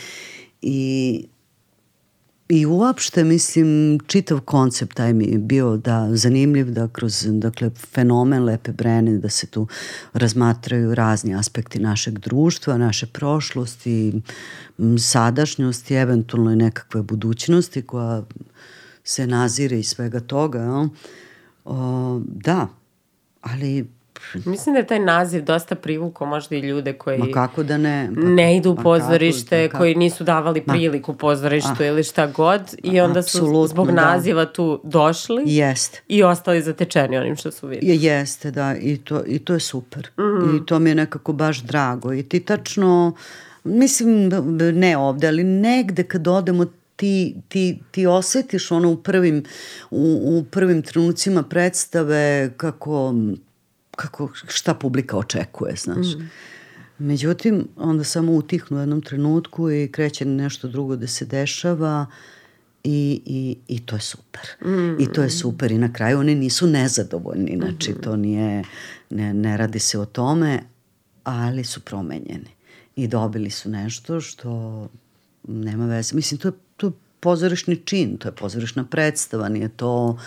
i 0.62 1.26
I 2.50 2.66
uopšte, 2.66 3.24
mislim, 3.24 4.00
čitav 4.08 4.40
koncept 4.40 4.96
taj 4.98 5.14
mi 5.14 5.26
je 5.26 5.38
bio 5.38 5.78
da 5.78 6.16
zanimljiv 6.16 6.72
da 6.72 6.88
kroz 6.88 7.28
dakle, 7.30 7.70
fenomen 7.70 8.44
Lepe 8.44 8.72
Brene 8.72 9.18
da 9.18 9.30
se 9.30 9.48
tu 9.48 9.68
razmatraju 10.14 10.96
razni 10.96 11.36
aspekti 11.36 11.80
našeg 11.80 12.20
društva, 12.20 12.78
naše 12.78 13.06
prošlosti, 13.06 14.22
sadašnjosti, 15.00 15.94
eventualno 15.94 16.52
i 16.52 16.56
nekakve 16.56 17.02
budućnosti 17.02 17.82
koja 17.82 18.24
se 19.04 19.28
nazire 19.28 19.80
i 19.80 19.84
svega 19.84 20.20
toga. 20.20 20.60
Jel? 20.60 20.88
O, 21.66 22.22
da, 22.26 22.68
ali 23.42 23.88
Mislim 24.46 24.74
da 24.74 24.80
je 24.80 24.88
taj 24.88 25.00
naziv 25.00 25.44
dosta 25.44 25.76
privukao 25.76 26.28
možda 26.28 26.56
i 26.56 26.60
ljude 26.60 26.94
koji 26.94 27.18
Ma 27.18 27.28
kako 27.34 27.64
da 27.64 27.78
ne, 27.78 28.10
pa, 28.16 28.22
ne 28.22 28.58
idu 28.58 28.72
u 28.72 28.76
pozorište, 28.76 29.68
kako, 29.68 29.74
da, 29.74 29.78
koji 29.78 29.96
nisu 29.96 30.24
davali 30.24 30.62
priliku 30.62 31.14
pozorištu 31.14 31.76
a, 31.80 31.86
ili 31.86 32.04
šta 32.04 32.28
god 32.28 32.62
i 32.84 33.00
onda 33.00 33.22
su 33.22 33.68
zbog 33.68 33.88
da. 33.88 33.94
naziva 33.94 34.46
tu 34.46 34.82
došli 34.84 35.44
Jest. 35.46 36.02
i 36.08 36.24
ostali 36.24 36.62
zatečeni 36.62 37.18
onim 37.18 37.36
što 37.36 37.52
su 37.52 37.68
videli. 37.68 38.04
Jeste, 38.04 38.52
da, 38.52 38.76
i 38.76 38.98
to, 38.98 39.24
i 39.28 39.40
to 39.40 39.54
je 39.54 39.60
super. 39.60 40.10
Mm 40.18 40.22
-hmm. 40.22 40.64
I 40.64 40.66
to 40.66 40.80
mi 40.80 40.90
je 40.90 40.96
nekako 40.96 41.34
baš 41.34 41.62
drago. 41.62 42.14
I 42.14 42.24
ti 42.24 42.40
tačno, 42.40 43.16
mislim, 43.64 44.32
ne 44.74 44.98
ovde, 44.98 45.28
ali 45.28 45.44
negde 45.44 46.04
kad 46.04 46.28
odemo 46.28 46.66
ti, 47.00 47.36
ti, 47.48 47.80
ti 47.92 48.06
osetiš 48.06 48.72
ono 48.72 48.92
u 48.92 48.98
prvim, 48.98 49.44
u, 49.92 50.20
u 50.24 50.44
prvim 50.52 50.82
trenucima 50.82 51.44
predstave 51.44 52.52
kako, 52.58 53.14
kako, 53.92 54.32
šta 54.48 54.74
publika 54.74 55.18
očekuje, 55.18 55.76
znaš. 55.76 56.08
Mm. 56.16 56.30
Međutim, 56.98 57.68
onda 57.76 58.04
samo 58.04 58.32
utihnu 58.32 58.78
u 58.78 58.80
jednom 58.80 59.02
trenutku 59.02 59.72
i 59.72 59.88
kreće 59.92 60.26
nešto 60.26 60.68
drugo 60.68 60.96
da 60.96 61.08
se 61.08 61.26
dešava 61.26 62.06
i, 62.84 63.22
i, 63.26 63.58
i 63.68 63.80
to 63.80 63.96
je 63.96 64.02
super. 64.02 64.42
Mm. 64.66 65.02
I 65.02 65.14
to 65.14 65.24
je 65.24 65.30
super 65.30 65.72
i 65.72 65.78
na 65.78 65.94
kraju 65.94 66.20
oni 66.20 66.36
nisu 66.36 66.68
nezadovoljni, 66.68 67.58
znači 67.58 67.94
to 67.94 68.16
nije, 68.16 68.64
ne, 69.10 69.34
ne 69.34 69.58
radi 69.58 69.80
se 69.80 70.00
o 70.00 70.06
tome, 70.06 70.60
ali 71.24 71.64
su 71.64 71.80
promenjeni 71.80 72.52
i 72.96 73.08
dobili 73.08 73.50
su 73.50 73.70
nešto 73.70 74.22
što 74.22 74.88
nema 75.50 75.86
veze. 75.86 76.16
Mislim, 76.16 76.40
to 76.40 76.48
je 76.48 76.54
to 76.78 76.88
je 76.88 76.92
pozorišni 77.20 77.76
čin, 77.76 78.18
to 78.18 78.28
je 78.28 78.36
pozorišna 78.36 78.84
predstava, 78.84 79.50
nije 79.50 79.70
to, 79.70 80.18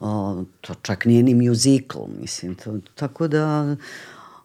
o, 0.00 0.44
to 0.60 0.74
čak 0.82 1.04
nije 1.04 1.22
ni 1.22 1.34
musical, 1.34 2.06
mislim, 2.20 2.54
to, 2.54 2.78
tako 2.94 3.28
da, 3.28 3.76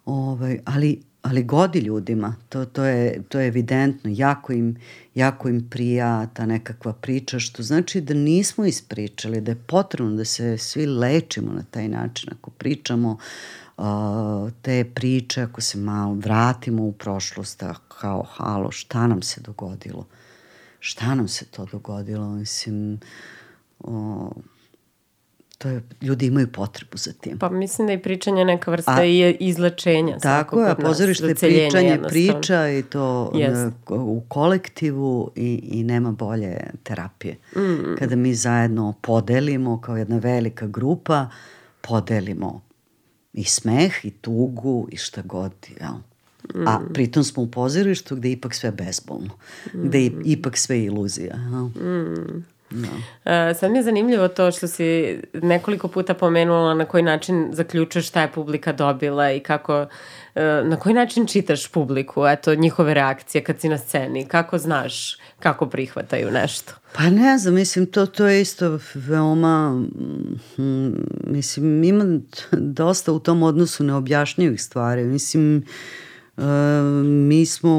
ovaj, 0.05 0.59
ali, 0.65 1.01
ali 1.21 1.43
godi 1.43 1.79
ljudima, 1.79 2.35
to, 2.49 2.65
to, 2.65 2.85
je, 2.85 3.23
to 3.29 3.39
je 3.39 3.47
evidentno, 3.47 4.11
jako 4.13 4.53
im, 4.53 4.75
jako 5.15 5.49
im 5.49 5.67
prija 5.69 6.27
ta 6.33 6.45
nekakva 6.45 6.93
priča, 6.93 7.39
što 7.39 7.63
znači 7.63 8.01
da 8.01 8.13
nismo 8.13 8.65
ispričali, 8.65 9.41
da 9.41 9.51
je 9.51 9.63
potrebno 9.67 10.15
da 10.15 10.25
se 10.25 10.57
svi 10.57 10.85
lečimo 10.85 11.53
na 11.53 11.63
taj 11.71 11.87
način, 11.87 12.29
ako 12.39 12.51
pričamo 12.51 13.17
te 14.61 14.85
priče, 14.93 15.41
ako 15.41 15.61
se 15.61 15.77
malo 15.77 16.13
vratimo 16.13 16.83
u 16.83 16.91
prošlost, 16.91 17.63
kao 17.87 18.23
halo, 18.23 18.71
šta 18.71 19.07
nam 19.07 19.21
se 19.21 19.41
dogodilo? 19.41 20.05
Šta 20.83 21.15
nam 21.15 21.27
se 21.27 21.45
to 21.45 21.65
dogodilo, 21.65 22.29
mislim, 22.29 22.99
o, 23.79 24.31
to 25.57 25.69
je, 25.69 25.81
ljudi 26.01 26.25
imaju 26.25 26.51
potrebu 26.51 26.97
za 26.97 27.13
tim. 27.13 27.39
Pa 27.39 27.49
mislim 27.49 27.87
da 27.87 27.93
je 27.93 28.01
pričanje 28.01 28.45
neka 28.45 28.71
vrsta 28.71 28.95
a, 28.97 29.05
i 29.05 29.37
izlečenja. 29.39 30.17
Tako 30.19 30.61
je, 30.61 30.75
pozorište 30.75 31.27
je 31.27 31.35
pričanje 31.35 31.99
priča 32.07 32.69
i 32.69 32.83
to 32.83 33.31
yes. 33.33 33.71
u 33.89 34.23
kolektivu 34.27 35.31
i, 35.35 35.69
i 35.71 35.83
nema 35.83 36.11
bolje 36.11 36.57
terapije. 36.83 37.37
Mm. 37.55 37.95
Kada 37.99 38.15
mi 38.15 38.35
zajedno 38.35 38.93
podelimo 39.01 39.81
kao 39.81 39.97
jedna 39.97 40.17
velika 40.17 40.67
grupa, 40.67 41.29
podelimo 41.81 42.61
i 43.33 43.43
smeh 43.43 44.05
i 44.05 44.11
tugu 44.11 44.87
i 44.91 44.97
šta 44.97 45.21
god, 45.21 45.53
jel? 45.79 45.93
Mm. 46.55 46.67
A 46.67 46.79
pritom 46.93 47.23
smo 47.23 47.43
u 47.43 47.47
pozorištu 47.47 48.15
gde 48.15 48.29
je 48.29 48.33
ipak 48.33 48.55
sve 48.55 48.71
bezbolno. 48.71 49.33
Mm. 49.73 49.87
Gde 49.87 50.03
je 50.03 50.11
ipak 50.25 50.57
sve 50.57 50.83
iluzija. 50.83 51.35
Ja. 51.35 51.83
Mm. 51.85 52.45
Da. 52.71 52.87
Uh, 52.87 53.57
sad 53.57 53.71
mi 53.71 53.77
je 53.77 53.83
zanimljivo 53.83 54.27
to 54.27 54.51
što 54.51 54.67
si 54.67 55.17
nekoliko 55.33 55.87
puta 55.87 56.13
pomenula 56.13 56.73
na 56.73 56.85
koji 56.85 57.03
način 57.03 57.49
zaključuješ 57.53 58.07
šta 58.07 58.21
je 58.21 58.31
publika 58.31 58.73
dobila 58.73 59.31
i 59.31 59.39
kako, 59.39 59.81
uh, 59.81 59.87
na 60.43 60.75
koji 60.75 60.95
način 60.95 61.25
čitaš 61.25 61.67
publiku, 61.67 62.27
eto, 62.27 62.55
njihove 62.55 62.93
reakcije 62.93 63.43
kad 63.43 63.59
si 63.59 63.69
na 63.69 63.77
sceni, 63.77 64.25
kako 64.25 64.57
znaš 64.57 65.17
kako 65.39 65.65
prihvataju 65.65 66.31
nešto? 66.31 66.73
Pa 66.93 67.03
ne 67.03 67.37
znam, 67.37 67.53
mislim, 67.53 67.85
to, 67.85 68.05
to 68.05 68.27
je 68.27 68.41
isto 68.41 68.79
veoma, 68.93 69.71
mm, 70.57 70.91
mislim, 71.27 71.83
ima 71.83 72.19
dosta 72.51 73.11
u 73.11 73.19
tom 73.19 73.43
odnosu 73.43 73.83
neobjašnjivih 73.83 74.61
stvari. 74.61 75.03
Mislim, 75.03 75.57
Uh, 75.57 76.10
mi 77.03 77.45
smo 77.45 77.77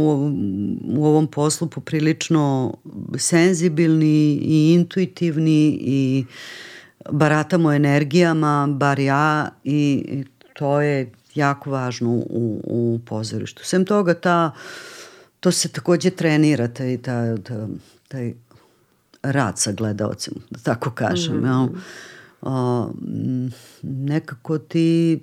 u, 0.85 1.05
ovom 1.07 1.27
poslu 1.27 1.69
poprilično 1.69 2.75
senzibilni 3.19 4.39
i 4.43 4.73
intuitivni 4.75 5.79
i 5.81 6.25
baratamo 7.11 7.73
energijama, 7.73 8.69
bar 8.71 8.99
ja, 8.99 9.49
i 9.65 10.25
to 10.53 10.81
je 10.81 11.13
jako 11.35 11.71
važno 11.71 12.11
u, 12.11 12.61
u 12.65 13.01
pozorištu. 13.07 13.65
Sem 13.65 13.85
toga, 13.85 14.15
ta, 14.15 14.53
to 15.41 15.53
se 15.53 15.69
takođe 15.69 16.11
trenira, 16.11 16.69
taj, 16.69 16.99
taj, 16.99 17.37
taj, 18.09 18.35
rad 19.23 19.59
sa 19.59 19.73
gledalcem, 19.73 20.35
da 20.51 20.59
tako 20.59 20.91
kažem. 20.91 21.37
Mm 21.37 21.45
-hmm. 21.45 21.69
ja. 22.43 22.89
nekako 23.83 24.59
ti 24.59 25.21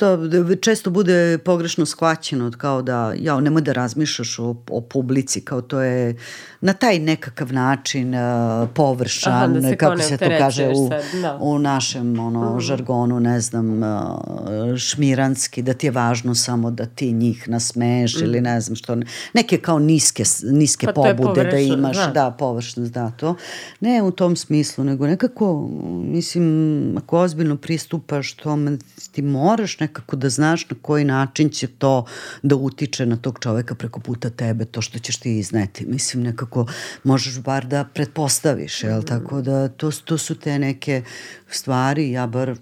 to 0.00 0.18
često 0.60 0.90
bude 0.90 1.38
pogrešno 1.38 1.86
shvaćeno 1.86 2.52
kao 2.58 2.82
da 2.82 3.12
ja 3.18 3.40
nemoj 3.40 3.62
da 3.62 3.72
razmišljaš 3.72 4.38
o, 4.38 4.56
o 4.70 4.80
publici 4.80 5.44
kao 5.44 5.60
to 5.62 5.80
je 5.80 6.16
na 6.60 6.72
taj 6.72 6.98
nekakav 6.98 7.52
način 7.52 8.14
uh, 8.14 8.68
površan 8.74 9.32
Aha, 9.32 9.46
da 9.46 9.62
se 9.62 9.76
kako 9.76 10.02
se 10.02 10.16
to 10.16 10.24
kaže 10.38 10.68
u, 10.68 10.88
sad, 10.88 11.20
da. 11.22 11.38
u 11.40 11.58
našem 11.58 12.18
ono 12.20 12.56
mm. 12.56 12.60
žargonu 12.60 13.20
ne 13.20 13.40
znam 13.40 13.82
uh, 13.82 14.76
šmiranski 14.76 15.62
da 15.62 15.74
ti 15.74 15.86
je 15.86 15.90
važno 15.90 16.34
samo 16.34 16.70
da 16.70 16.86
ti 16.86 17.12
njih 17.12 17.48
nasmeješ 17.48 18.16
mm. 18.16 18.24
ili 18.24 18.40
ne 18.40 18.60
znam 18.60 18.76
što 18.76 18.96
neke 19.34 19.58
kao 19.58 19.78
niske 19.78 20.24
niske 20.42 20.86
pa 20.86 20.92
pobude 20.92 21.44
da 21.44 21.58
imaš 21.58 21.96
da, 21.96 22.06
da 22.06 22.36
površnost 22.38 22.92
da 22.92 23.10
to 23.10 23.34
ne 23.80 24.02
u 24.02 24.10
tom 24.10 24.36
smislu 24.36 24.84
nego 24.84 25.06
nekako 25.06 25.68
mislim 25.88 26.94
ako 26.98 27.18
ozbiljno 27.18 27.56
pristupaš 27.56 28.32
tome 28.32 28.78
ti 29.12 29.22
moraš 29.22 29.80
nekako 29.80 29.89
nekako 29.90 30.16
da 30.16 30.28
znaš 30.28 30.70
na 30.70 30.76
koji 30.82 31.04
način 31.04 31.48
će 31.48 31.66
to 31.66 32.06
da 32.42 32.56
utiče 32.56 33.06
na 33.06 33.16
tog 33.16 33.38
čoveka 33.40 33.74
preko 33.74 34.00
puta 34.00 34.30
tebe, 34.30 34.64
to 34.64 34.82
što 34.82 34.98
ćeš 34.98 35.16
ti 35.16 35.38
izneti. 35.38 35.86
Mislim, 35.86 36.22
nekako 36.22 36.66
možeš 37.04 37.40
bar 37.40 37.66
da 37.66 37.84
pretpostaviš, 37.84 38.84
jel? 38.84 39.00
Mm. 39.00 39.06
Tako 39.06 39.42
da 39.42 39.68
to, 39.68 39.90
to 39.90 40.18
su 40.18 40.34
te 40.34 40.58
neke 40.58 41.02
stvari, 41.48 42.10
ja 42.10 42.26
bar 42.26 42.54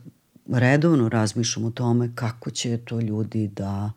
redovno 0.49 1.09
razmišljam 1.09 1.67
o 1.67 1.71
tome 1.71 2.11
kako 2.15 2.51
će 2.51 2.79
to 2.79 3.01
ljudi 3.01 3.49
da, 3.49 3.93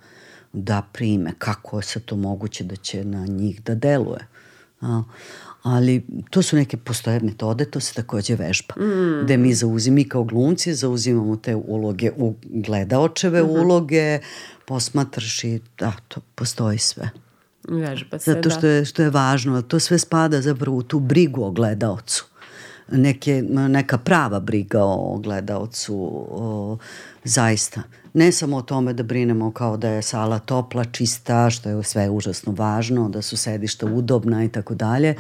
da 0.54 0.82
prime, 0.92 1.34
kako 1.38 1.80
je 1.80 1.84
sad 1.84 2.06
to 2.06 2.16
moguće 2.16 2.64
da 2.64 2.76
će 2.76 3.06
na 3.06 3.26
njih 3.26 3.64
da 3.64 3.76
deluje. 3.76 4.28
A, 4.82 5.04
ali 5.64 6.06
to 6.30 6.42
su 6.42 6.56
neke 6.56 6.78
postoje 6.78 7.20
metode, 7.20 7.66
to 7.66 7.80
se 7.80 7.94
takođe 7.94 8.36
vežba. 8.36 8.76
Mm. 8.78 9.24
Gde 9.24 9.38
mi 9.38 9.54
zauzim, 9.54 9.94
mi 9.94 10.10
kao 10.10 10.24
glumci 10.24 10.74
zauzimamo 10.74 11.36
te 11.36 11.56
uloge, 11.56 12.12
u 12.18 12.36
gledaočeve 12.44 13.44
mm 13.44 13.48
-hmm. 13.48 13.62
uloge, 13.62 14.20
posmatraš 14.66 15.44
i 15.44 15.60
da, 15.80 15.94
to 16.08 16.22
postoji 16.36 16.78
sve. 16.78 17.10
Vežba 17.70 18.20
se, 18.20 18.34
Zato 18.34 18.50
što, 18.50 18.62
da. 18.62 18.68
je, 18.68 18.86
što 18.86 19.04
je 19.04 19.10
važno, 19.10 19.62
to 19.62 19.80
sve 19.80 20.00
spada 20.00 20.42
zapravo 20.42 20.78
u 20.78 20.84
tu 20.84 21.00
brigu 21.00 21.44
o 21.44 21.52
gledaocu. 21.52 22.26
Neke, 22.92 23.44
neka 23.50 23.98
prava 23.98 24.40
briga 24.40 24.84
o 24.84 25.18
gledaocu, 25.18 25.96
o, 26.30 26.78
zaista 27.24 27.82
ne 28.14 28.32
samo 28.32 28.58
o 28.58 28.62
tome 28.62 28.94
da 28.94 29.04
brinemo 29.04 29.52
kao 29.52 29.78
da 29.78 29.90
je 29.90 30.02
sala 30.02 30.40
topla, 30.40 30.86
čista, 30.86 31.50
što 31.50 31.70
je 31.70 31.84
sve 31.84 32.10
užasno 32.10 32.52
važno, 32.52 33.10
da 33.10 33.22
su 33.22 33.38
sedišta 33.38 33.86
udobna 33.86 34.44
i 34.44 34.50
tako 34.50 34.76
dalje, 34.76 35.16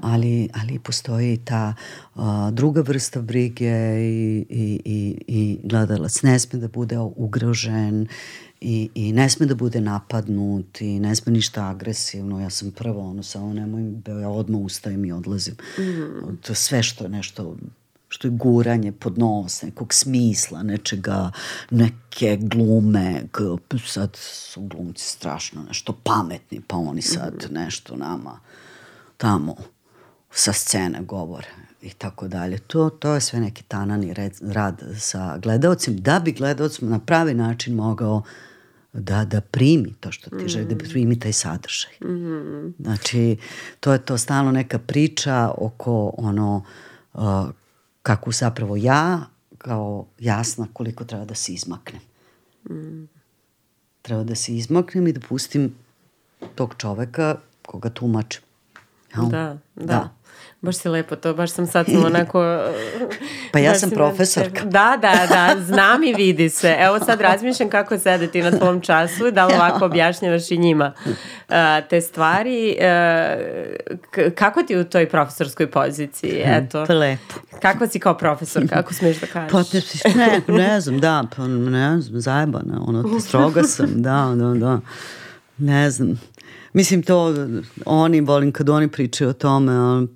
ali, 0.00 0.48
ali 0.54 0.78
postoji 0.78 1.36
ta 1.36 1.74
uh, 2.14 2.22
druga 2.52 2.80
vrsta 2.80 3.22
brige 3.22 3.74
i, 3.98 4.46
i, 4.50 4.80
i, 4.84 5.24
i 5.26 5.58
gledalac 5.64 6.22
ne 6.22 6.38
sme 6.38 6.58
da 6.58 6.68
bude 6.68 6.98
ugrožen 6.98 8.06
i, 8.60 8.90
i 8.94 9.12
ne 9.12 9.30
sme 9.30 9.46
da 9.46 9.54
bude 9.54 9.80
napadnut 9.80 10.80
i 10.80 11.00
ne 11.00 11.14
sme 11.16 11.32
ništa 11.32 11.68
agresivno. 11.68 12.40
Ja 12.40 12.50
sam 12.50 12.70
prvo 12.70 13.10
ono, 13.10 13.22
samo 13.22 13.52
nemoj, 13.52 13.82
ja 14.20 14.28
odmah 14.28 14.60
ustajem 14.60 15.04
i 15.04 15.12
odlazim. 15.12 15.54
Mm. 15.78 16.36
To 16.42 16.54
sve 16.54 16.82
što 16.82 17.04
je 17.04 17.10
nešto 17.10 17.56
što 18.14 18.28
je 18.28 18.30
guranje 18.30 18.92
pod 18.92 19.18
nos 19.18 19.62
nekog 19.62 19.94
smisla, 19.94 20.62
nečega, 20.62 21.30
neke 21.70 22.36
glume, 22.40 23.22
sad 23.86 24.16
su 24.16 24.60
glumci 24.60 25.04
strašno 25.04 25.62
nešto 25.62 25.92
pametni, 26.02 26.60
pa 26.66 26.76
oni 26.76 27.02
sad 27.02 27.34
mhm. 27.44 27.54
nešto 27.54 27.96
nama 27.96 28.38
tamo 29.16 29.56
sa 30.30 30.52
scene 30.52 31.02
govore 31.02 31.48
i 31.82 31.90
tako 31.90 32.28
dalje. 32.28 32.58
To, 32.58 32.90
to 32.90 33.14
je 33.14 33.20
sve 33.20 33.40
neki 33.40 33.62
tanani 33.62 34.14
red, 34.14 34.32
rad 34.42 34.82
sa 34.98 35.38
gledalcem, 35.38 35.96
da 35.96 36.20
bi 36.20 36.32
gledalac 36.32 36.80
na 36.80 36.98
pravi 36.98 37.34
način 37.34 37.74
mogao 37.74 38.22
da, 38.92 39.24
da 39.24 39.40
primi 39.40 39.94
to 40.00 40.12
što 40.12 40.30
ti 40.30 40.48
želi, 40.48 40.64
mm. 40.64 40.68
da 40.68 40.84
primi 40.84 41.18
taj 41.18 41.32
sadržaj. 41.32 41.92
Mm. 42.04 42.74
Znači, 42.78 43.36
to 43.80 43.92
je 43.92 43.98
to 43.98 44.18
stalno 44.18 44.52
neka 44.52 44.78
priča 44.78 45.50
oko 45.58 46.14
ono 46.18 46.64
uh, 47.14 47.46
kako 48.04 48.32
zapravo 48.32 48.76
ja, 48.76 49.20
kao 49.58 50.06
jasna 50.18 50.66
koliko 50.72 51.04
treba 51.04 51.24
da 51.24 51.34
se 51.34 51.52
izmaknem. 51.52 52.02
Mm. 52.70 53.08
Treba 54.02 54.24
da 54.24 54.34
se 54.34 54.56
izmaknem 54.56 55.06
i 55.06 55.12
da 55.12 55.20
pustim 55.28 55.74
tog 56.54 56.74
čoveka 56.78 57.36
koga 57.66 57.90
tumačem. 57.90 58.42
Ja? 59.16 59.22
Da, 59.22 59.58
da. 59.74 59.84
da. 59.84 60.14
Baš 60.64 60.76
si 60.76 60.88
lepo 60.88 61.16
to, 61.16 61.34
baš 61.34 61.50
sam 61.50 61.66
sad 61.66 61.86
sam 61.86 62.04
onako... 62.04 62.58
pa 63.52 63.58
ja 63.58 63.74
sam 63.74 63.90
profesorka. 63.90 64.64
Da, 64.64 64.98
da, 65.00 65.26
da, 65.28 65.62
znam 65.62 66.04
i 66.04 66.14
vidi 66.14 66.50
se. 66.50 66.76
Evo 66.78 66.98
sad 66.98 67.20
razmišljam 67.20 67.70
kako 67.70 67.98
sedeti 67.98 68.42
na 68.42 68.50
tvom 68.50 68.80
času, 68.80 69.30
da 69.30 69.46
li 69.46 69.54
ovako 69.60 69.84
objašnjavaš 69.84 70.50
i 70.50 70.58
njima 70.58 70.92
uh, 71.04 71.54
te 71.90 72.00
stvari. 72.00 72.76
Uh, 72.78 74.32
kako 74.34 74.62
ti 74.62 74.76
u 74.76 74.84
toj 74.84 75.08
profesorskoj 75.08 75.70
poziciji? 75.70 76.42
Eto. 76.56 76.84
Pa 76.86 76.94
lepo. 76.94 77.34
Kako 77.62 77.86
si 77.86 77.98
kao 77.98 78.18
profesor, 78.18 78.68
kako 78.68 78.94
smiješ 78.94 79.20
da 79.20 79.26
kažeš? 79.26 79.52
Pa 80.02 80.08
ne, 80.14 80.40
ne 80.48 80.80
znam, 80.80 80.98
da, 80.98 81.24
pa 81.36 81.46
ne 81.46 82.00
znam, 82.00 82.20
zajebana, 82.20 82.80
ono, 82.86 83.20
stroga 83.20 83.62
sam, 83.62 84.02
da, 84.02 84.32
da, 84.36 84.54
da. 84.54 84.80
Ne 85.58 85.90
znam. 85.90 86.20
Mislim 86.72 87.02
to, 87.02 87.34
oni, 87.86 88.20
volim 88.20 88.52
kad 88.52 88.68
oni 88.68 88.88
pričaju 88.88 89.30
o 89.30 89.32
tome, 89.32 89.80
on, 89.80 90.08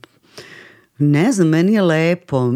Ne 0.98 1.32
znam, 1.32 1.48
meni 1.48 1.72
je 1.72 1.82
lepo 1.82 2.52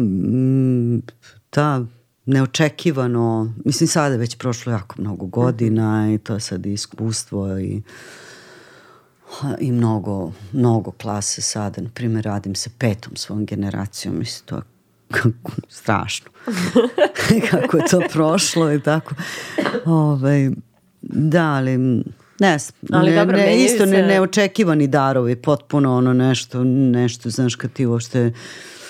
ta 1.49 1.85
neočekivano, 2.25 3.53
mislim 3.65 3.87
sada 3.87 4.15
već 4.15 4.37
prošlo 4.37 4.71
jako 4.71 5.01
mnogo 5.01 5.25
godina 5.25 6.13
i 6.13 6.17
to 6.17 6.33
je 6.33 6.39
sad 6.39 6.65
iskustvo 6.65 7.59
i 7.59 7.81
i 9.59 9.71
mnogo, 9.71 10.31
mnogo 10.51 10.91
klase 10.91 11.41
sada, 11.41 11.81
na 11.81 11.89
primjer 11.93 12.25
radim 12.25 12.55
sa 12.55 12.69
petom 12.77 13.15
svojom 13.15 13.45
generacijom, 13.45 14.19
mislim 14.19 14.45
to 14.45 14.55
je 14.55 14.61
kako, 15.11 15.51
strašno. 15.69 16.31
Kako 17.51 17.77
je 17.77 17.83
to 17.89 18.01
prošlo 18.11 18.73
i 18.73 18.81
tako. 18.81 19.15
Ove, 19.85 19.95
ovaj, 19.95 20.51
da, 21.01 21.45
ali 21.45 22.03
Ne 22.43 22.57
Ali 22.91 23.11
ne, 23.11 23.15
dobro, 23.17 23.37
ne, 23.37 23.65
isto 23.65 23.85
se... 23.85 23.91
ne, 23.91 24.07
neočekivani 24.07 24.87
darovi, 24.87 25.35
potpuno 25.35 25.97
ono 25.97 26.13
nešto, 26.13 26.63
nešto, 26.63 27.29
znaš, 27.29 27.55
kad 27.55 27.73
ti 27.73 27.85
uopšte 27.85 28.31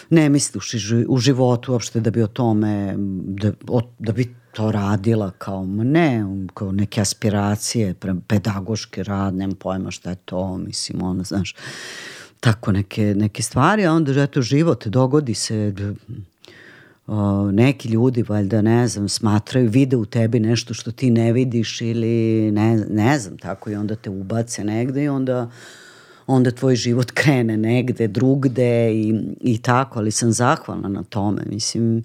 ne 0.10 0.30
misliš 0.30 0.74
u 1.08 1.18
životu 1.18 1.72
uopšte 1.72 2.00
da 2.00 2.12
bi 2.12 2.22
o 2.22 2.28
tome, 2.28 2.96
da, 3.26 3.52
o, 3.68 3.82
da 4.00 4.12
bi 4.12 4.36
to 4.54 4.72
radila 4.72 5.32
kao, 5.32 5.66
ne, 5.66 6.26
kao 6.54 6.72
neke 6.72 7.02
aspiracije, 7.02 7.96
pedagoški 8.28 9.04
rad, 9.04 9.36
nemam 9.36 9.56
pojma 9.56 9.92
šta 9.92 10.10
je 10.10 10.16
to, 10.16 10.58
mislim, 10.58 11.04
ono, 11.04 11.24
znaš, 11.24 11.56
tako 12.40 12.72
neke, 12.72 13.14
neke 13.18 13.44
stvari, 13.44 13.86
a 13.86 13.94
onda, 13.94 14.24
eto, 14.24 14.42
život, 14.42 14.88
dogodi 14.88 15.34
se, 15.34 15.74
o, 17.08 17.52
neki 17.52 17.90
ljudi 17.90 18.24
valjda 18.24 18.62
ne 18.62 18.88
znam 18.88 19.10
smatraju 19.10 19.70
vide 19.70 19.98
u 19.98 20.06
tebi 20.06 20.40
nešto 20.40 20.74
što 20.74 20.92
ti 20.92 21.10
ne 21.10 21.34
vidiš 21.34 21.82
ili 21.82 22.52
ne, 22.52 22.86
ne 22.90 23.20
znam 23.20 23.38
tako 23.38 23.70
i 23.70 23.76
onda 23.76 23.96
te 23.96 24.10
ubace 24.10 24.64
negde 24.64 25.04
i 25.04 25.10
onda 25.10 25.52
onda 26.28 26.52
tvoj 26.52 26.76
život 26.76 27.12
krene 27.22 27.58
negde 27.58 28.08
drugde 28.08 28.94
i, 28.94 29.16
i 29.42 29.62
tako, 29.62 30.00
ali 30.00 30.12
sam 30.12 30.32
zahvalna 30.32 30.90
na 30.90 31.04
tome, 31.04 31.42
mislim 31.46 32.04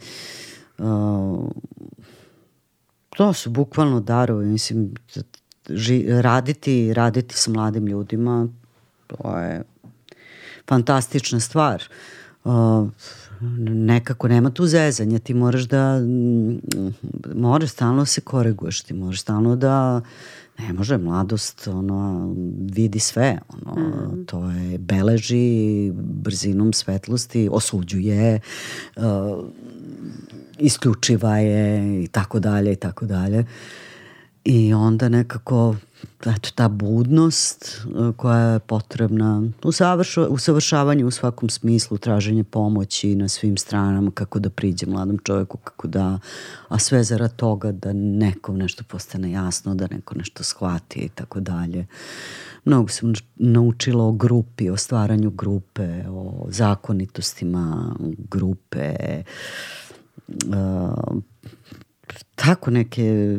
o, 0.78 1.51
to 3.16 3.32
su 3.32 3.51
bukvalno 3.51 4.01
darovi, 4.01 4.46
mislim 4.46 4.94
ži, 5.68 6.05
raditi, 6.09 6.94
raditi 6.94 7.34
sa 7.34 7.51
mladim 7.51 7.86
ljudima 7.86 8.49
to 9.09 9.38
je 9.38 9.62
fantastična 10.68 11.40
stvar. 11.40 11.82
Uh, 12.44 12.88
nekako 13.68 14.28
nema 14.28 14.51
tu 14.51 14.66
zezanja, 14.66 15.18
ti 15.18 15.34
moraš 15.34 15.62
da 15.62 16.01
moraš 17.34 17.70
stalno 17.70 18.03
da 18.03 18.07
se 18.07 18.20
koreguješ, 18.20 18.82
ti 18.82 18.95
moraš 18.95 19.20
stalno 19.20 19.57
da 19.57 20.01
ne 20.59 20.72
može 20.72 20.99
mladost 20.99 21.68
ono 21.68 22.34
vidi 22.72 22.99
sve 22.99 23.39
ono 23.49 23.86
mm. 23.86 24.24
to 24.26 24.51
je 24.51 24.78
beleži 24.78 25.91
brzinom 25.95 26.72
svetlosti 26.72 27.49
osuđuje 27.53 28.41
uh, 28.97 29.03
isključiva 30.59 31.39
je 31.39 32.03
i 32.05 32.07
tako 32.07 32.39
dalje 32.39 32.72
i 32.72 32.76
tako 32.76 33.07
dalje 33.07 33.45
i 34.45 34.74
onda 34.74 35.09
nekako 35.09 35.76
eto, 36.26 36.51
ta 36.55 36.68
budnost 36.68 37.64
e, 37.64 38.12
koja 38.16 38.38
je 38.38 38.59
potrebna 38.59 39.42
u 39.64 39.70
usavršavanju 40.30 41.07
u 41.07 41.11
svakom 41.11 41.49
smislu, 41.49 41.99
traženje 41.99 42.44
pomoći 42.44 43.14
na 43.14 43.28
svim 43.28 43.57
stranama, 43.57 44.11
kako 44.11 44.38
da 44.38 44.51
priđe 44.51 44.86
mladom 44.86 45.18
čoveku, 45.24 45.59
kako 45.59 45.88
da, 45.88 46.18
a 46.68 46.78
sve 46.78 47.05
zarad 47.05 47.36
toga 47.36 47.72
da 47.72 47.92
nekom 47.92 48.59
nešto 48.59 48.84
postane 48.84 49.30
jasno, 49.30 49.74
da 49.74 49.86
neko 49.90 50.14
nešto 50.14 50.44
shvati 50.44 50.99
i 50.99 51.09
tako 51.09 51.40
dalje. 51.40 51.86
Mnogo 52.64 52.88
sam 52.88 53.12
naučila 53.36 54.05
o 54.05 54.12
grupi, 54.12 54.70
o 54.70 54.76
stvaranju 54.76 55.30
grupe, 55.30 56.05
o 56.09 56.46
zakonitostima 56.49 57.94
grupe, 58.30 58.94
uh, 60.28 61.22
tako 62.45 62.70
neke 62.70 63.39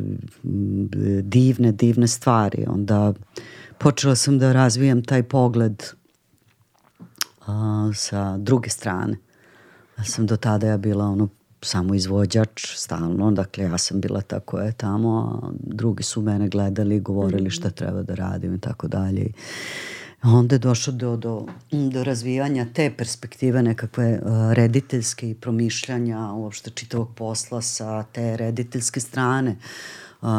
divne, 1.23 1.71
divne 1.71 2.07
stvari. 2.07 2.65
Onda 2.67 3.13
počela 3.77 4.15
sam 4.15 4.39
da 4.39 4.51
razvijam 4.51 5.03
taj 5.03 5.23
pogled 5.23 5.83
a, 7.47 7.91
sa 7.95 8.37
druge 8.37 8.69
strane. 8.69 9.17
Ja 9.97 10.03
sam 10.03 10.25
do 10.25 10.37
tada 10.37 10.67
ja 10.67 10.77
bila 10.77 11.05
ono 11.05 11.27
samo 11.61 11.95
izvođač 11.95 12.65
stalno, 12.75 13.31
dakle 13.31 13.63
ja 13.63 13.77
sam 13.77 14.01
bila 14.01 14.21
ta 14.21 14.39
koja 14.39 14.65
je 14.65 14.71
tamo, 14.71 15.41
a 15.43 15.51
drugi 15.59 16.03
su 16.03 16.21
mene 16.21 16.49
gledali, 16.49 16.99
govorili 16.99 17.41
mhm. 17.41 17.49
šta 17.49 17.69
treba 17.69 18.03
da 18.03 18.15
radim 18.15 18.55
i 18.55 18.59
tako 18.59 18.87
dalje. 18.87 19.27
Onda 20.23 20.55
je 20.55 20.59
došlo 20.59 20.93
do, 20.93 21.15
do, 21.15 21.45
do 21.71 22.03
razvijanja 22.03 22.65
te 22.73 22.91
perspektive 22.97 23.63
nekakve 23.63 24.19
uh, 24.23 24.53
rediteljske 24.53 25.29
i 25.29 25.33
promišljanja 25.33 26.31
uopšte 26.33 26.69
čitavog 26.69 27.09
posla 27.15 27.61
sa 27.61 28.03
te 28.03 28.37
rediteljske 28.37 28.99
strane 28.99 29.55
uh, 30.21 30.29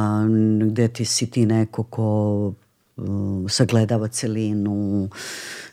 gde 0.62 0.88
ti 0.88 1.04
si 1.04 1.30
ti 1.30 1.46
neko 1.46 1.82
ko 1.82 2.52
uh, 2.96 3.50
sagledava 3.50 4.08
celinu 4.08 5.08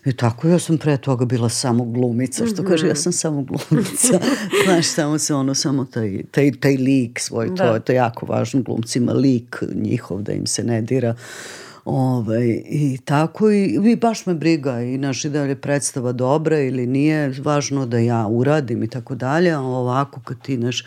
i 0.04 0.12
tako 0.12 0.48
ja 0.48 0.58
sam 0.58 0.78
pre 0.78 0.96
toga 0.96 1.24
bila 1.24 1.48
samo 1.48 1.84
glumica 1.84 2.46
što 2.46 2.64
kaže 2.64 2.86
ja 2.86 2.92
mhm. 2.92 3.00
sam 3.00 3.12
samo 3.12 3.42
glumica 3.42 4.20
znaš 4.64 4.86
samo 4.86 5.18
se 5.18 5.34
ono 5.34 5.54
samo 5.54 5.84
taj, 5.84 6.22
taj, 6.30 6.52
taj 6.60 6.76
lik 6.76 7.20
svoj 7.20 7.48
da. 7.48 7.56
to, 7.56 7.74
je, 7.74 7.80
to 7.80 7.92
jako 7.92 8.26
važno 8.26 8.62
glumcima 8.62 9.12
lik 9.12 9.62
njihov 9.74 10.22
da 10.22 10.32
im 10.32 10.46
se 10.46 10.64
ne 10.64 10.82
dira 10.82 11.14
Ovaj, 11.90 12.62
I 12.68 12.98
tako 13.04 13.50
i, 13.50 13.78
i 13.92 13.96
baš 13.96 14.26
me 14.26 14.34
briga 14.34 14.80
i 14.80 14.98
naš 14.98 15.22
da 15.22 15.42
je 15.42 15.56
predstava 15.56 16.12
dobra 16.12 16.60
ili 16.60 16.86
nije, 16.86 17.34
važno 17.44 17.86
da 17.86 17.98
ja 17.98 18.26
uradim 18.26 18.82
i 18.82 18.88
tako 18.88 19.14
dalje, 19.14 19.50
a 19.50 19.60
ovako 19.60 20.20
kad 20.20 20.42
ti 20.42 20.56
naš, 20.56 20.84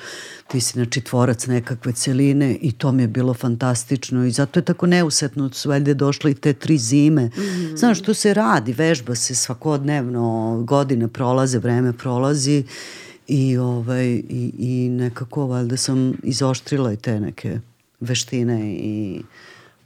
ti 0.47 0.62
si 0.62 0.74
znači 0.74 1.02
tvorac 1.02 1.47
nekakve 1.47 1.93
celine 1.93 2.58
i 2.62 2.72
to 2.72 2.91
mi 2.91 3.04
je 3.04 3.08
bilo 3.08 3.34
fantastično 3.34 4.26
i 4.26 4.32
zato 4.32 4.60
je 4.60 4.66
tako 4.66 4.88
neusetno 4.88 5.49
su 5.49 5.70
valjde 5.70 5.93
došle 5.93 6.32
i 6.32 6.36
te 6.36 6.54
tri 6.54 6.78
zime. 6.78 7.26
Mm 7.26 7.32
-hmm. 7.32 7.78
Znaš, 7.78 7.99
što 7.99 8.14
se 8.14 8.34
radi, 8.34 8.74
vežba 8.74 9.16
se 9.16 9.36
svakodnevno, 9.36 10.58
godine 10.68 11.08
prolaze, 11.08 11.60
vreme 11.60 11.93
prolazi 11.93 12.64
i, 13.28 13.58
ovaj, 13.58 14.08
i, 14.10 14.54
i 14.58 14.89
nekako 14.89 15.45
valjda 15.45 15.78
sam 15.78 16.14
izoštrila 16.24 16.93
i 16.93 16.97
te 16.97 17.20
neke 17.20 17.60
veštine 17.99 18.74
i 18.74 19.22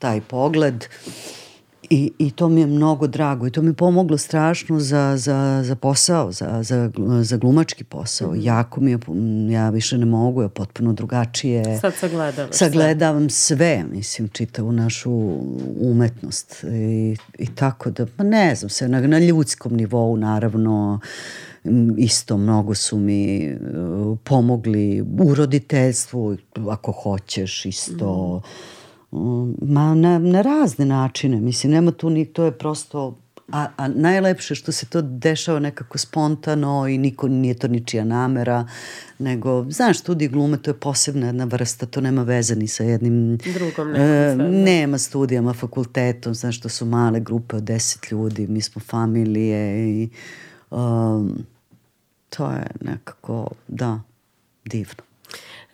taj 0.06 0.22
pogled 0.22 0.86
i, 1.90 2.12
i 2.18 2.32
to 2.32 2.50
mi 2.50 2.62
je 2.62 2.68
mnogo 2.68 3.08
drago 3.08 3.48
i 3.48 3.52
to 3.52 3.62
mi 3.62 3.70
je 3.70 3.74
pomoglo 3.74 4.18
strašno 4.18 4.80
za, 4.80 5.18
za, 5.18 5.62
za 5.64 5.76
posao, 5.76 6.32
za, 6.32 6.64
za, 6.64 6.92
za 7.22 7.38
glumački 7.38 7.84
posao. 7.84 8.32
Mm 8.32 8.36
-hmm. 8.36 8.46
Jako 8.46 8.82
mi 8.82 8.92
je, 8.92 9.00
ja 9.54 9.70
više 9.70 9.98
ne 9.98 10.06
mogu, 10.06 10.42
ja 10.42 10.50
potpuno 10.50 10.94
drugačije 10.94 11.80
Sad 11.80 11.94
sagledavam, 11.94 12.54
sagledavam 12.54 13.30
sve. 13.30 13.58
sve, 13.58 13.84
mislim, 13.92 14.28
čitavu 14.28 14.72
našu 14.72 15.12
umetnost 15.82 16.64
i, 16.64 17.18
i 17.38 17.56
tako 17.56 17.92
da, 17.92 18.06
pa 18.18 18.24
ne 18.24 18.56
znam 18.56 18.70
se, 18.70 18.88
na, 18.88 19.02
na 19.02 19.20
ljudskom 19.20 19.74
nivou 19.74 20.18
naravno 20.18 21.00
isto 21.98 22.38
mnogo 22.38 22.76
su 22.76 22.98
mi 22.98 23.54
uh, 23.54 24.18
pomogli 24.24 25.02
u 25.20 25.36
roditeljstvu 25.36 26.38
ako 26.70 26.92
hoćeš 26.92 27.66
isto 27.66 28.42
mm 28.46 28.75
Ma 29.62 29.96
na, 29.96 30.20
na 30.20 30.42
razne 30.42 30.86
načine, 30.86 31.42
mislim, 31.42 31.72
nema 31.72 31.92
tu 31.92 32.10
ni, 32.10 32.26
to 32.26 32.46
je 32.46 32.52
prosto, 32.52 33.18
a, 33.52 33.68
a 33.78 33.88
najlepše 33.88 34.56
što 34.56 34.72
se 34.72 34.86
to 34.86 35.02
dešava 35.02 35.60
nekako 35.60 35.98
spontano 35.98 36.88
i 36.88 36.98
niko, 36.98 37.28
nije 37.28 37.54
to 37.54 37.68
ničija 37.68 38.04
namera, 38.04 38.68
nego, 39.20 39.66
znaš, 39.70 40.00
studij 40.00 40.28
glume, 40.28 40.58
to 40.58 40.70
je 40.70 40.80
posebna 40.80 41.26
jedna 41.26 41.44
vrsta, 41.44 41.86
to 41.86 42.02
nema 42.02 42.24
veze 42.24 42.56
ni 42.56 42.68
sa 42.68 42.84
jednim... 42.84 43.38
Drugom 43.38 43.92
nekom 43.92 44.42
e, 44.42 44.50
Nema 44.50 44.98
studijama, 44.98 45.54
fakultetom, 45.54 46.34
znaš, 46.34 46.60
to 46.60 46.70
su 46.70 46.86
male 46.86 47.20
grupe 47.20 47.56
od 47.56 47.64
deset 47.64 48.12
ljudi, 48.12 48.48
mi 48.48 48.62
smo 48.62 48.82
familije 48.82 49.90
i 49.90 50.10
um, 50.72 51.46
to 52.30 52.52
je 52.52 52.68
nekako, 52.82 53.48
da, 53.68 54.00
divno. 54.66 55.15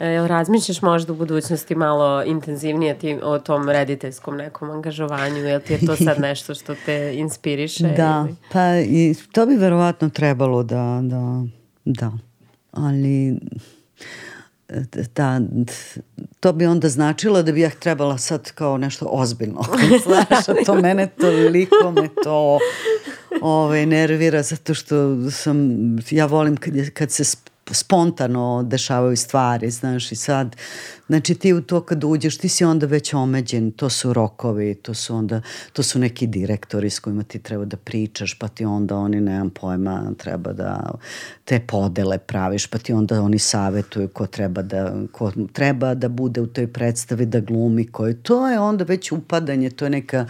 E, 0.01 0.07
jel 0.07 0.27
razmišljaš 0.27 0.81
možda 0.81 1.13
u 1.13 1.15
budućnosti 1.15 1.75
malo 1.75 2.23
intenzivnije 2.23 2.99
ti, 2.99 3.19
o 3.23 3.39
tom 3.39 3.69
rediteljskom 3.69 4.37
nekom 4.37 4.71
angažovanju? 4.71 5.37
Jel 5.37 5.59
ti 5.59 5.73
je 5.73 5.85
to 5.85 5.95
sad 5.95 6.19
nešto 6.29 6.55
što 6.55 6.75
te 6.85 7.13
inspiriše? 7.15 7.83
da, 7.97 8.25
ili? 8.27 8.35
pa 8.51 8.77
i 8.79 9.15
to 9.31 9.45
bi 9.45 9.55
verovatno 9.55 10.09
trebalo 10.09 10.63
da, 10.63 10.99
da, 11.03 11.43
da. 11.85 12.11
Ali 12.71 13.39
da, 15.15 15.41
to 16.39 16.53
bi 16.53 16.65
onda 16.65 16.89
značilo 16.89 17.43
da 17.43 17.51
bi 17.51 17.61
ja 17.61 17.69
trebala 17.69 18.17
sad 18.17 18.51
kao 18.51 18.77
nešto 18.77 19.05
ozbiljno. 19.09 19.61
Znaš, 20.05 20.45
to 20.65 20.75
mene 20.75 21.07
toliko 21.07 21.91
me 21.91 22.09
to 22.23 22.59
ove, 23.41 23.85
nervira 23.85 24.43
zato 24.43 24.73
što 24.73 25.17
sam, 25.31 25.77
ja 26.11 26.25
volim 26.25 26.57
kad, 26.57 26.75
je, 26.75 26.89
kad 26.89 27.11
se 27.11 27.23
spontano 27.73 28.63
dešavaju 28.63 29.17
stvari, 29.17 29.71
znaš, 29.71 30.11
i 30.11 30.15
sad, 30.15 30.55
znači 31.07 31.35
ti 31.35 31.53
u 31.53 31.61
to 31.61 31.81
kad 31.81 32.03
uđeš, 32.03 32.37
ti 32.37 32.49
si 32.49 32.65
onda 32.65 32.85
već 32.85 33.13
omeđen, 33.13 33.71
to 33.71 33.89
su 33.89 34.13
rokovi, 34.13 34.75
to 34.75 34.93
su 34.93 35.15
onda, 35.15 35.41
to 35.73 35.83
su 35.83 35.99
neki 35.99 36.27
direktori 36.27 36.89
s 36.89 36.99
kojima 36.99 37.23
ti 37.23 37.39
treba 37.39 37.65
da 37.65 37.77
pričaš, 37.77 38.39
pa 38.39 38.47
ti 38.47 38.65
onda 38.65 38.97
oni, 38.97 39.21
nemam 39.21 39.49
pojma, 39.49 40.13
treba 40.17 40.53
da 40.53 40.91
te 41.45 41.59
podele 41.59 42.17
praviš, 42.17 42.67
pa 42.67 42.77
ti 42.77 42.93
onda 42.93 43.21
oni 43.21 43.39
savetuju 43.39 44.07
ko 44.07 44.27
treba 44.27 44.61
da, 44.61 44.93
ko 45.11 45.31
treba 45.53 45.93
da 45.93 46.09
bude 46.09 46.41
u 46.41 46.47
toj 46.47 46.67
predstavi, 46.73 47.25
da 47.25 47.39
glumi, 47.39 47.87
koji, 47.87 48.13
to 48.13 48.47
je 48.47 48.59
onda 48.59 48.83
već 48.83 49.11
upadanje, 49.11 49.69
to 49.69 49.85
je 49.85 49.89
neka 49.89 50.25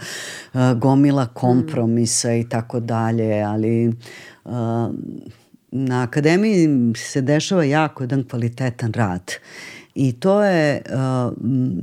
uh, 0.52 0.60
gomila 0.76 1.26
kompromisa 1.26 2.34
i 2.34 2.48
tako 2.48 2.80
dalje, 2.80 3.42
ali 3.42 3.88
uh, 4.44 4.52
na 5.72 6.02
akademiji 6.02 6.68
se 6.96 7.20
dešava 7.20 7.64
jako 7.64 8.02
jedan 8.02 8.24
kvalitetan 8.24 8.92
rad. 8.92 9.32
I 9.94 10.12
to 10.12 10.42
je, 10.44 10.82
uh, 10.86 11.32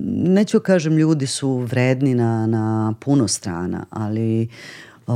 neću 0.09 0.59
kažem 0.59 0.97
ljudi 0.97 1.27
su 1.27 1.57
vredni 1.57 2.15
na, 2.15 2.47
na 2.47 2.93
puno 2.99 3.27
strana, 3.27 3.85
ali 3.89 4.47
uh, 5.07 5.13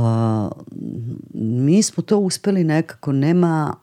mi 1.34 1.82
smo 1.82 2.02
to 2.02 2.18
uspeli 2.18 2.64
nekako, 2.64 3.12
nema, 3.12 3.74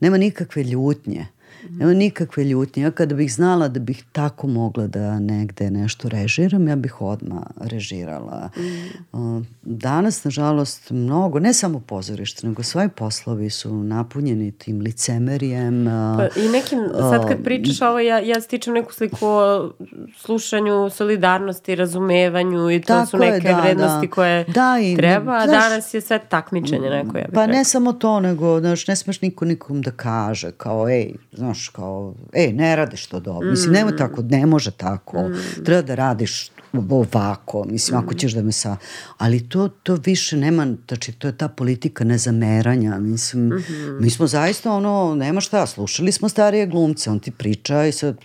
nema 0.00 0.18
nikakve 0.18 0.62
ljutnje 0.62 1.26
Nema 1.70 1.94
nikakve 1.94 2.44
ljutnje. 2.44 2.82
Ja 2.82 2.90
kada 2.90 3.14
bih 3.14 3.32
znala 3.32 3.68
da 3.68 3.80
bih 3.80 4.04
tako 4.12 4.46
mogla 4.46 4.86
da 4.86 5.18
negde 5.18 5.70
nešto 5.70 6.08
režiram, 6.08 6.68
ja 6.68 6.76
bih 6.76 7.00
odma 7.00 7.46
režirala. 7.60 8.50
Mm. 8.56 9.46
Danas, 9.62 10.24
nažalost, 10.24 10.90
mnogo, 10.90 11.38
ne 11.38 11.54
samo 11.54 11.80
pozorište, 11.80 12.46
nego 12.46 12.62
svoji 12.62 12.88
poslovi 12.88 13.50
su 13.50 13.74
napunjeni 13.74 14.52
tim 14.52 14.80
licemerijem. 14.80 15.84
Pa, 16.16 16.40
I 16.40 16.48
nekim, 16.48 16.78
sad 16.98 17.28
kad 17.28 17.42
pričaš 17.44 17.82
ovo, 17.82 17.98
ja, 17.98 18.18
ja 18.18 18.40
stičem 18.40 18.74
neku 18.74 18.92
sliku 18.92 19.26
o 19.26 19.72
slušanju, 20.16 20.90
solidarnosti, 20.90 21.74
razumevanju 21.74 22.70
i 22.70 22.80
to 22.80 22.86
tako 22.86 23.06
su 23.06 23.16
neke 23.16 23.48
je, 23.48 23.54
da, 23.54 23.60
vrednosti 23.60 24.06
da. 24.06 24.12
koje 24.12 24.44
da, 24.44 24.78
i, 24.82 24.96
treba, 24.96 25.36
a 25.36 25.46
znaš, 25.46 25.62
danas 25.62 25.94
je 25.94 26.00
sve 26.00 26.18
takmičenje 26.28 26.90
neko, 26.90 27.18
ja 27.18 27.24
bih 27.24 27.34
Pa 27.34 27.46
rekao. 27.46 27.58
ne 27.58 27.64
samo 27.64 27.92
to, 27.92 28.20
nego, 28.20 28.60
znaš, 28.60 28.86
ne 28.86 28.96
smeš 28.96 29.20
niko 29.20 29.44
nikom 29.44 29.82
da 29.82 29.90
kaže, 29.90 30.52
kao, 30.52 30.88
ej, 30.88 31.14
znaš, 31.32 31.57
kao, 31.66 32.14
e, 32.32 32.52
ne 32.52 32.76
radiš 32.76 33.06
to 33.06 33.20
dobro. 33.20 33.48
Mm. 33.48 33.50
Mislim, 33.50 33.72
nema 33.72 33.96
tako, 33.96 34.22
ne 34.22 34.46
može 34.46 34.70
tako. 34.70 35.28
Mm. 35.28 35.64
Treba 35.64 35.82
da 35.82 35.94
radiš 35.94 36.50
ovako, 36.72 37.64
mislim, 37.64 37.98
ako 37.98 38.14
ćeš 38.14 38.32
da 38.32 38.42
me 38.42 38.52
sa... 38.52 38.76
Ali 39.18 39.48
to, 39.48 39.68
to 39.68 39.98
više 40.04 40.36
nema, 40.36 40.74
znači, 40.88 41.12
to 41.12 41.26
je 41.26 41.36
ta 41.36 41.48
politika 41.48 42.04
nezameranja, 42.04 42.98
mislim, 42.98 43.46
mm 43.46 43.50
-hmm. 43.50 44.00
mi 44.00 44.10
smo 44.10 44.26
zaista, 44.26 44.72
ono, 44.72 45.14
nema 45.14 45.40
šta, 45.40 45.66
slušali 45.66 46.12
smo 46.12 46.28
starije 46.28 46.66
glumce, 46.66 47.10
on 47.10 47.20
ti 47.20 47.30
priča 47.30 47.84
i 47.86 47.92
sad, 47.92 48.16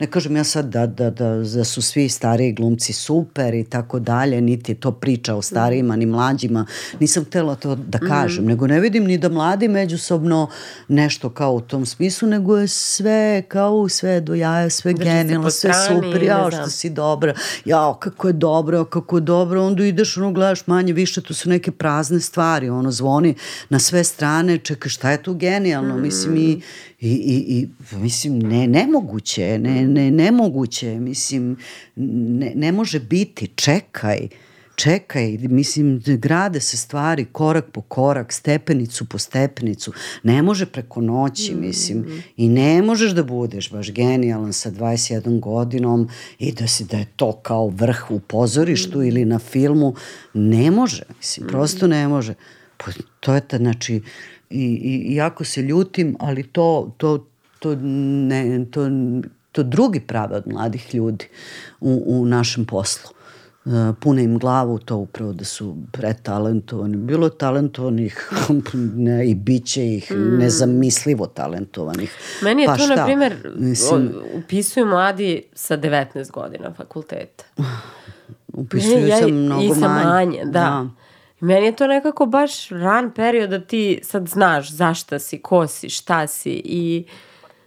ne 0.00 0.06
kažem 0.06 0.36
ja 0.36 0.44
sad 0.44 0.66
da, 0.66 0.86
da, 0.86 1.10
da, 1.10 1.28
da 1.54 1.64
su 1.64 1.82
svi 1.82 2.08
stariji 2.08 2.52
glumci 2.52 2.92
super 2.92 3.54
i 3.54 3.64
tako 3.64 3.98
dalje, 3.98 4.40
niti 4.40 4.74
to 4.74 4.92
priča 4.92 5.34
o 5.34 5.42
starijima, 5.42 5.96
ni 5.96 6.06
mlađima, 6.06 6.66
nisam 7.00 7.24
htela 7.24 7.54
to 7.54 7.74
da 7.74 7.98
mhm. 7.98 8.06
kažem, 8.06 8.44
mm 8.44 8.46
-hmm. 8.46 8.48
nego 8.48 8.66
ne 8.66 8.80
vidim 8.80 9.04
ni 9.04 9.18
da 9.18 9.28
mladi 9.28 9.68
međusobno 9.68 10.48
nešto 10.88 11.30
kao 11.30 11.52
u 11.52 11.60
tom 11.60 11.86
smislu, 11.86 12.28
nego 12.28 12.56
je 12.56 12.68
sve, 12.68 13.42
kao 13.48 13.88
sve 13.88 14.20
do 14.20 14.34
jaja, 14.34 14.70
sve 14.70 14.92
genijalno, 14.92 15.50
sve 15.50 15.72
super, 15.88 16.22
ja, 16.22 16.48
što 16.50 16.70
si 16.70 16.90
dobra, 16.90 17.34
ja, 17.64 17.96
kako 18.00 18.28
je 18.28 18.32
dobro, 18.32 18.84
kako 18.84 19.16
je 19.16 19.20
dobro, 19.20 19.66
onda 19.66 19.84
ideš, 19.84 20.16
ono, 20.16 20.32
gledaš 20.32 20.66
manje, 20.66 20.92
više, 20.92 21.20
to 21.20 21.34
su 21.34 21.48
neke 21.48 21.70
prazne 21.70 22.20
stvari, 22.20 22.68
ono, 22.68 22.90
zvoni 22.90 23.34
na 23.68 23.78
sve 23.78 24.04
strane, 24.04 24.58
čekaj, 24.58 24.88
šta 24.88 25.10
je 25.10 25.22
tu 25.22 25.34
genijalno, 25.34 25.96
mm. 25.96 26.02
mislim, 26.02 26.36
i, 26.36 26.60
i, 27.00 27.10
i, 27.10 27.58
i 27.58 27.68
mislim, 27.96 28.38
ne, 28.38 28.66
nemoguće, 28.66 29.58
ne, 29.58 29.86
ne, 29.86 30.10
nemoguće, 30.10 30.94
mislim, 31.00 31.56
ne, 31.96 32.52
ne 32.54 32.72
može 32.72 33.00
biti, 33.00 33.46
čekaj, 33.46 34.28
čekaj, 34.74 35.38
mislim, 35.38 36.02
grade 36.06 36.60
se 36.60 36.76
stvari 36.76 37.24
korak 37.24 37.64
po 37.72 37.80
korak, 37.80 38.32
stepenicu 38.32 39.04
po 39.04 39.18
stepenicu, 39.18 39.92
ne 40.22 40.42
može 40.42 40.66
preko 40.66 41.00
noći, 41.00 41.54
mislim, 41.54 42.22
i 42.36 42.48
ne 42.48 42.82
možeš 42.82 43.12
da 43.12 43.22
budeš 43.22 43.70
baš 43.70 43.92
genijalan 43.92 44.52
sa 44.52 44.70
21 44.70 45.40
godinom 45.40 46.08
i 46.38 46.52
da 46.52 46.66
si 46.66 46.84
da 46.84 46.96
je 46.96 47.06
to 47.16 47.32
kao 47.32 47.68
vrh 47.68 48.10
u 48.10 48.20
pozorištu 48.20 48.98
mm. 48.98 49.02
ili 49.02 49.24
na 49.24 49.38
filmu, 49.38 49.94
ne 50.34 50.70
može, 50.70 51.02
mislim, 51.18 51.48
prosto 51.48 51.86
ne 51.86 52.08
može. 52.08 52.34
Pa, 52.84 52.90
to 53.20 53.34
je 53.34 53.40
ta, 53.40 53.56
znači, 53.56 53.94
i, 54.50 54.64
i, 54.82 55.14
jako 55.14 55.44
se 55.44 55.62
ljutim, 55.62 56.16
ali 56.20 56.42
to, 56.42 56.94
to, 56.96 57.26
to, 57.58 57.76
ne, 57.82 58.66
to, 58.70 58.88
to 59.52 59.62
drugi 59.62 60.00
prave 60.00 60.36
od 60.36 60.48
mladih 60.48 60.94
ljudi 60.94 61.28
u, 61.80 62.02
u 62.06 62.26
našem 62.26 62.64
poslu 62.64 63.10
E, 63.66 63.92
pune 64.00 64.24
im 64.24 64.38
glavu 64.38 64.78
to 64.78 64.96
upravo 64.96 65.32
da 65.32 65.44
su 65.44 65.76
pretalentovani. 65.92 66.96
Bilo 66.96 67.26
je 67.26 67.38
talentovanih 67.38 68.30
ne, 68.96 69.30
i 69.30 69.34
bit 69.34 69.66
će 69.66 69.86
ih 69.86 70.10
mm. 70.10 70.38
nezamislivo 70.38 71.26
talentovanih. 71.26 72.16
Meni 72.42 72.62
je 72.62 72.66
pa 72.66 72.76
to, 72.76 72.84
šta? 72.84 72.94
na 72.96 73.04
primjer, 73.04 73.52
Mislim, 73.56 74.12
upisuju 74.34 74.86
mladi 74.86 75.42
sa 75.52 75.78
19 75.78 76.30
godina 76.30 76.72
fakulteta. 76.76 77.44
Upisuju 78.52 79.06
ja, 79.06 79.18
sam 79.18 79.30
mnogo 79.30 79.62
i 79.62 79.68
sa 79.68 79.88
manje. 79.88 80.04
manje 80.04 80.44
da. 80.44 80.50
da. 80.50 80.88
Meni 81.40 81.66
je 81.66 81.76
to 81.76 81.86
nekako 81.86 82.26
baš 82.26 82.68
ran 82.68 83.10
period 83.10 83.50
da 83.50 83.60
ti 83.60 84.00
sad 84.02 84.28
znaš 84.28 84.70
zašta 84.70 85.18
si, 85.18 85.38
ko 85.38 85.66
si, 85.66 85.88
šta 85.88 86.26
si 86.26 86.62
i 86.64 87.04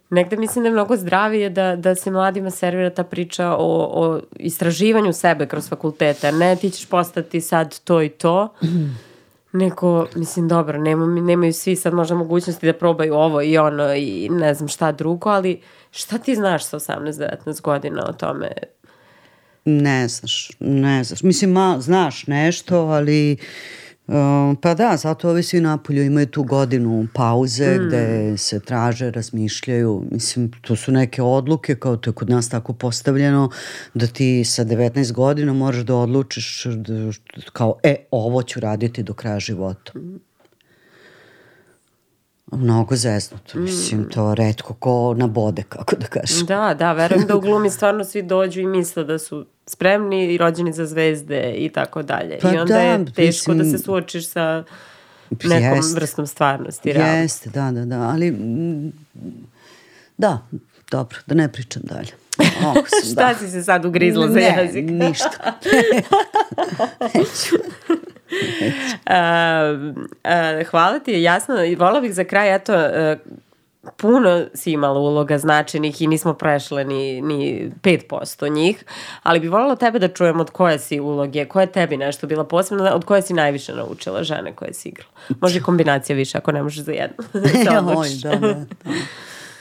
negde 0.10 0.38
mislim 0.38 0.64
da 0.64 0.68
je 0.68 0.74
mnogo 0.74 0.98
zdravije 0.98 1.50
da, 1.50 1.76
da 1.76 1.96
se 1.96 2.12
mladima 2.12 2.50
servira 2.50 2.90
ta 2.90 3.04
priča 3.04 3.56
o, 3.58 3.90
o 3.94 4.20
istraživanju 4.36 5.14
sebe 5.14 5.48
kroz 5.48 5.70
fakultete, 5.70 6.32
ne 6.32 6.56
ti 6.56 6.70
ćeš 6.70 6.86
postati 6.86 7.42
sad 7.42 7.80
to 7.80 8.02
i 8.02 8.10
to, 8.10 8.54
neko, 9.54 10.08
mislim, 10.16 10.48
dobro, 10.48 10.80
nema, 10.80 11.06
nemaju 11.06 11.54
svi 11.54 11.76
sad 11.76 11.94
možda 11.94 12.16
mogućnosti 12.16 12.66
da 12.66 12.74
probaju 12.74 13.14
ovo 13.14 13.42
i 13.42 13.58
ono 13.58 13.94
i 13.94 14.30
ne 14.32 14.54
znam 14.54 14.68
šta 14.68 14.92
drugo, 14.92 15.30
ali 15.30 15.62
šta 15.92 16.18
ti 16.18 16.36
znaš 16.36 16.66
sa 16.66 16.80
18-19 16.80 17.62
godina 17.62 18.06
o 18.10 18.14
tome? 18.14 18.52
Ne 19.66 20.08
znaš, 20.08 20.52
ne 20.60 21.04
znaš. 21.04 21.24
Mislim, 21.24 21.52
ma, 21.52 21.78
znaš 21.80 22.28
nešto, 22.28 22.78
ali 22.78 23.38
uh, 23.40 23.40
Uh, 24.08 24.58
pa 24.62 24.74
da, 24.74 24.98
zato 24.98 25.30
ovi 25.30 25.44
svi 25.44 25.60
napolju 25.62 26.04
imaju 26.04 26.28
tu 26.28 26.44
godinu 26.44 27.08
pauze 27.14 27.78
mm. 27.80 27.88
gde 27.88 28.38
se 28.38 28.60
traže, 28.60 29.12
razmišljaju. 29.12 30.04
Mislim, 30.12 30.52
to 30.62 30.76
su 30.76 30.92
neke 30.92 31.22
odluke, 31.22 31.76
kao 31.76 31.98
to 31.98 32.10
je 32.10 32.14
kod 32.14 32.30
nas 32.30 32.50
tako 32.50 32.74
postavljeno, 32.74 33.50
da 33.94 34.08
ti 34.08 34.44
sa 34.46 34.66
19 34.66 35.12
godina 35.12 35.54
moraš 35.54 35.82
da 35.82 35.96
odlučiš 35.96 36.64
da, 36.66 37.12
kao, 37.54 37.80
e, 37.84 37.96
ovo 38.12 38.44
ću 38.44 38.60
raditi 38.60 39.04
do 39.04 39.14
kraja 39.14 39.40
života. 39.40 39.92
Mm. 39.96 40.20
Mnogo 42.52 42.96
zeznuto, 42.96 43.60
mislim, 43.60 44.02
mm. 44.02 44.10
to 44.10 44.36
redko 44.36 44.74
ko 44.74 45.14
nabode, 45.18 45.64
kako 45.70 45.96
da 45.96 46.08
kažem. 46.08 46.46
Da, 46.46 46.76
da, 46.80 46.94
verujem 46.94 47.28
da 47.28 47.36
u 47.36 47.42
glumi 47.42 47.70
stvarno 47.78 48.04
svi 48.04 48.22
dođu 48.22 48.62
i 48.62 48.66
misle 48.66 49.04
da 49.04 49.20
su 49.20 49.46
spremni 49.68 50.34
i 50.34 50.38
rođeni 50.38 50.74
za 50.74 50.86
zvezde 50.86 51.54
i 51.58 51.70
tako 51.70 52.04
dalje. 52.04 52.40
Pa 52.42 52.52
I 52.54 52.58
onda 52.58 52.74
da, 52.74 52.80
je 52.80 53.06
teško 53.06 53.52
mislim, 53.52 53.58
da 53.58 53.78
se 53.78 53.84
suočiš 53.84 54.28
sa 54.28 54.64
nekom 55.30 55.78
jest, 55.78 55.96
vrstom 55.96 56.28
stvarnosti. 56.28 56.90
Jeste, 56.90 57.50
da, 57.50 57.72
da, 57.72 57.86
da, 57.86 58.02
ali 58.02 58.34
da, 60.18 60.48
dobro, 60.92 61.18
da 61.26 61.36
ne 61.36 61.52
pričam 61.52 61.82
dalje. 61.86 62.12
Oh, 62.66 62.76
Šta 63.12 63.34
da. 63.34 63.36
si 63.40 63.48
se 63.48 63.64
sad 63.64 63.86
ugrizla 63.86 64.28
za 64.28 64.40
jezik? 64.40 64.86
Ne, 64.86 64.92
ništa. 65.08 65.60
Neću. 67.14 67.56
uh, 69.10 69.96
uh, 70.24 70.68
hvala 70.68 71.00
ti, 71.00 71.22
jasno. 71.22 71.64
I 71.64 71.76
volao 71.76 72.02
bih 72.02 72.14
za 72.14 72.24
kraj, 72.24 72.56
eto, 72.56 72.74
uh, 72.74 73.34
puno 73.98 74.46
si 74.54 74.72
imala 74.72 75.00
uloga 75.00 75.38
značajnih 75.38 76.02
i 76.02 76.08
nismo 76.08 76.34
prešle 76.34 76.86
ni, 76.86 77.22
ni 77.22 77.72
5% 77.82 78.54
njih, 78.54 78.84
ali 79.24 79.40
bi 79.40 79.48
voljela 79.48 79.76
tebe 79.76 80.00
da 80.00 80.08
čujem 80.08 80.40
od 80.40 80.50
koje 80.50 80.80
si 80.80 81.00
uloge, 81.00 81.46
koja 81.46 81.62
je 81.62 81.72
tebi 81.72 81.98
nešto 81.98 82.28
bila 82.28 82.44
posebno, 82.44 82.90
od 82.90 83.06
koje 83.06 83.22
si 83.22 83.34
najviše 83.34 83.74
naučila 83.74 84.24
žene 84.24 84.56
koje 84.56 84.74
si 84.74 84.90
igrala. 84.90 85.12
Može 85.42 85.62
kombinacija 85.62 86.16
više 86.16 86.38
ako 86.38 86.52
ne 86.52 86.64
možeš 86.64 86.84
za 86.84 86.92
jednu. 86.92 87.16
da 87.66 87.98
Oj, 87.98 88.10
da, 88.24 88.36
da, 88.36 88.54
da. 88.54 88.66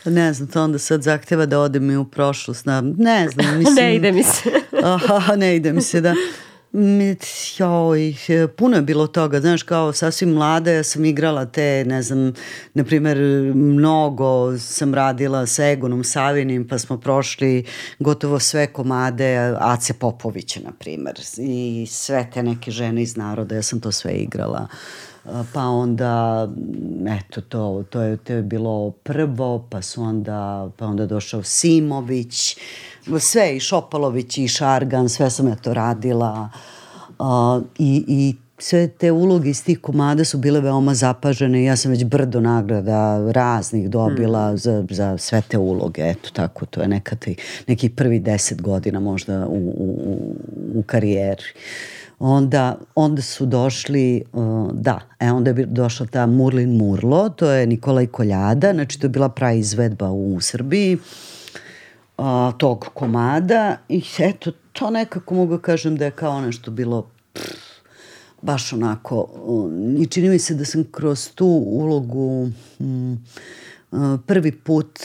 Ne 0.04 0.32
znam, 0.32 0.48
to 0.48 0.62
onda 0.62 0.78
sad 0.78 1.02
zahteva 1.02 1.46
da 1.46 1.60
odem 1.60 1.90
i 1.90 1.96
u 1.96 2.04
prošlost. 2.04 2.66
Ne 2.96 3.28
znam, 3.28 3.46
mislim... 3.58 3.74
ne 3.74 3.96
ide 3.96 4.12
mi 4.12 4.22
se. 4.22 4.50
aha, 4.82 5.36
ne 5.36 5.56
ide 5.56 5.72
mi 5.72 5.82
se, 5.82 6.00
da. 6.00 6.14
Joj, 6.72 8.14
puno 8.56 8.76
je 8.76 8.82
bilo 8.82 9.06
toga, 9.06 9.40
znaš, 9.40 9.62
kao 9.62 9.92
sasvim 9.92 10.30
mlada 10.30 10.70
ja 10.70 10.82
sam 10.82 11.04
igrala 11.04 11.46
te, 11.46 11.84
ne 11.86 12.02
znam, 12.02 12.32
na 12.74 12.84
primer, 12.84 13.18
mnogo 13.54 14.58
sam 14.58 14.94
radila 14.94 15.46
sa 15.46 15.70
Egonom 15.70 16.04
Savinim, 16.04 16.68
pa 16.68 16.78
smo 16.78 17.00
prošli 17.00 17.64
gotovo 17.98 18.38
sve 18.38 18.66
komade 18.66 19.56
Ace 19.60 19.94
Popovića, 19.94 20.60
na 20.60 20.72
primer, 20.78 21.14
i 21.38 21.86
sve 21.90 22.30
te 22.34 22.42
neke 22.42 22.70
žene 22.70 23.02
iz 23.02 23.16
naroda, 23.16 23.54
ja 23.54 23.62
sam 23.62 23.80
to 23.80 23.92
sve 23.92 24.12
igrala. 24.12 24.68
Pa 25.52 25.62
onda, 25.62 26.48
eto, 27.08 27.40
to, 27.40 27.84
to, 27.90 28.02
je, 28.02 28.16
to 28.16 28.32
je 28.32 28.42
bilo 28.42 28.90
prvo, 28.90 29.68
pa 29.70 29.82
su 29.82 30.02
onda, 30.02 30.70
pa 30.76 30.86
onda 30.86 31.06
došao 31.06 31.42
Simović, 31.42 32.56
sve 33.20 33.56
i 33.56 33.60
Šopalović 33.60 34.38
i 34.38 34.48
Šargan, 34.48 35.08
sve 35.08 35.30
sam 35.30 35.48
ja 35.48 35.54
to 35.54 35.74
radila 35.74 36.50
uh, 37.18 37.62
i, 37.78 38.04
i 38.08 38.34
sve 38.62 38.88
te 38.88 39.12
uloge 39.12 39.50
iz 39.50 39.64
tih 39.64 39.80
komada 39.80 40.24
su 40.24 40.38
bile 40.38 40.60
veoma 40.60 40.94
zapažene 40.94 41.64
ja 41.64 41.76
sam 41.76 41.90
već 41.90 42.04
brdo 42.04 42.40
nagrada 42.40 43.30
raznih 43.32 43.90
dobila 43.90 44.48
hmm. 44.48 44.58
za, 44.58 44.84
za 44.90 45.18
sve 45.18 45.42
te 45.48 45.58
uloge. 45.58 46.02
Eto 46.02 46.30
tako, 46.32 46.66
to 46.66 46.80
je 46.80 46.88
neka 46.88 47.16
te, 47.16 47.34
neki 47.66 47.88
prvi 47.88 48.18
deset 48.18 48.62
godina 48.62 49.00
možda 49.00 49.46
u, 49.46 49.74
u, 49.76 50.36
u 50.74 50.82
karijeri. 50.82 51.42
Onda, 52.18 52.78
onda 52.94 53.22
su 53.22 53.46
došli, 53.46 54.22
uh, 54.32 54.70
da, 54.72 55.00
e 55.20 55.32
onda 55.32 55.50
je 55.50 55.66
došla 55.66 56.06
ta 56.06 56.26
Murlin 56.26 56.76
Murlo, 56.76 57.28
to 57.28 57.50
je 57.50 57.66
Nikolaj 57.66 58.06
Koljada, 58.06 58.72
znači 58.72 59.00
to 59.00 59.04
je 59.04 59.08
bila 59.08 59.28
pravi 59.28 59.58
izvedba 59.58 60.10
u 60.10 60.40
Srbiji. 60.40 60.94
Uh, 60.94 61.31
a, 62.16 62.52
tog 62.58 62.86
komada 62.94 63.76
i 63.88 64.02
eto, 64.18 64.52
to 64.72 64.90
nekako 64.90 65.34
mogu 65.34 65.56
da 65.56 65.62
kažem 65.62 65.96
da 65.96 66.04
je 66.04 66.10
kao 66.10 66.40
nešto 66.40 66.70
bilo 66.70 67.10
pff, 67.32 67.72
baš 68.42 68.72
onako 68.72 69.28
i 69.98 70.06
čini 70.06 70.28
mi 70.28 70.38
se 70.38 70.54
da 70.54 70.64
sam 70.64 70.84
kroz 70.90 71.30
tu 71.34 71.46
ulogu 71.66 72.48
m, 72.80 73.24
prvi 74.26 74.52
put 74.52 74.98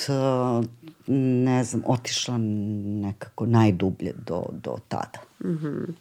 ne 1.08 1.64
znam, 1.64 1.84
otišla 1.86 2.38
nekako 2.38 3.46
najdublje 3.46 4.14
do, 4.28 4.46
do 4.64 4.78
tada. 4.88 5.20
Mm 5.44 5.48
-hmm. 5.48 5.94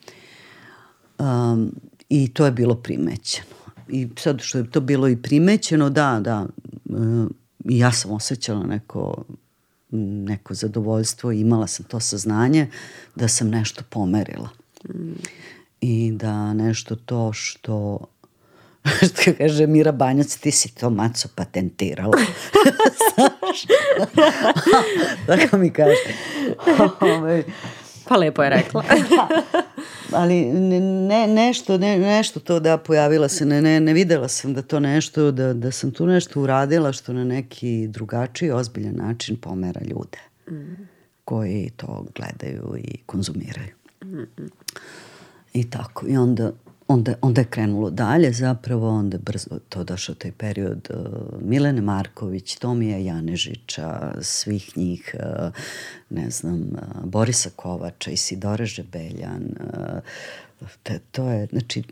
um, 1.53 1.73
I 2.09 2.35
to 2.35 2.45
je 2.45 2.51
bilo 2.51 2.75
primećeno. 2.75 3.57
I 3.89 4.09
sad 4.19 4.41
što 4.41 4.59
je 4.59 4.71
to 4.71 4.81
bilo 4.81 5.09
i 5.09 5.17
primećeno, 5.17 5.91
da, 5.91 6.21
da, 6.21 6.47
uh, 6.85 7.27
ja 7.65 7.93
sam 7.93 8.13
osjećala 8.13 8.67
neko 8.67 9.25
neko 10.05 10.55
zadovoljstvo, 10.55 11.33
imala 11.33 11.67
sam 11.67 11.87
to 11.87 12.01
saznanje 12.01 12.67
da 13.15 13.29
sam 13.29 13.49
nešto 13.49 13.83
pomerila. 13.91 14.49
Mm. 14.89 15.13
I 15.81 16.13
da 16.13 16.55
nešto 16.55 16.97
to 16.97 17.33
što 17.33 18.07
što 19.07 19.33
kaže 19.39 19.67
Mira 19.67 19.93
Banjac, 19.93 20.37
ti 20.37 20.51
si 20.51 20.75
to 20.75 20.91
maco 20.91 21.29
patentirala. 21.35 22.19
Znaš? 23.15 23.67
Tako 25.27 25.59
mi 25.59 25.71
kaže. 25.71 25.97
Pa 28.09 28.17
lepo 28.17 28.43
je 28.43 28.51
rekla. 28.51 28.85
ali 30.13 30.45
ne, 31.09 31.27
nešto, 31.27 31.79
ne, 31.79 31.99
nešto 31.99 32.41
to 32.41 32.61
da 32.61 32.79
pojavila 32.79 33.29
se, 33.29 33.47
ne, 33.47 33.63
ne, 33.63 33.81
ne 33.81 33.93
videla 33.93 34.29
sam 34.29 34.55
da 34.55 34.63
to 34.63 34.81
nešto, 34.81 35.31
da, 35.31 35.55
da 35.55 35.71
sam 35.71 35.91
tu 35.91 36.07
nešto 36.07 36.41
uradila 36.41 36.93
što 36.93 37.13
na 37.13 37.25
neki 37.25 37.87
drugačiji, 37.89 38.51
ozbiljan 38.51 38.97
način 38.97 39.37
pomera 39.37 39.81
ljude 39.81 40.19
mm. 40.51 40.75
koji 41.25 41.71
to 41.77 42.07
gledaju 42.15 42.77
i 42.79 42.99
konzumiraju. 43.07 43.75
Mm. 44.05 44.47
I 45.53 45.71
tako, 45.71 46.07
i 46.09 46.17
onda 46.17 46.53
onda, 46.89 47.15
onda 47.23 47.41
je 47.41 47.47
krenulo 47.47 47.91
dalje 47.91 48.33
zapravo, 48.33 48.89
onda 48.89 49.17
je 49.17 49.21
brzo 49.21 49.59
to 49.69 49.85
došao 49.85 50.15
taj 50.15 50.33
period 50.33 50.89
uh, 50.91 51.43
Milene 51.43 51.81
Marković, 51.81 52.57
Tomija 52.57 52.99
Janežića, 52.99 54.15
svih 54.21 54.77
njih, 54.77 55.15
uh, 55.15 55.53
ne 56.11 56.31
znam, 56.31 56.61
uh, 56.61 57.05
Borisa 57.05 57.51
Kovača, 57.57 58.11
Isidore 58.11 58.67
Žebeljan, 58.67 59.45
uh, 59.61 59.99
te, 60.83 60.99
to 61.13 61.29
je, 61.31 61.47
znači, 61.47 61.83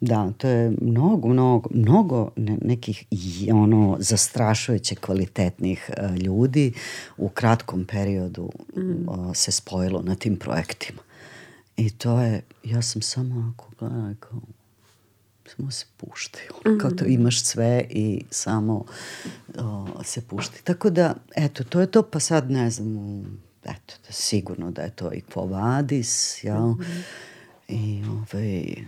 Da, 0.00 0.32
to 0.38 0.48
je 0.48 0.72
mnogo, 0.80 1.28
mnogo, 1.28 1.68
mnogo 1.74 2.30
nekih 2.62 3.04
ono 3.52 3.96
zastrašujuće 4.00 4.94
kvalitetnih 4.94 5.90
uh, 5.90 6.16
ljudi 6.16 6.72
u 7.16 7.28
kratkom 7.28 7.84
periodu 7.84 8.50
mm. 8.76 9.08
uh, 9.08 9.36
se 9.36 9.52
spojilo 9.52 10.02
na 10.02 10.14
tim 10.14 10.36
projektima. 10.36 11.07
I 11.78 11.90
to 11.90 12.20
je, 12.20 12.42
ja 12.64 12.82
sam 12.82 13.02
samo 13.02 13.52
ako 13.54 13.70
gledala 13.78 14.14
kao, 14.20 14.40
samo 15.46 15.70
se 15.70 15.86
pušti. 15.96 16.38
Mm 16.50 16.70
-hmm. 16.70 16.80
Kao 16.80 16.90
to 16.90 17.04
imaš 17.04 17.44
sve 17.44 17.86
i 17.90 18.24
samo 18.30 18.84
o, 19.58 19.86
se 20.04 20.20
pušti. 20.20 20.64
Tako 20.64 20.90
da, 20.90 21.14
eto, 21.36 21.64
to 21.64 21.80
je 21.80 21.90
to, 21.90 22.02
pa 22.02 22.20
sad 22.20 22.50
ne 22.50 22.70
znam, 22.70 23.20
eto, 23.64 23.94
da 24.06 24.12
sigurno 24.12 24.70
da 24.70 24.82
je 24.82 24.90
to 24.90 25.12
i 25.12 25.20
Kvovadis, 25.20 26.44
jel? 26.44 26.66
Mm 26.66 26.78
-hmm. 26.78 27.02
I 27.68 28.02
ovaj, 28.08 28.84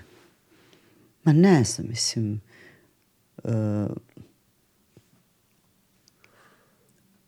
ma 1.25 1.33
ne 1.33 1.65
znam, 1.65 1.89
mislim, 1.89 2.41
uh, 3.45 3.91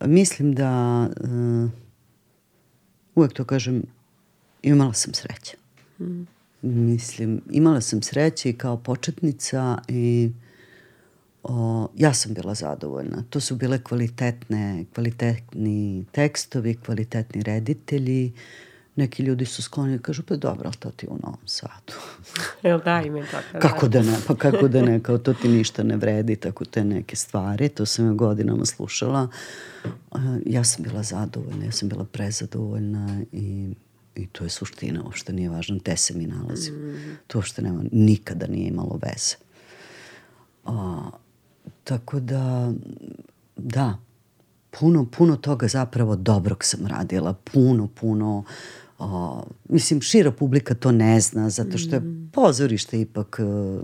mislim 0.01 0.55
da 0.55 1.09
uh, 1.21 1.71
uvek 3.15 3.33
to 3.33 3.45
kažem 3.45 3.83
imala 4.63 4.93
sam 4.93 5.15
sreće. 5.15 5.57
Mm. 6.01 6.27
Mislim, 6.63 7.41
imala 7.51 7.81
sam 7.81 8.03
sreće 8.03 8.51
i 8.51 8.53
kao 8.53 8.77
početnica 8.77 9.79
i 9.89 10.31
o, 11.43 11.89
ja 11.97 12.13
sam 12.15 12.35
bila 12.35 12.55
zadovoljna. 12.55 13.25
To 13.31 13.41
su 13.41 13.57
bile 13.57 13.83
kvalitetne, 13.83 14.85
kvalitetni 14.95 16.05
tekstovi, 16.13 16.75
kvalitetni 16.75 17.43
reditelji. 17.43 18.33
Neki 18.97 19.23
ljudi 19.23 19.45
su 19.45 19.63
skloni 19.63 19.97
da 19.97 20.03
kažu, 20.03 20.23
pa 20.23 20.37
dobro, 20.37 20.63
ali 20.65 20.77
to 20.77 20.91
ti 20.91 21.07
u 21.11 21.19
Novom 21.23 21.47
Sadu. 21.47 21.93
Jel 22.63 22.81
da, 22.85 23.03
im 23.03 23.17
je 23.17 23.27
tako. 23.31 23.59
kako 23.69 23.89
da 23.89 24.03
ne, 24.03 24.17
pa 24.27 24.35
kako 24.35 24.69
da 24.69 24.83
ne, 24.83 25.03
kao 25.03 25.19
to 25.19 25.35
ti 25.35 25.49
ništa 25.49 25.83
ne 25.83 25.97
vredi, 25.97 26.37
tako 26.37 26.65
te 26.65 26.85
neke 26.85 27.17
stvari. 27.17 27.69
To 27.69 27.87
sam 27.87 28.07
ja 28.07 28.13
godinama 28.13 28.65
slušala. 28.65 29.29
Ja 30.47 30.65
sam 30.65 30.83
bila 30.85 31.03
zadovoljna, 31.03 31.65
ja 31.65 31.73
sam 31.73 31.89
bila 31.89 32.05
prezadovoljna 32.05 33.21
i 33.33 33.69
I 34.15 34.27
to 34.27 34.45
je 34.45 34.51
suština, 34.51 35.03
uopšte 35.05 35.33
nije 35.33 35.51
važno 35.51 35.79
gde 35.79 35.97
se 35.97 36.15
mi 36.15 36.27
nalazimo. 36.27 36.79
Mm. 36.79 37.19
To 37.27 37.39
uopšte 37.39 37.63
nema, 37.63 37.85
nikada 37.93 38.47
nije 38.47 38.69
imalo 38.69 39.01
veze. 39.03 39.37
A, 40.65 41.11
tako 41.85 42.21
da, 42.21 42.73
da, 43.57 43.99
puno, 44.79 45.07
puno 45.07 45.37
toga 45.37 45.69
zapravo 45.69 46.17
dobrog 46.17 46.65
sam 46.65 46.87
radila, 46.87 47.35
puno, 47.35 47.89
puno, 48.01 48.45
a, 48.99 49.43
mislim, 49.69 50.01
šira 50.01 50.31
publika 50.31 50.75
to 50.75 50.93
ne 50.93 51.21
zna, 51.21 51.51
zato 51.51 51.79
što 51.79 51.97
je 51.97 52.01
mm. 52.01 52.31
pozorište 52.33 53.01
ipak 53.01 53.41
a, 53.41 53.81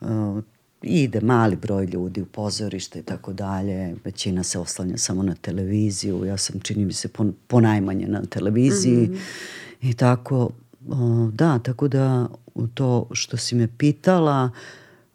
a, 0.00 0.40
ide 0.82 1.20
mali 1.20 1.56
broj 1.56 1.86
ljudi 1.86 2.22
u 2.22 2.26
pozorište 2.26 2.98
i 2.98 3.02
tako 3.02 3.32
dalje. 3.32 3.96
Većina 4.04 4.42
se 4.42 4.58
oslanja 4.58 4.96
samo 4.96 5.22
na 5.22 5.34
televiziju. 5.34 6.24
Ja 6.24 6.36
sam, 6.36 6.60
čini 6.60 6.84
mi 6.84 6.92
se, 6.92 7.08
pon, 7.08 7.34
ponajmanje 7.46 8.06
na 8.06 8.22
televiziji. 8.22 9.08
Mm 9.08 9.14
-hmm. 9.14 9.90
I 9.90 9.94
tako, 9.94 10.50
o, 10.88 11.30
da, 11.32 11.58
tako 11.58 11.88
da 11.88 12.28
to 12.74 13.08
što 13.12 13.36
si 13.36 13.54
me 13.54 13.68
pitala, 13.78 14.50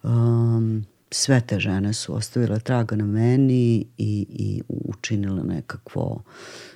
um, 0.04 0.86
sve 1.12 1.42
te 1.42 1.60
žene 1.60 1.94
su 1.94 2.16
ostavile 2.16 2.60
traga 2.60 2.96
na 2.96 3.06
meni 3.06 3.86
i, 3.98 4.26
i 4.30 4.62
učinile 4.68 5.44
nekakvo, 5.44 6.24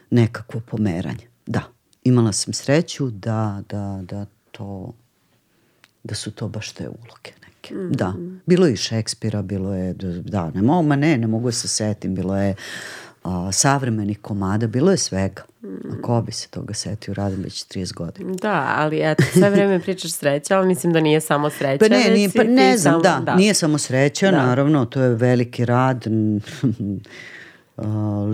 nekakvo 0.09 0.61
pomeranje. 0.71 1.27
Da, 1.45 1.63
imala 2.03 2.31
sam 2.31 2.53
sreću 2.53 3.09
da, 3.09 3.63
da, 3.69 4.01
da 4.03 4.25
to 4.51 4.93
da 6.03 6.15
su 6.15 6.31
to 6.31 6.47
baš 6.47 6.71
te 6.71 6.89
uloge 6.89 7.31
neke. 7.61 7.75
Mm. 7.75 7.91
Da. 7.91 8.13
Bilo 8.45 8.67
je 8.67 8.73
i 8.73 8.77
Šekspira, 8.77 9.41
bilo 9.41 9.73
je, 9.73 9.93
da, 10.23 10.51
ne 10.51 10.61
mogu, 10.61 10.87
ma 10.87 10.95
ne, 10.95 11.17
ne 11.17 11.27
mogu 11.27 11.47
da 11.47 11.51
se 11.51 11.67
setim, 11.67 12.15
bilo 12.15 12.37
je 12.37 12.55
a, 13.23 13.51
savremenih 13.51 14.19
komada, 14.19 14.67
bilo 14.67 14.91
je 14.91 14.97
svega. 14.97 15.43
Mm. 15.63 15.67
A 15.67 16.01
ko 16.01 16.21
bi 16.21 16.31
se 16.31 16.47
toga 16.47 16.73
setio, 16.73 17.13
radim 17.13 17.43
već 17.43 17.65
30 17.67 17.93
godina. 17.93 18.33
Da, 18.41 18.75
ali 18.77 18.99
eto, 19.03 19.23
sve 19.33 19.49
vreme 19.49 19.79
pričaš 19.79 20.11
sreća, 20.11 20.57
ali 20.57 20.67
mislim 20.67 20.93
da 20.93 20.99
nije 20.99 21.21
samo 21.21 21.49
sreća. 21.49 21.79
Pa 21.79 21.95
ne, 21.95 22.09
nije, 22.13 22.29
pa 22.35 22.43
ne 22.43 22.77
znam, 22.77 22.91
samo, 22.93 23.03
da, 23.03 23.21
da, 23.25 23.35
nije 23.35 23.53
samo 23.53 23.77
sreća, 23.77 24.31
da. 24.31 24.37
naravno, 24.37 24.85
to 24.85 25.01
je 25.01 25.15
veliki 25.15 25.65
rad, 25.65 26.05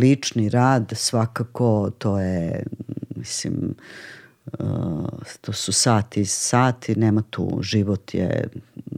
lični 0.01 0.49
rad, 0.49 0.91
svakako, 0.95 1.91
to 1.97 2.19
je, 2.19 2.63
mislim, 3.15 3.75
to 5.41 5.53
su 5.53 5.73
sati 5.73 6.25
sati, 6.25 6.95
nema 6.95 7.23
tu, 7.29 7.59
život 7.61 8.13
je 8.13 8.47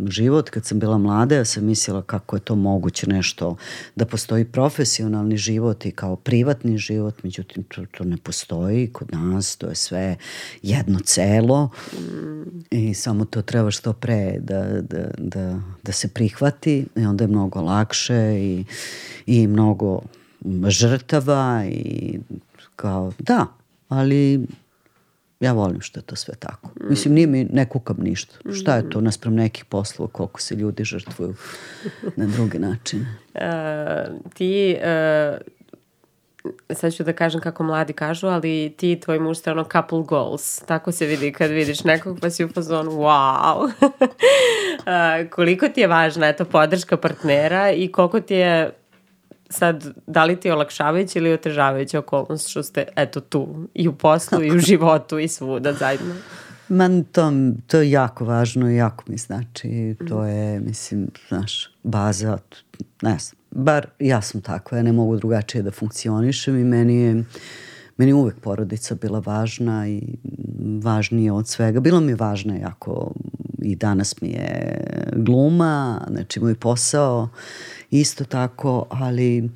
život. 0.07 0.49
Kad 0.49 0.65
sam 0.65 0.79
bila 0.79 0.97
mlada, 0.97 1.35
ja 1.35 1.45
sam 1.45 1.65
mislila 1.65 2.01
kako 2.01 2.35
je 2.35 2.39
to 2.39 2.55
moguće 2.55 3.09
nešto, 3.09 3.55
da 3.95 4.05
postoji 4.05 4.45
profesionalni 4.45 5.37
život 5.37 5.85
i 5.85 5.91
kao 5.91 6.15
privatni 6.15 6.77
život, 6.77 7.23
međutim 7.23 7.63
to, 7.63 7.85
to 7.97 8.03
ne 8.03 8.17
postoji 8.17 8.87
kod 8.93 9.13
nas, 9.13 9.55
to 9.55 9.67
je 9.67 9.75
sve 9.75 10.15
jedno 10.61 10.99
celo 10.99 11.69
i 12.71 12.93
samo 12.93 13.25
to 13.25 13.41
treba 13.41 13.71
što 13.71 13.93
pre 13.93 14.39
da, 14.39 14.81
da, 14.81 15.11
da, 15.17 15.59
da 15.83 15.91
se 15.91 16.07
prihvati 16.07 16.85
i 16.95 17.05
onda 17.05 17.23
je 17.23 17.27
mnogo 17.27 17.61
lakše 17.61 18.35
i, 18.39 18.65
i 19.25 19.47
mnogo 19.47 20.01
žrtava 20.67 21.65
i 21.69 22.19
kao, 22.75 23.13
da, 23.19 23.47
ali 23.89 24.47
Ja 25.39 25.53
volim 25.53 25.81
što 25.81 25.99
je 25.99 26.03
to 26.03 26.15
sve 26.15 26.35
tako. 26.35 26.67
Mm. 26.67 26.89
Mislim, 26.89 27.13
nije 27.13 27.27
mi, 27.27 27.43
ne 27.43 27.69
kukam 27.69 27.97
ništa. 27.99 28.35
Mm. 28.45 28.53
Šta 28.53 28.75
je 28.75 28.89
to 28.89 29.01
naspram 29.01 29.35
nekih 29.35 29.65
poslova, 29.65 30.11
koliko 30.11 30.41
se 30.41 30.55
ljudi 30.55 30.83
žrtvuju 30.83 31.33
na 32.15 32.25
druge 32.25 32.59
načine? 32.59 33.05
Uh, 33.33 33.41
ti, 34.35 34.77
uh, 34.77 35.37
sad 36.75 36.93
ću 36.93 37.03
da 37.03 37.13
kažem 37.13 37.41
kako 37.41 37.63
mladi 37.63 37.93
kažu, 37.93 38.27
ali 38.27 38.73
ti 38.77 38.91
i 38.91 38.99
tvoj 38.99 39.19
muž 39.19 39.37
ste 39.37 39.51
ono 39.51 39.63
couple 39.63 40.03
goals. 40.03 40.59
Tako 40.59 40.91
se 40.91 41.05
vidi 41.05 41.31
kad 41.31 41.51
vidiš 41.51 41.83
nekog 41.83 42.19
pa 42.21 42.29
si 42.29 42.45
u 42.45 42.49
fazonu 42.49 42.91
wow. 42.91 43.63
uh, 43.63 45.29
koliko 45.35 45.67
ti 45.67 45.81
je 45.81 45.87
važna 45.87 46.27
eto, 46.27 46.45
podrška 46.45 46.97
partnera 46.97 47.71
i 47.71 47.91
koliko 47.91 48.19
ti 48.19 48.35
je 48.35 48.78
sad, 49.49 49.93
da 50.07 50.25
li 50.25 50.39
ti 50.39 50.47
je 50.47 50.53
olakšavajuća 50.53 51.19
ili 51.19 51.33
otežavajuća 51.33 51.99
okolnost 51.99 52.49
što 52.49 52.63
ste, 52.63 52.85
eto, 52.95 53.19
tu 53.19 53.67
i 53.73 53.87
u 53.87 53.93
poslu 53.93 54.43
i 54.43 54.51
u 54.51 54.59
životu 54.59 55.19
i 55.19 55.27
svuda 55.27 55.73
zajedno? 55.73 56.15
Man, 56.69 57.03
to, 57.03 57.31
to 57.67 57.77
je 57.77 57.91
jako 57.91 58.25
važno 58.25 58.71
i 58.71 58.75
jako 58.75 59.03
mi 59.07 59.17
znači. 59.17 59.95
To 60.07 60.25
je, 60.25 60.59
mislim, 60.59 61.07
znaš, 61.27 61.71
baza, 61.83 62.37
ne 63.01 63.17
znam, 63.19 63.39
bar 63.51 63.87
ja 63.99 64.21
sam 64.21 64.41
takva, 64.41 64.77
ja 64.77 64.83
ne 64.83 64.91
mogu 64.91 65.17
drugačije 65.17 65.61
da 65.61 65.71
funkcionišem 65.71 66.59
i 66.59 66.63
meni 66.63 66.95
je, 66.95 67.23
meni 67.97 68.13
uvek 68.13 68.39
porodica 68.39 68.95
bila 68.95 69.21
važna 69.25 69.87
i 69.87 70.01
važnije 70.83 71.31
od 71.31 71.47
svega. 71.47 71.79
Bilo 71.79 71.99
mi 71.99 72.11
je 72.11 72.15
važna 72.15 72.55
jako 72.55 73.11
i 73.61 73.75
danas 73.75 74.21
mi 74.21 74.29
je 74.29 74.83
gluma, 75.15 76.05
znači 76.09 76.39
moj 76.39 76.55
posao 76.55 77.29
isto 77.91 78.25
tako, 78.25 78.85
ali 78.89 79.49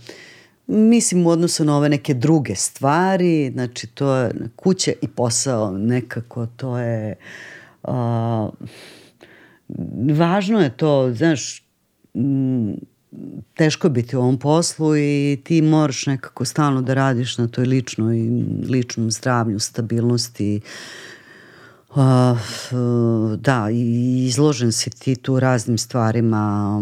mislim 0.68 1.28
u 1.28 1.30
odnosu 1.30 1.66
na 1.66 1.78
ove 1.78 1.90
neke 1.90 2.14
druge 2.14 2.56
stvari, 2.56 3.52
znači 3.54 3.88
to 3.88 4.16
je 4.16 4.32
kuće 4.56 4.94
i 5.02 5.08
posao 5.08 5.72
nekako, 5.72 6.46
to 6.46 6.78
je 6.78 7.16
uh, 7.84 8.54
važno 10.12 10.62
je 10.62 10.78
to, 10.78 11.14
znaš, 11.14 11.64
teško 13.54 13.88
je 13.88 13.92
biti 13.92 14.16
u 14.18 14.20
ovom 14.20 14.40
poslu 14.40 14.98
i 14.98 15.42
ti 15.44 15.62
moraš 15.62 16.06
nekako 16.06 16.46
stalno 16.46 16.82
da 16.82 16.94
radiš 16.94 17.38
na 17.38 17.48
toj 17.48 17.66
ličnoj, 17.66 18.18
ličnom 18.70 19.12
zdravlju, 19.12 19.60
stabilnosti, 19.60 20.62
Uh, 20.64 21.13
da, 23.38 23.70
izložen 24.26 24.72
si 24.72 24.90
ti 24.90 25.16
tu 25.16 25.40
raznim 25.40 25.78
stvarima, 25.78 26.82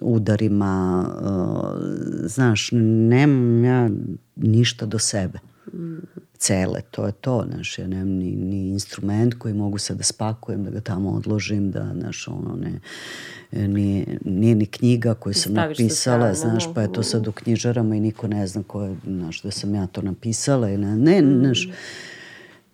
udarima, 0.00 1.04
uh, 1.20 1.80
znaš, 2.24 2.68
nemam 2.72 3.64
ja 3.64 3.90
ništa 4.36 4.86
do 4.86 4.98
sebe. 4.98 5.38
Cele, 6.38 6.80
to 6.90 7.06
je 7.06 7.12
to, 7.12 7.44
znaš, 7.52 7.78
ja 7.78 7.86
nemam 7.86 8.08
ni, 8.08 8.36
ni 8.36 8.68
instrument 8.68 9.34
koji 9.34 9.54
mogu 9.54 9.78
sad 9.78 9.96
da 9.96 10.04
spakujem, 10.04 10.64
da 10.64 10.70
ga 10.70 10.80
tamo 10.80 11.10
odložim, 11.10 11.70
da, 11.70 11.94
znaš, 12.00 12.28
ono, 12.28 12.56
ne, 12.56 12.80
nije, 13.68 14.18
nije 14.24 14.54
ni 14.54 14.66
knjiga 14.66 15.14
koju 15.14 15.34
sam 15.34 15.52
napisala, 15.52 16.34
znaš, 16.34 16.64
pa 16.74 16.82
je 16.82 16.92
to 16.92 17.02
sad 17.02 17.28
u 17.28 17.32
knjižarama 17.32 17.96
i 17.96 18.00
niko 18.00 18.28
ne 18.28 18.46
zna 18.46 18.62
ko 18.62 18.82
je, 18.82 18.96
znaš, 19.06 19.42
da 19.42 19.50
sam 19.50 19.74
ja 19.74 19.86
to 19.86 20.02
napisala 20.02 20.70
ili 20.70 20.86
ne, 20.86 21.22
ne, 21.22 21.22
mm. 21.22 21.54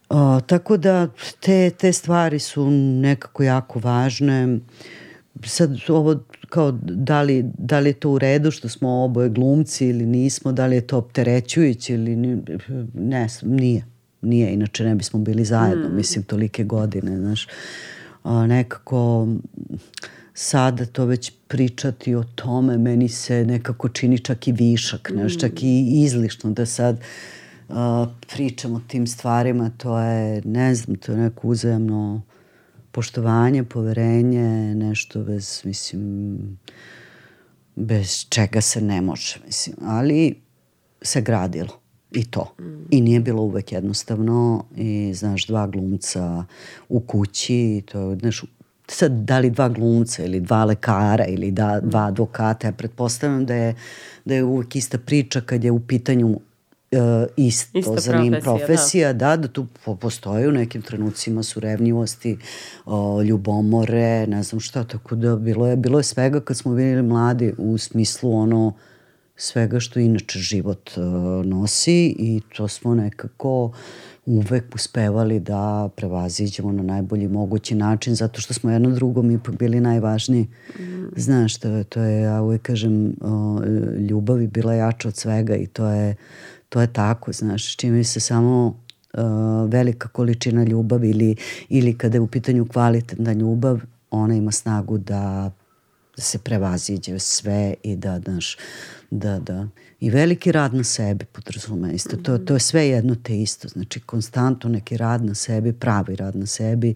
O, 0.09 0.41
tako 0.41 0.77
da 0.77 1.09
te, 1.41 1.71
te 1.71 1.93
stvari 1.93 2.39
su 2.39 2.71
nekako 2.71 3.43
jako 3.43 3.79
važne. 3.79 4.59
Sad 5.45 5.77
ovo 5.89 6.21
kao 6.49 6.73
da 6.83 7.23
li, 7.23 7.45
da 7.59 7.81
li 7.81 7.89
je 7.89 7.93
to 7.93 8.11
u 8.11 8.19
redu 8.19 8.51
što 8.51 8.69
smo 8.69 9.05
oboje 9.05 9.29
glumci 9.29 9.87
ili 9.87 10.07
nismo, 10.07 10.53
da 10.53 10.67
li 10.67 10.77
je 10.77 10.87
to 10.87 10.99
opterećujuće 10.99 11.95
ili 11.95 12.17
ne, 12.95 13.29
nije. 13.43 13.85
Nije, 14.23 14.53
inače 14.53 14.85
ne 14.85 14.95
bismo 14.95 15.21
bili 15.21 15.45
zajedno, 15.45 15.89
mm. 15.89 15.97
mislim, 15.97 16.25
tolike 16.25 16.65
godine, 16.65 17.19
znaš. 17.19 17.49
A, 18.23 18.47
nekako 18.47 19.29
sada 20.35 20.87
to 20.87 21.05
već 21.05 21.33
pričati 21.49 22.15
o 22.15 22.25
tome 22.35 22.79
meni 22.79 23.09
se 23.09 23.45
nekako 23.45 23.89
čini 23.89 24.19
čak 24.19 24.49
i 24.49 24.53
višak, 24.53 25.11
mm. 25.11 25.15
znaš, 25.15 25.39
čak 25.39 25.63
i 25.63 26.03
izlišno 26.05 26.51
da 26.51 26.67
sad 26.67 26.97
uh, 26.97 27.05
pričam 28.33 28.75
o 28.75 28.81
tim 28.89 29.07
stvarima, 29.07 29.71
to 29.77 29.99
je, 29.99 30.43
ne 30.45 30.75
znam, 30.75 30.97
to 30.97 31.13
je 31.13 31.19
neko 31.19 31.49
uzajemno 31.49 32.23
poštovanje, 32.91 33.65
poverenje, 33.65 34.75
nešto 34.75 35.25
bez, 35.25 35.63
mislim, 35.65 36.39
bez 37.77 38.27
čega 38.29 38.61
se 38.61 38.81
ne 38.81 39.01
može, 39.01 39.37
mislim, 39.47 39.77
ali 39.83 40.35
se 41.03 41.21
gradilo 41.21 41.81
i 42.13 42.25
to. 42.25 42.55
Mm. 42.61 42.85
I 42.91 43.01
nije 43.01 43.21
bilo 43.21 43.43
uvek 43.43 43.73
jednostavno 43.73 44.65
i 44.77 45.15
znaš 45.15 45.47
dva 45.47 45.67
glumca 45.67 46.45
u 46.89 47.01
kući, 47.01 47.83
to 47.93 48.17
znaš, 48.21 48.45
sad 48.89 49.13
da 49.13 49.39
li 49.39 49.51
dva 49.51 49.69
glumca 49.69 50.25
ili 50.25 50.41
dva 50.41 50.65
lekara 50.65 51.27
ili 51.27 51.51
da, 51.51 51.81
dva 51.81 52.07
advokata, 52.07 52.67
ja 52.67 52.73
pretpostavljam 52.73 53.47
da 53.47 53.55
je, 53.55 53.75
da 54.25 54.35
je 54.35 54.45
uvek 54.45 54.77
ista 54.77 54.99
priča 54.99 55.41
kad 55.41 55.65
je 55.65 55.71
u 55.71 55.81
pitanju 55.81 56.41
uh, 56.97 57.27
isto 57.37 57.79
Ista 57.79 57.97
za 57.97 58.23
njim 58.23 58.35
profesija, 58.43 59.13
da. 59.13 59.37
da, 59.37 59.37
da 59.37 59.49
tu 59.49 59.67
postoje 60.01 60.49
u 60.49 60.53
nekim 60.53 60.83
trenucima 60.83 61.43
su 61.43 61.61
revnjivosti, 61.61 62.39
uh, 62.87 63.25
ljubomore, 63.25 64.27
ne 64.27 64.43
znam 64.43 64.61
šta, 64.61 64.85
tako 64.85 65.15
da 65.15 65.37
bilo 65.37 65.67
je, 65.67 65.77
bilo 65.77 65.99
je 65.99 66.03
svega 66.03 66.41
kad 66.41 66.57
smo 66.57 66.75
bili 66.75 67.03
mladi 67.03 67.55
u 67.59 67.79
smislu 67.79 68.33
ono 68.37 68.73
svega 69.37 69.81
što 69.81 70.01
inače 70.01 70.39
život 70.39 70.91
uh, 70.97 71.05
nosi 71.47 72.15
i 72.19 72.41
to 72.57 72.69
smo 72.69 72.95
nekako 72.95 73.73
uvek 74.27 74.75
uspevali 74.75 75.41
da 75.41 75.89
prevaziđemo 75.97 76.73
na 76.73 76.83
najbolji 76.83 77.29
mogući 77.29 77.75
način 77.75 78.15
zato 78.15 78.41
što 78.41 78.55
smo 78.55 78.71
jedno 78.71 78.91
drugom 78.91 79.31
ipak 79.31 79.59
bili 79.59 79.81
najvažniji. 79.81 80.43
Mm. 80.79 80.83
Znaš, 81.17 81.57
to, 81.57 81.85
to 81.85 82.01
je, 82.01 82.21
ja 82.21 82.43
uvek 82.43 82.63
kažem, 82.63 83.07
uh, 83.21 83.63
ljubav 84.11 84.43
je 84.43 84.49
bila 84.49 84.75
jača 84.75 85.09
od 85.09 85.17
svega 85.17 85.57
i 85.57 85.67
to 85.67 85.91
je 85.91 86.15
to 86.75 86.81
je 86.81 86.87
tako, 86.93 87.33
znaš, 87.33 87.77
čime 87.77 88.05
se 88.05 88.21
samo 88.21 88.67
uh, 88.67 89.71
velika 89.71 90.09
količina 90.09 90.65
ljubavi 90.65 91.11
ili, 91.11 91.37
ili 91.69 91.99
kada 91.99 92.17
je 92.17 92.21
u 92.21 92.27
pitanju 92.27 92.67
kvalitetna 92.69 93.33
ljubav, 93.33 93.81
ona 94.11 94.35
ima 94.35 94.53
snagu 94.53 94.99
da, 94.99 95.51
da 96.17 96.23
se 96.23 96.39
prevaziđe 96.39 97.19
sve 97.19 97.75
i 97.83 97.97
da, 97.97 98.21
znaš, 98.21 98.57
da, 99.11 99.39
da, 99.39 99.69
i 100.01 100.11
veliki 100.11 100.53
rad 100.53 100.75
na 100.75 100.85
sebi 100.85 101.25
podrazume 101.25 101.95
isto. 101.95 102.17
To, 102.17 102.39
to 102.39 102.55
je 102.55 102.61
sve 102.61 102.89
jedno 102.89 103.15
te 103.15 103.41
isto. 103.41 103.69
Znači, 103.69 104.01
konstantno 104.01 104.71
neki 104.71 104.97
rad 104.97 105.25
na 105.25 105.35
sebi, 105.35 105.73
pravi 105.73 106.17
rad 106.17 106.37
na 106.37 106.47
sebi, 106.47 106.95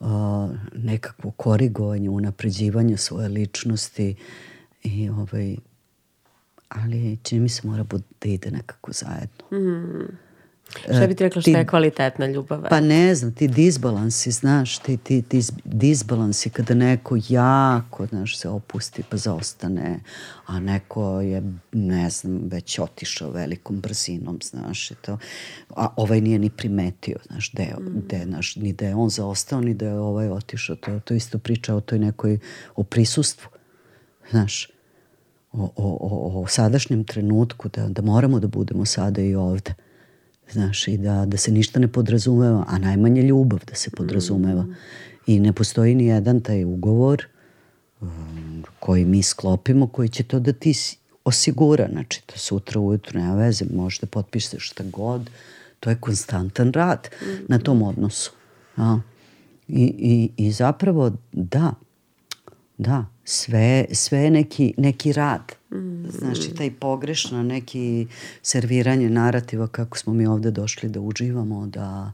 uh, 0.00 0.08
nekakvo 0.76 1.30
korigovanje, 1.30 2.10
unapređivanje 2.10 2.96
svoje 2.96 3.28
ličnosti 3.28 4.14
i 4.82 5.08
ovaj, 5.08 5.56
ali 6.68 7.18
čini 7.22 7.40
mi 7.40 7.48
se 7.48 7.68
mora 7.68 7.84
da 8.20 8.28
ide 8.28 8.50
nekako 8.50 8.92
zajedno. 8.92 9.58
Mm. 9.58 10.24
Šta 10.70 11.06
bi 11.06 11.14
ti 11.14 11.24
rekla 11.24 11.42
šta 11.42 11.50
je 11.50 11.66
kvalitetna 11.66 12.26
ljubav? 12.26 12.62
Pa 12.70 12.80
ne 12.80 13.14
znam, 13.14 13.32
ti 13.32 13.48
disbalansi, 13.48 14.30
znaš, 14.30 14.78
ti, 14.78 14.96
ti, 14.96 15.22
ti 15.22 15.40
disbalansi 15.64 16.50
kada 16.50 16.74
neko 16.74 17.18
jako, 17.28 18.06
znaš, 18.06 18.38
se 18.38 18.48
opusti 18.48 19.02
pa 19.08 19.16
zaostane, 19.16 20.00
a 20.46 20.60
neko 20.60 21.20
je, 21.20 21.42
ne 21.72 22.10
znam, 22.10 22.40
već 22.44 22.78
otišao 22.78 23.30
velikom 23.30 23.80
brzinom, 23.80 24.38
znaš, 24.42 24.90
i 24.90 24.94
to, 24.94 25.18
a 25.76 25.88
ovaj 25.96 26.20
nije 26.20 26.38
ni 26.38 26.50
primetio, 26.50 27.16
znaš, 27.26 27.54
je, 27.54 27.76
mm. 27.80 28.06
de, 28.08 28.24
znaš, 28.24 28.56
ni 28.56 28.72
da 28.72 28.86
je 28.86 28.94
on 28.94 29.10
zaostao, 29.10 29.60
ni 29.60 29.74
da 29.74 29.86
je 29.86 29.98
ovaj 29.98 30.28
otišao, 30.28 30.76
to, 30.76 31.00
to 31.00 31.14
isto 31.14 31.38
priča 31.38 31.74
o 31.74 31.80
toj 31.80 31.98
nekoj, 31.98 32.38
o 32.76 32.82
prisustvu, 32.82 33.48
znaš, 34.30 34.73
o, 35.56 35.72
o, 35.76 36.42
o 36.42 36.46
sadašnjem 36.46 37.04
trenutku, 37.04 37.68
da, 37.68 37.88
da 37.88 38.02
moramo 38.02 38.40
da 38.40 38.48
budemo 38.48 38.84
sada 38.84 39.22
i 39.22 39.34
ovde. 39.34 39.74
Znaš, 40.52 40.88
i 40.88 40.96
da, 40.96 41.26
da 41.26 41.36
se 41.36 41.52
ništa 41.52 41.80
ne 41.80 41.88
podrazumeva, 41.88 42.64
a 42.68 42.78
najmanje 42.78 43.22
ljubav 43.22 43.60
da 43.66 43.74
se 43.74 43.90
podrazumeva. 43.90 44.62
Mm. 44.62 44.74
I 45.26 45.40
ne 45.40 45.52
postoji 45.52 45.94
ni 45.94 46.06
jedan 46.06 46.40
taj 46.40 46.64
ugovor 46.64 47.26
um, 48.00 48.64
koji 48.80 49.04
mi 49.04 49.22
sklopimo, 49.22 49.86
koji 49.86 50.08
će 50.08 50.22
to 50.22 50.40
da 50.40 50.52
ti 50.52 50.74
osigura. 51.24 51.88
Znači, 51.92 52.22
to 52.26 52.38
sutra 52.38 52.80
ujutru 52.80 53.20
nema 53.20 53.34
veze, 53.34 53.64
možeš 53.74 54.00
da 54.00 54.06
potpišeš 54.06 54.70
šta 54.70 54.84
god. 54.92 55.30
To 55.80 55.90
je 55.90 55.96
konstantan 55.96 56.72
rad 56.72 57.08
mm. 57.22 57.44
na 57.48 57.58
tom 57.58 57.82
odnosu. 57.82 58.32
A? 58.76 58.98
I, 59.68 59.94
i, 59.98 60.46
I 60.46 60.52
zapravo, 60.52 61.12
da, 61.32 61.74
da, 62.78 63.06
sve, 63.24 63.84
sve 63.92 64.30
neki, 64.30 64.74
neki 64.76 65.12
rad. 65.12 65.52
Mm. 65.72 66.08
Znači, 66.08 66.54
taj 66.54 66.70
pogrešno, 66.70 67.42
neki 67.42 68.06
serviranje 68.42 69.10
narativa 69.10 69.66
kako 69.66 69.98
smo 69.98 70.12
mi 70.12 70.26
ovde 70.26 70.50
došli 70.50 70.88
da 70.88 71.00
uživamo, 71.00 71.66
da, 71.66 72.12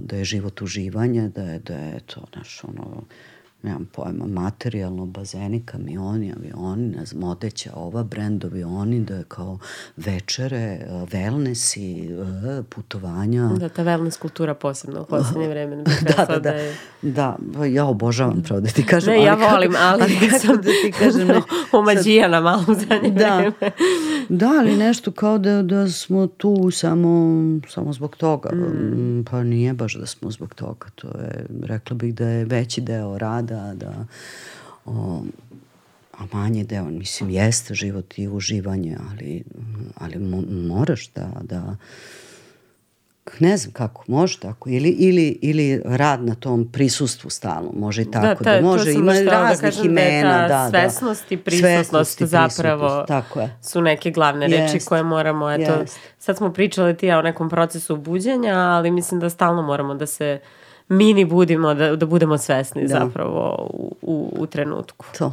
da 0.00 0.16
je 0.16 0.24
život 0.24 0.62
uživanje, 0.62 1.28
da 1.28 1.42
je, 1.42 1.58
da 1.58 1.74
je 1.74 2.00
to, 2.00 2.24
naš, 2.36 2.64
ono, 2.64 3.02
nemam 3.62 3.88
pojma, 3.92 4.26
materijalno, 4.26 5.06
bazeni, 5.06 5.62
kamioni, 5.66 6.32
avioni, 6.36 6.88
ne 6.88 7.06
znam, 7.06 7.24
odeća, 7.24 7.70
ova 7.74 8.02
brendovi, 8.02 8.64
oni, 8.64 9.00
da 9.00 9.14
je 9.14 9.24
kao 9.28 9.58
večere, 9.96 10.86
wellness 10.90 11.78
i 11.78 12.08
e, 12.58 12.62
putovanja. 12.62 13.48
Da, 13.48 13.68
ta 13.68 13.84
wellness 13.84 14.18
kultura 14.18 14.54
posebno 14.54 15.02
u 15.02 15.04
poslednje 15.04 15.48
vreme. 15.48 15.76
da, 16.08 16.14
da, 16.16 16.26
da, 16.26 16.38
da, 16.38 16.50
je... 16.50 16.76
da, 17.02 17.36
pa 17.54 17.66
ja 17.66 17.84
obožavam, 17.86 18.42
pravo 18.42 18.60
da 18.60 18.68
ti 18.68 18.86
kažem. 18.86 19.14
Ne, 19.14 19.24
ja 19.24 19.34
volim, 19.34 19.74
ali, 19.78 20.02
ali 20.02 20.30
sam 20.40 20.56
da 20.56 20.62
ti 20.62 20.92
kažem, 20.98 21.28
ne, 21.28 21.40
omađijana 21.78 22.40
malo 22.40 22.64
u 22.68 22.74
zadnje 22.74 23.10
da, 23.10 23.36
vreme. 23.36 23.72
Da, 24.28 24.50
ali 24.60 24.76
nešto 24.76 25.12
kao 25.12 25.38
da, 25.38 25.62
da 25.62 25.90
smo 25.90 26.26
tu 26.26 26.70
samo, 26.70 27.40
samo 27.68 27.92
zbog 27.92 28.16
toga. 28.16 28.50
Mm. 28.54 29.24
Pa 29.30 29.42
nije 29.42 29.72
baš 29.72 29.94
da 29.94 30.06
smo 30.06 30.30
zbog 30.30 30.54
toga. 30.54 30.86
To 30.94 31.08
je, 31.08 31.46
rekla 31.62 31.96
bih 31.96 32.14
da 32.14 32.28
je 32.28 32.44
veći 32.44 32.80
deo 32.80 33.18
rada 33.18 33.51
da, 33.52 33.74
da 33.74 34.04
o, 34.84 35.22
a 36.18 36.26
manje 36.32 36.64
deo, 36.64 36.84
mislim, 36.84 37.30
jeste 37.30 37.74
život 37.74 38.18
i 38.18 38.28
uživanje, 38.28 38.96
ali, 39.10 39.44
ali 39.98 40.18
mo, 40.18 40.42
moraš 40.50 41.08
da, 41.08 41.28
da 41.42 41.76
ne 43.40 43.56
znam 43.56 43.72
kako, 43.72 44.04
može 44.06 44.40
tako, 44.40 44.70
ili, 44.70 44.88
ili, 44.88 45.38
ili 45.42 45.82
rad 45.84 46.24
na 46.24 46.34
tom 46.34 46.68
prisustvu 46.72 47.30
stalno, 47.30 47.72
može 47.76 48.02
i 48.02 48.04
da, 48.04 48.20
tako, 48.20 48.44
da, 48.44 48.50
ta, 48.50 48.56
da 48.56 48.62
može, 48.62 48.92
ima 48.92 49.12
da 49.12 49.22
raznih 49.22 49.74
da 49.74 49.88
imena, 49.88 50.48
da, 50.48 50.48
da, 50.48 50.70
svesnost 50.70 51.32
i 51.32 51.36
prisutnost 51.36 51.90
svesnost 51.90 52.20
i 52.20 52.26
zapravo 52.26 53.04
tako 53.08 53.40
je. 53.40 53.56
su 53.62 53.80
neke 53.80 54.10
glavne 54.10 54.48
reči 54.48 54.76
jest, 54.76 54.88
koje 54.88 55.02
moramo, 55.02 55.50
eto, 55.50 55.80
jest. 55.80 55.98
sad 56.18 56.36
smo 56.36 56.52
pričali 56.52 56.96
ti 56.96 57.06
ja 57.06 57.18
o 57.18 57.22
nekom 57.22 57.50
procesu 57.50 57.96
buđenja, 57.96 58.54
ali 58.54 58.90
mislim 58.90 59.20
da 59.20 59.30
stalno 59.30 59.62
moramo 59.62 59.94
da 59.94 60.06
se 60.06 60.40
uh, 60.42 60.61
mini 60.92 61.24
budimo, 61.24 61.74
da, 61.74 61.96
da 61.96 62.06
budemo 62.06 62.38
svesni 62.38 62.82
da. 62.82 62.88
zapravo 62.88 63.68
u, 63.70 63.96
u, 64.02 64.32
u 64.38 64.46
trenutku. 64.46 65.06
To. 65.18 65.32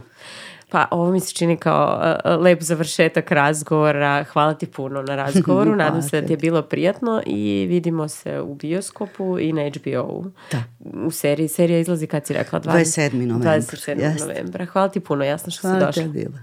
Pa 0.71 0.87
ovo 0.91 1.11
mi 1.11 1.19
se 1.19 1.33
čini 1.33 1.57
kao 1.57 2.01
uh, 2.25 2.43
lep 2.43 2.61
završetak 2.61 3.31
razgovora. 3.31 4.23
Hvala 4.23 4.53
ti 4.53 4.65
puno 4.65 5.01
na 5.01 5.15
razgovoru. 5.15 5.75
Nadam 5.83 6.01
se 6.01 6.21
da 6.21 6.27
ti 6.27 6.33
je 6.33 6.37
bilo 6.37 6.61
prijatno 6.61 7.21
i 7.25 7.65
vidimo 7.69 8.07
se 8.07 8.39
u 8.39 8.55
bioskopu 8.55 9.39
i 9.39 9.53
na 9.53 9.61
HBO-u. 9.69 10.25
Da. 10.51 10.63
U 11.05 11.11
seriji. 11.11 11.47
Serija 11.47 11.79
izlazi 11.79 12.07
kad 12.07 12.25
si 12.25 12.33
rekla? 12.33 12.59
27. 12.59 13.25
novembra. 13.25 13.51
27. 13.51 14.19
novembra. 14.19 14.65
Hvala 14.65 14.89
ti 14.89 14.99
puno, 14.99 15.23
jasno 15.23 15.51
što 15.51 15.61
Hvala 15.61 15.79
si 15.79 15.85
došla. 15.85 16.03
Hvala 16.03 16.13
te 16.13 16.19
bila. 16.19 16.39